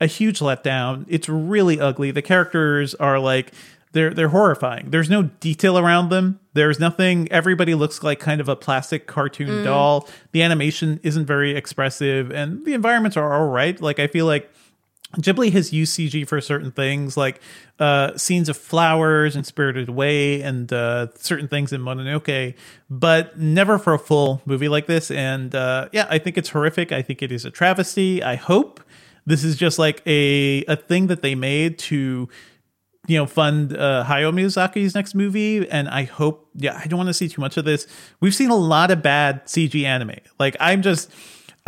a 0.00 0.06
huge 0.06 0.40
letdown. 0.40 1.04
It's 1.08 1.28
really 1.28 1.80
ugly. 1.80 2.10
The 2.10 2.22
characters 2.22 2.94
are 2.94 3.18
like 3.18 3.52
they're 3.92 4.12
they're 4.12 4.28
horrifying. 4.28 4.90
There's 4.90 5.10
no 5.10 5.22
detail 5.22 5.78
around 5.78 6.10
them. 6.10 6.40
There's 6.52 6.78
nothing. 6.78 7.30
Everybody 7.32 7.74
looks 7.74 8.02
like 8.02 8.20
kind 8.20 8.40
of 8.40 8.48
a 8.48 8.56
plastic 8.56 9.06
cartoon 9.06 9.64
doll. 9.64 10.08
The 10.32 10.42
animation 10.42 11.00
isn't 11.02 11.26
very 11.26 11.56
expressive, 11.56 12.30
and 12.30 12.64
the 12.64 12.74
environments 12.74 13.16
are 13.16 13.32
all 13.32 13.48
right. 13.48 13.80
Like 13.80 13.98
I 13.98 14.06
feel 14.06 14.26
like 14.26 14.50
Ghibli 15.16 15.50
has 15.52 15.72
used 15.72 15.98
CG 15.98 16.28
for 16.28 16.38
certain 16.40 16.70
things, 16.70 17.16
like 17.16 17.40
uh, 17.78 18.16
scenes 18.18 18.50
of 18.50 18.58
flowers 18.58 19.36
and 19.36 19.46
Spirited 19.46 19.88
Away, 19.88 20.42
and 20.42 20.70
uh, 20.70 21.06
certain 21.14 21.48
things 21.48 21.72
in 21.72 21.80
Mononoke, 21.80 22.54
but 22.90 23.38
never 23.38 23.78
for 23.78 23.94
a 23.94 23.98
full 23.98 24.42
movie 24.44 24.68
like 24.68 24.86
this. 24.86 25.10
And 25.10 25.54
uh, 25.54 25.88
yeah, 25.92 26.06
I 26.10 26.18
think 26.18 26.36
it's 26.36 26.50
horrific. 26.50 26.92
I 26.92 27.00
think 27.00 27.22
it 27.22 27.32
is 27.32 27.46
a 27.46 27.50
travesty. 27.50 28.22
I 28.22 28.34
hope 28.34 28.80
this 29.24 29.44
is 29.44 29.56
just 29.56 29.78
like 29.78 30.02
a 30.06 30.64
a 30.66 30.76
thing 30.76 31.06
that 31.06 31.22
they 31.22 31.34
made 31.34 31.78
to 31.78 32.28
you 33.06 33.16
know 33.16 33.26
fund 33.26 33.74
uh, 33.74 34.04
Hayao 34.06 34.32
Miyazaki's 34.32 34.94
next 34.94 35.14
movie, 35.14 35.68
and 35.70 35.88
I 35.88 36.04
hope. 36.04 36.50
Yeah, 36.54 36.78
I 36.82 36.86
don't 36.86 36.98
want 36.98 37.08
to 37.08 37.14
see 37.14 37.28
too 37.28 37.40
much 37.40 37.56
of 37.56 37.64
this. 37.64 37.86
We've 38.20 38.34
seen 38.34 38.50
a 38.50 38.56
lot 38.56 38.90
of 38.90 39.02
bad 39.02 39.46
CG 39.46 39.82
anime. 39.84 40.16
Like 40.38 40.56
I'm 40.60 40.82
just. 40.82 41.10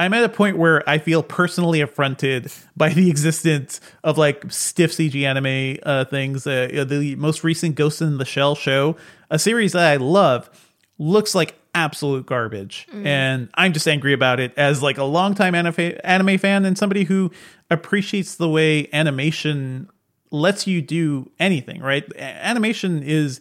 I'm 0.01 0.15
at 0.15 0.25
a 0.25 0.31
point 0.31 0.57
where 0.57 0.89
I 0.89 0.97
feel 0.97 1.23
personally 1.23 1.83
affronted 1.83 2.51
by 2.75 2.89
the 2.89 3.11
existence 3.11 3.83
of 4.03 4.17
like 4.17 4.51
stiff 4.51 4.93
CG 4.93 5.23
anime 5.25 5.79
uh, 5.83 6.07
things. 6.07 6.47
Uh, 6.47 6.85
the 6.89 7.17
most 7.17 7.45
recent 7.45 7.75
Ghost 7.75 8.01
in 8.01 8.17
the 8.17 8.25
Shell 8.25 8.55
show, 8.55 8.97
a 9.31 9.39
series 9.39 9.73
that 9.73 9.87
I 9.87 9.97
love, 9.97 10.49
looks 10.99 11.35
like 11.35 11.55
absolute 11.75 12.25
garbage, 12.25 12.89
and 12.93 13.51
I'm 13.55 13.75
just 13.75 13.87
angry 13.87 14.15
about 14.15 14.41
it 14.41 14.55
as 14.57 14.83
like 14.83 14.97
a 14.97 15.05
longtime 15.05 15.55
anime 15.55 15.99
anime 16.03 16.39
fan 16.39 16.65
and 16.65 16.79
somebody 16.79 17.05
who 17.05 17.31
appreciates 17.71 18.37
the 18.37 18.49
way 18.49 18.89
animation 18.95 19.91
lets 20.31 20.67
you 20.67 20.81
do 20.81 21.31
anything. 21.39 21.83
Right, 21.83 22.11
animation 22.17 23.03
is 23.03 23.39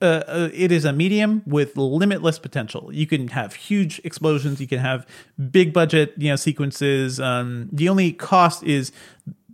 uh, 0.00 0.22
uh, 0.26 0.48
it 0.54 0.72
is 0.72 0.84
a 0.84 0.92
medium 0.92 1.42
with 1.46 1.76
limitless 1.76 2.38
potential. 2.38 2.90
You 2.92 3.06
can 3.06 3.28
have 3.28 3.54
huge 3.54 4.00
explosions. 4.04 4.60
You 4.60 4.66
can 4.66 4.78
have 4.78 5.06
big 5.50 5.72
budget, 5.72 6.14
you 6.16 6.30
know, 6.30 6.36
sequences. 6.36 7.20
Um, 7.20 7.68
the 7.72 7.88
only 7.88 8.12
cost 8.12 8.62
is 8.62 8.92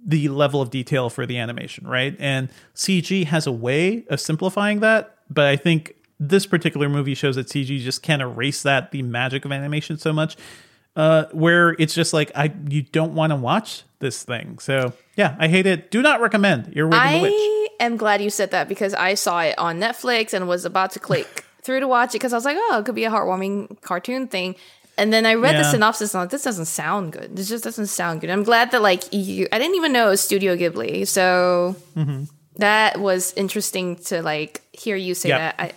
the 0.04 0.28
level 0.28 0.62
of 0.62 0.70
detail 0.70 1.10
for 1.10 1.26
the 1.26 1.36
animation, 1.38 1.86
right? 1.86 2.16
And 2.20 2.48
CG 2.76 3.26
has 3.26 3.46
a 3.46 3.52
way 3.52 4.04
of 4.08 4.20
simplifying 4.20 4.80
that, 4.80 5.18
but 5.28 5.46
I 5.46 5.56
think 5.56 5.96
this 6.20 6.46
particular 6.46 6.88
movie 6.88 7.14
shows 7.14 7.36
that 7.36 7.48
CG 7.48 7.80
just 7.80 8.02
can't 8.02 8.22
erase 8.22 8.62
that 8.62 8.92
the 8.92 9.02
magic 9.02 9.44
of 9.44 9.52
animation 9.52 9.98
so 9.98 10.12
much. 10.12 10.36
Uh, 10.94 11.26
where 11.32 11.76
it's 11.78 11.92
just 11.92 12.14
like 12.14 12.32
I 12.34 12.54
you 12.70 12.80
don't 12.80 13.14
want 13.14 13.30
to 13.30 13.36
watch 13.36 13.82
this 13.98 14.22
thing. 14.22 14.58
So 14.60 14.94
yeah, 15.14 15.36
I 15.38 15.48
hate 15.48 15.66
it. 15.66 15.90
Do 15.90 16.00
not 16.00 16.22
recommend. 16.22 16.74
Earwig 16.74 16.92
the 16.92 17.20
Witch. 17.20 17.65
Am 17.80 17.96
glad 17.96 18.22
you 18.22 18.30
said 18.30 18.50
that 18.52 18.68
because 18.68 18.94
I 18.94 19.14
saw 19.14 19.40
it 19.40 19.58
on 19.58 19.78
Netflix 19.80 20.32
and 20.32 20.48
was 20.48 20.64
about 20.64 20.92
to 20.92 20.98
click 20.98 21.44
through 21.62 21.80
to 21.80 21.88
watch 21.88 22.10
it 22.10 22.18
because 22.18 22.32
I 22.32 22.36
was 22.36 22.44
like, 22.44 22.56
oh, 22.58 22.78
it 22.78 22.86
could 22.86 22.94
be 22.94 23.04
a 23.04 23.10
heartwarming 23.10 23.80
cartoon 23.82 24.28
thing. 24.28 24.54
And 24.98 25.12
then 25.12 25.26
I 25.26 25.34
read 25.34 25.56
the 25.56 25.64
synopsis 25.70 26.14
and 26.14 26.20
I'm 26.20 26.22
like, 26.24 26.30
this 26.30 26.44
doesn't 26.44 26.64
sound 26.66 27.12
good. 27.12 27.36
This 27.36 27.48
just 27.50 27.62
doesn't 27.64 27.88
sound 27.88 28.22
good. 28.22 28.30
I'm 28.30 28.44
glad 28.44 28.70
that 28.70 28.80
like 28.80 29.02
you, 29.12 29.46
I 29.52 29.58
didn't 29.58 29.74
even 29.76 29.92
know 29.92 30.06
it 30.06 30.10
was 30.10 30.20
Studio 30.22 30.56
Ghibli, 30.56 31.06
so 31.06 31.76
Mm-hmm. 31.94 32.24
that 32.56 32.98
was 32.98 33.34
interesting 33.34 33.96
to 33.96 34.22
like 34.22 34.62
hear 34.72 34.96
you 34.96 35.14
say 35.14 35.28
Yeah. 35.30 35.38
that. 35.38 35.54
I, 35.58 35.72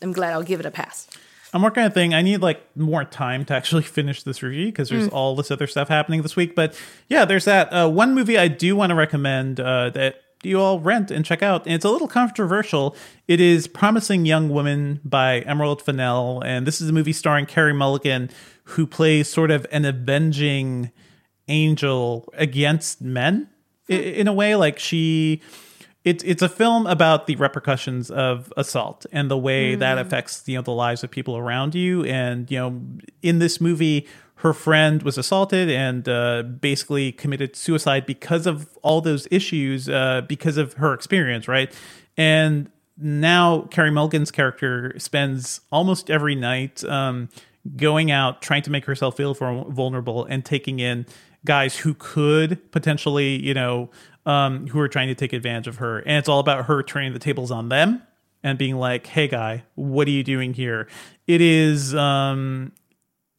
I'm 0.00 0.12
glad 0.12 0.32
I'll 0.32 0.42
give 0.42 0.58
it 0.58 0.64
a 0.66 0.70
pass. 0.70 1.06
I'm 1.52 1.60
working 1.60 1.82
on 1.82 1.90
a 1.90 1.92
thing. 1.92 2.14
I 2.14 2.22
need 2.22 2.40
like 2.40 2.62
more 2.74 3.04
time 3.04 3.44
to 3.44 3.54
actually 3.54 3.82
finish 3.98 4.22
this 4.22 4.42
review 4.42 4.66
because 4.66 4.88
there's 4.88 5.08
all 5.08 5.36
this 5.36 5.50
other 5.50 5.66
stuff 5.66 5.88
happening 5.88 6.22
this 6.22 6.34
week. 6.34 6.54
But 6.54 6.74
yeah, 7.10 7.26
there's 7.26 7.44
that 7.44 7.68
uh, 7.74 7.90
one 7.90 8.14
movie 8.14 8.38
I 8.38 8.48
do 8.48 8.74
want 8.74 8.88
to 8.88 8.94
recommend 8.96 9.60
uh, 9.60 9.90
that 9.90 10.22
you 10.42 10.60
all 10.60 10.80
rent 10.80 11.10
and 11.10 11.24
check 11.24 11.42
out. 11.42 11.64
And 11.66 11.74
it's 11.74 11.84
a 11.84 11.90
little 11.90 12.08
controversial. 12.08 12.96
It 13.28 13.40
is 13.40 13.66
Promising 13.66 14.26
Young 14.26 14.48
Woman 14.48 15.00
by 15.04 15.40
Emerald 15.40 15.82
Fennell, 15.82 16.42
and 16.42 16.66
this 16.66 16.80
is 16.80 16.88
a 16.88 16.92
movie 16.92 17.12
starring 17.12 17.46
Carey 17.46 17.72
Mulligan, 17.72 18.30
who 18.64 18.86
plays 18.86 19.28
sort 19.28 19.50
of 19.50 19.66
an 19.70 19.84
avenging 19.84 20.90
angel 21.48 22.32
against 22.34 23.02
men 23.02 23.48
i- 23.88 23.94
hmm. 23.94 24.00
in 24.00 24.28
a 24.28 24.32
way. 24.32 24.56
Like 24.56 24.78
she 24.78 25.42
it's 26.04 26.24
it's 26.24 26.42
a 26.42 26.48
film 26.48 26.86
about 26.86 27.26
the 27.26 27.36
repercussions 27.36 28.10
of 28.10 28.52
assault 28.56 29.06
and 29.12 29.30
the 29.30 29.38
way 29.38 29.74
that 29.74 29.98
hmm. 29.98 30.06
affects 30.06 30.42
you 30.46 30.56
know 30.56 30.62
the 30.62 30.72
lives 30.72 31.04
of 31.04 31.10
people 31.10 31.36
around 31.36 31.74
you 31.74 32.04
and 32.04 32.50
you 32.50 32.58
know 32.58 32.80
in 33.22 33.38
this 33.38 33.60
movie 33.60 34.06
her 34.42 34.52
friend 34.52 35.02
was 35.02 35.16
assaulted 35.16 35.70
and 35.70 36.08
uh, 36.08 36.42
basically 36.42 37.12
committed 37.12 37.54
suicide 37.54 38.04
because 38.06 38.46
of 38.46 38.76
all 38.82 39.00
those 39.00 39.28
issues 39.30 39.88
uh, 39.88 40.22
because 40.28 40.56
of 40.56 40.74
her 40.74 40.92
experience 40.92 41.48
right 41.48 41.72
and 42.16 42.70
now 42.96 43.62
Carey 43.70 43.90
Mulligan's 43.90 44.30
character 44.30 44.94
spends 44.98 45.60
almost 45.70 46.10
every 46.10 46.34
night 46.34 46.84
um, 46.84 47.28
going 47.76 48.10
out 48.10 48.42
trying 48.42 48.62
to 48.62 48.70
make 48.70 48.84
herself 48.84 49.16
feel 49.16 49.34
vulnerable 49.34 50.24
and 50.24 50.44
taking 50.44 50.80
in 50.80 51.06
guys 51.44 51.76
who 51.76 51.94
could 51.94 52.70
potentially, 52.70 53.40
you 53.44 53.54
know, 53.54 53.90
um, 54.26 54.66
who 54.68 54.78
are 54.78 54.88
trying 54.88 55.08
to 55.08 55.14
take 55.14 55.32
advantage 55.32 55.66
of 55.66 55.76
her. 55.76 55.98
And 56.00 56.18
it's 56.18 56.28
all 56.28 56.38
about 56.38 56.66
her 56.66 56.82
turning 56.82 57.12
the 57.12 57.18
tables 57.18 57.50
on 57.50 57.68
them 57.68 58.02
and 58.42 58.58
being 58.58 58.76
like, 58.76 59.06
"Hey, 59.06 59.28
guy, 59.28 59.64
what 59.74 60.06
are 60.06 60.12
you 60.12 60.22
doing 60.22 60.54
here?" 60.54 60.88
It 61.26 61.40
is, 61.40 61.94
um, 61.94 62.72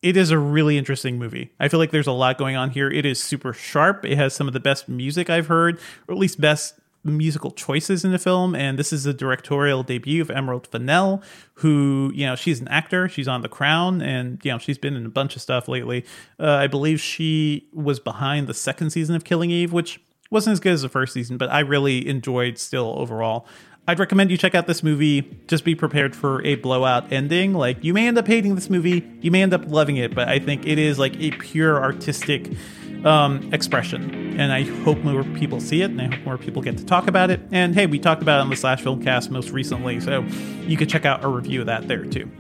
it 0.03 0.17
is 0.17 0.29
a 0.29 0.37
really 0.37 0.77
interesting 0.77 1.17
movie. 1.17 1.51
I 1.59 1.69
feel 1.69 1.79
like 1.79 1.91
there's 1.91 2.07
a 2.07 2.11
lot 2.11 2.37
going 2.37 2.57
on 2.57 2.69
here. 2.69 2.91
It 2.91 3.05
is 3.05 3.23
super 3.23 3.53
sharp. 3.53 4.03
It 4.03 4.17
has 4.17 4.35
some 4.35 4.47
of 4.47 4.53
the 4.53 4.59
best 4.59 4.89
music 4.89 5.29
I've 5.29 5.47
heard, 5.47 5.79
or 6.07 6.13
at 6.13 6.19
least 6.19 6.39
best 6.41 6.75
musical 7.05 7.51
choices 7.51 8.03
in 8.03 8.11
the 8.11 8.19
film. 8.19 8.53
And 8.53 8.77
this 8.77 8.91
is 8.93 9.05
a 9.05 9.13
directorial 9.13 9.81
debut 9.81 10.21
of 10.21 10.29
Emerald 10.29 10.67
Fennell, 10.67 11.23
who, 11.55 12.11
you 12.13 12.25
know, 12.25 12.35
she's 12.35 12.59
an 12.59 12.67
actor. 12.67 13.07
She's 13.07 13.29
on 13.29 13.41
The 13.41 13.49
Crown, 13.49 14.01
and, 14.01 14.39
you 14.43 14.51
know, 14.51 14.57
she's 14.57 14.77
been 14.77 14.95
in 14.95 15.05
a 15.05 15.09
bunch 15.09 15.37
of 15.37 15.41
stuff 15.41 15.69
lately. 15.69 16.05
Uh, 16.37 16.51
I 16.51 16.67
believe 16.67 16.99
she 16.99 17.69
was 17.73 17.99
behind 18.01 18.47
the 18.47 18.53
second 18.53 18.89
season 18.89 19.15
of 19.15 19.23
Killing 19.23 19.51
Eve, 19.51 19.71
which 19.71 20.01
wasn't 20.29 20.51
as 20.51 20.59
good 20.59 20.73
as 20.73 20.81
the 20.81 20.89
first 20.89 21.13
season, 21.13 21.37
but 21.37 21.49
I 21.49 21.59
really 21.59 22.07
enjoyed 22.07 22.57
still 22.57 22.95
overall. 22.97 23.45
I'd 23.85 23.99
recommend 23.99 24.31
you 24.31 24.37
check 24.37 24.55
out 24.55 24.65
this 24.65 24.81
movie. 24.81 25.37
Just 25.47 25.65
be 25.65 25.75
prepared 25.75 26.15
for 26.15 26.41
a 26.45 26.55
blowout 26.55 27.11
ending. 27.11 27.53
Like, 27.53 27.83
you 27.83 27.93
may 27.93 28.07
end 28.07 28.17
up 28.17 28.25
hating 28.25 28.55
this 28.55 28.69
movie, 28.69 29.05
you 29.19 29.29
may 29.29 29.41
end 29.41 29.53
up 29.53 29.63
loving 29.67 29.97
it, 29.97 30.15
but 30.15 30.29
I 30.29 30.39
think 30.39 30.65
it 30.65 30.79
is 30.79 30.97
like 30.97 31.19
a 31.19 31.31
pure 31.31 31.83
artistic 31.83 32.49
um, 33.03 33.53
expression. 33.53 34.39
And 34.39 34.53
I 34.53 34.63
hope 34.83 34.99
more 34.99 35.25
people 35.37 35.59
see 35.59 35.81
it, 35.81 35.91
and 35.91 36.01
I 36.01 36.15
hope 36.15 36.25
more 36.25 36.37
people 36.37 36.61
get 36.61 36.77
to 36.77 36.85
talk 36.85 37.07
about 37.07 37.29
it. 37.29 37.41
And 37.51 37.75
hey, 37.75 37.85
we 37.85 37.99
talked 37.99 38.21
about 38.21 38.39
it 38.39 38.43
on 38.43 38.49
the 38.49 38.55
Slash 38.55 38.81
Film 38.81 39.03
Cast 39.03 39.29
most 39.29 39.49
recently, 39.49 39.99
so 39.99 40.21
you 40.61 40.77
could 40.77 40.89
check 40.89 41.05
out 41.05 41.21
a 41.23 41.27
review 41.27 41.59
of 41.59 41.65
that 41.65 41.89
there 41.89 42.05
too. 42.05 42.31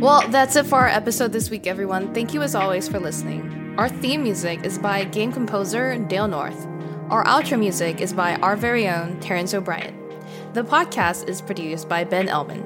Well, 0.00 0.26
that's 0.30 0.56
it 0.56 0.64
for 0.66 0.78
our 0.78 0.88
episode 0.88 1.32
this 1.32 1.50
week, 1.50 1.66
everyone. 1.66 2.14
Thank 2.14 2.32
you 2.32 2.40
as 2.40 2.54
always 2.54 2.88
for 2.88 2.98
listening. 2.98 3.74
Our 3.78 3.90
theme 3.90 4.22
music 4.22 4.64
is 4.64 4.78
by 4.78 5.04
game 5.04 5.32
composer 5.32 5.98
Dale 5.98 6.28
North. 6.28 6.66
Our 7.10 7.24
outro 7.24 7.58
music 7.58 8.00
is 8.00 8.12
by 8.12 8.36
our 8.36 8.56
very 8.56 8.88
own 8.88 9.20
Terrence 9.20 9.52
O'Brien. 9.52 9.98
The 10.54 10.62
podcast 10.62 11.28
is 11.28 11.42
produced 11.42 11.88
by 11.88 12.04
Ben 12.04 12.28
Elman. 12.28 12.64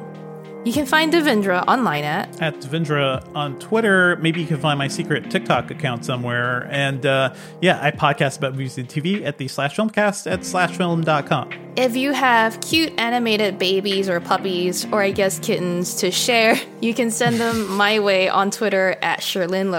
You 0.64 0.72
can 0.72 0.84
find 0.84 1.12
Devindra 1.12 1.64
online 1.68 2.02
at 2.02 2.42
at 2.42 2.56
Devindra 2.56 3.24
on 3.36 3.56
Twitter. 3.60 4.16
Maybe 4.16 4.40
you 4.40 4.48
can 4.48 4.58
find 4.58 4.78
my 4.78 4.88
secret 4.88 5.30
TikTok 5.30 5.70
account 5.70 6.04
somewhere. 6.04 6.68
And 6.72 7.06
uh, 7.06 7.34
yeah, 7.60 7.78
I 7.80 7.92
podcast 7.92 8.38
about 8.38 8.54
movies 8.54 8.76
and 8.76 8.88
TV 8.88 9.24
at 9.24 9.38
the 9.38 9.46
Slash 9.46 9.76
Filmcast 9.76 10.28
at 10.28 10.40
slashfilm.com. 10.40 11.52
If 11.76 11.96
you 11.96 12.12
have 12.12 12.60
cute 12.60 12.92
animated 12.98 13.58
babies 13.58 14.08
or 14.08 14.18
puppies, 14.18 14.84
or 14.92 15.02
I 15.02 15.12
guess 15.12 15.38
kittens, 15.38 15.94
to 15.96 16.10
share, 16.10 16.56
you 16.80 16.94
can 16.94 17.12
send 17.12 17.38
them 17.38 17.70
my 17.76 18.00
way 18.00 18.28
on 18.28 18.50
Twitter 18.50 18.96
at 19.02 19.20
Cherlynn 19.20 19.70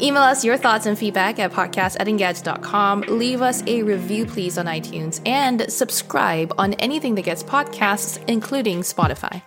Email 0.00 0.22
us 0.22 0.44
your 0.44 0.56
thoughts 0.56 0.86
and 0.86 0.98
feedback 0.98 1.38
at 1.38 1.52
podcast 1.52 1.96
at 2.00 2.06
engadget.com. 2.06 3.02
Leave 3.02 3.42
us 3.42 3.62
a 3.66 3.82
review, 3.82 4.26
please, 4.26 4.56
on 4.58 4.66
iTunes, 4.66 5.20
and 5.26 5.70
subscribe 5.70 6.52
on 6.58 6.74
anything 6.74 7.14
that 7.16 7.22
gets 7.22 7.42
podcasts, 7.42 8.22
including 8.26 8.80
Spotify. 8.80 9.42